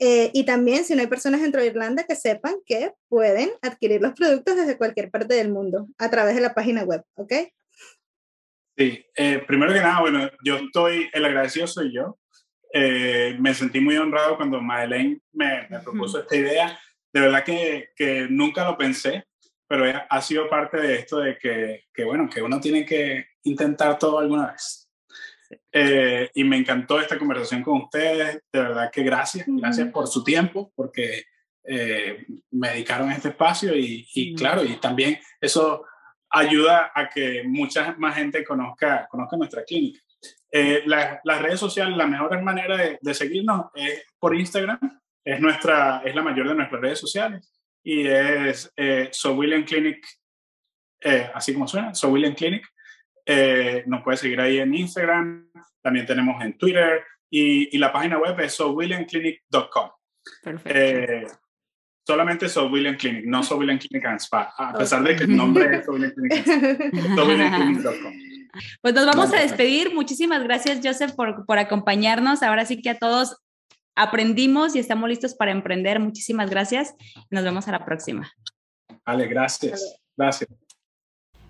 y 0.00 0.44
también 0.44 0.84
si 0.84 0.94
no 0.94 1.00
hay 1.00 1.08
personas 1.08 1.42
dentro 1.42 1.60
de 1.60 1.66
Irlanda 1.66 2.04
que 2.04 2.14
sepan 2.14 2.54
que 2.64 2.92
pueden 3.08 3.50
adquirir 3.62 4.00
los 4.00 4.12
productos 4.12 4.54
desde 4.54 4.78
cualquier 4.78 5.10
parte 5.10 5.34
del 5.34 5.50
mundo 5.50 5.88
a 5.98 6.08
través 6.08 6.36
de 6.36 6.40
la 6.40 6.54
página 6.54 6.84
web, 6.84 7.02
¿ok? 7.16 7.32
Sí, 8.76 9.04
primero 9.48 9.72
que 9.72 9.80
nada, 9.80 10.00
bueno, 10.00 10.30
yo 10.44 10.58
estoy, 10.58 11.10
el 11.12 11.24
agradecido 11.24 11.66
soy 11.66 11.92
yo, 11.92 12.16
eh, 12.72 13.36
me 13.38 13.54
sentí 13.54 13.80
muy 13.80 13.96
honrado 13.96 14.36
cuando 14.36 14.60
Madeleine 14.60 15.20
me, 15.32 15.66
me 15.68 15.80
propuso 15.80 16.20
esta 16.20 16.36
idea. 16.36 16.78
De 17.12 17.20
verdad 17.20 17.44
que, 17.44 17.90
que, 17.96 18.26
nunca 18.28 18.64
lo 18.64 18.76
pensé, 18.76 19.26
pero 19.66 19.84
ha 20.08 20.20
sido 20.20 20.48
parte 20.48 20.78
de 20.78 20.96
esto 20.96 21.18
de 21.18 21.38
que, 21.38 21.84
que 21.92 22.04
bueno, 22.04 22.28
que 22.28 22.42
uno 22.42 22.60
tiene 22.60 22.84
que 22.84 23.26
intentar 23.44 23.98
todo 23.98 24.18
alguna 24.18 24.52
vez. 24.52 24.90
Eh, 25.72 26.30
y 26.34 26.44
me 26.44 26.58
encantó 26.58 27.00
esta 27.00 27.18
conversación 27.18 27.62
con 27.62 27.82
ustedes. 27.82 28.42
De 28.52 28.60
verdad 28.60 28.90
que 28.92 29.02
gracias, 29.02 29.46
gracias 29.46 29.88
por 29.88 30.06
su 30.06 30.22
tiempo, 30.22 30.72
porque 30.74 31.24
eh, 31.64 32.26
me 32.50 32.70
dedicaron 32.70 33.08
a 33.10 33.14
este 33.14 33.28
espacio 33.28 33.74
y, 33.74 34.06
y 34.14 34.34
claro, 34.34 34.62
y 34.64 34.76
también 34.76 35.18
eso 35.40 35.84
ayuda 36.30 36.92
a 36.94 37.08
que 37.08 37.42
mucha 37.44 37.94
más 37.98 38.16
gente 38.16 38.44
conozca, 38.44 39.06
conozca 39.10 39.36
nuestra 39.36 39.64
clínica. 39.64 40.00
Eh, 40.50 40.82
las 40.86 41.42
redes 41.42 41.60
sociales, 41.60 41.96
la 41.96 42.06
mejor 42.06 42.40
manera 42.42 42.76
de, 43.00 43.14
seguirnos 43.14 43.66
es 43.74 44.04
por 44.18 44.34
Instagram, 44.34 44.78
es, 45.24 45.40
nuestra, 45.40 46.02
es 46.04 46.14
la 46.14 46.22
mayor 46.22 46.48
de 46.48 46.54
nuestras 46.54 46.80
redes 46.80 46.98
sociales 46.98 47.52
y 47.82 48.06
es 48.06 48.72
eh, 48.76 49.08
So 49.12 49.34
William 49.34 49.64
Clinic, 49.64 50.06
eh, 51.00 51.30
así 51.34 51.52
como 51.52 51.68
suena, 51.68 51.94
So 51.94 52.08
William 52.08 52.34
Clinic. 52.34 52.66
Eh, 53.26 53.84
nos 53.86 54.02
puede 54.02 54.16
seguir 54.16 54.40
ahí 54.40 54.58
en 54.58 54.74
Instagram, 54.74 55.50
también 55.82 56.06
tenemos 56.06 56.42
en 56.42 56.56
Twitter 56.56 57.04
y, 57.28 57.76
y 57.76 57.78
la 57.78 57.92
página 57.92 58.18
web 58.18 58.40
es 58.40 58.54
sowilliamclinic.com. 58.54 59.90
Perfecto. 60.42 61.38
solamente 62.06 62.48
So 62.48 62.66
William 62.68 62.96
Clinic, 62.96 63.26
no 63.26 63.42
So 63.42 63.56
William 63.56 63.78
Clinic 63.78 64.06
and 64.06 64.20
Spa, 64.20 64.54
a 64.56 64.72
pesar 64.72 65.02
de 65.02 65.14
que 65.14 65.24
el 65.24 65.36
nombre 65.36 65.76
es 65.76 65.84
So 65.84 65.92
William 65.92 66.12
Clinic. 66.12 66.46
SoWilliamClinic.com. 66.46 68.14
Pues 68.82 68.94
nos 68.94 69.06
vamos 69.06 69.32
a 69.32 69.40
despedir. 69.40 69.94
Muchísimas 69.94 70.42
gracias, 70.42 70.80
Joseph, 70.82 71.12
por, 71.14 71.46
por 71.46 71.58
acompañarnos. 71.58 72.42
Ahora 72.42 72.64
sí 72.64 72.80
que 72.80 72.90
a 72.90 72.98
todos 72.98 73.36
aprendimos 73.96 74.76
y 74.76 74.78
estamos 74.78 75.08
listos 75.08 75.34
para 75.34 75.50
emprender. 75.50 76.00
Muchísimas 76.00 76.50
gracias. 76.50 76.94
Nos 77.30 77.44
vemos 77.44 77.68
a 77.68 77.72
la 77.72 77.84
próxima. 77.84 78.30
Vale, 79.04 79.26
gracias. 79.26 80.00
Gracias. 80.16 80.48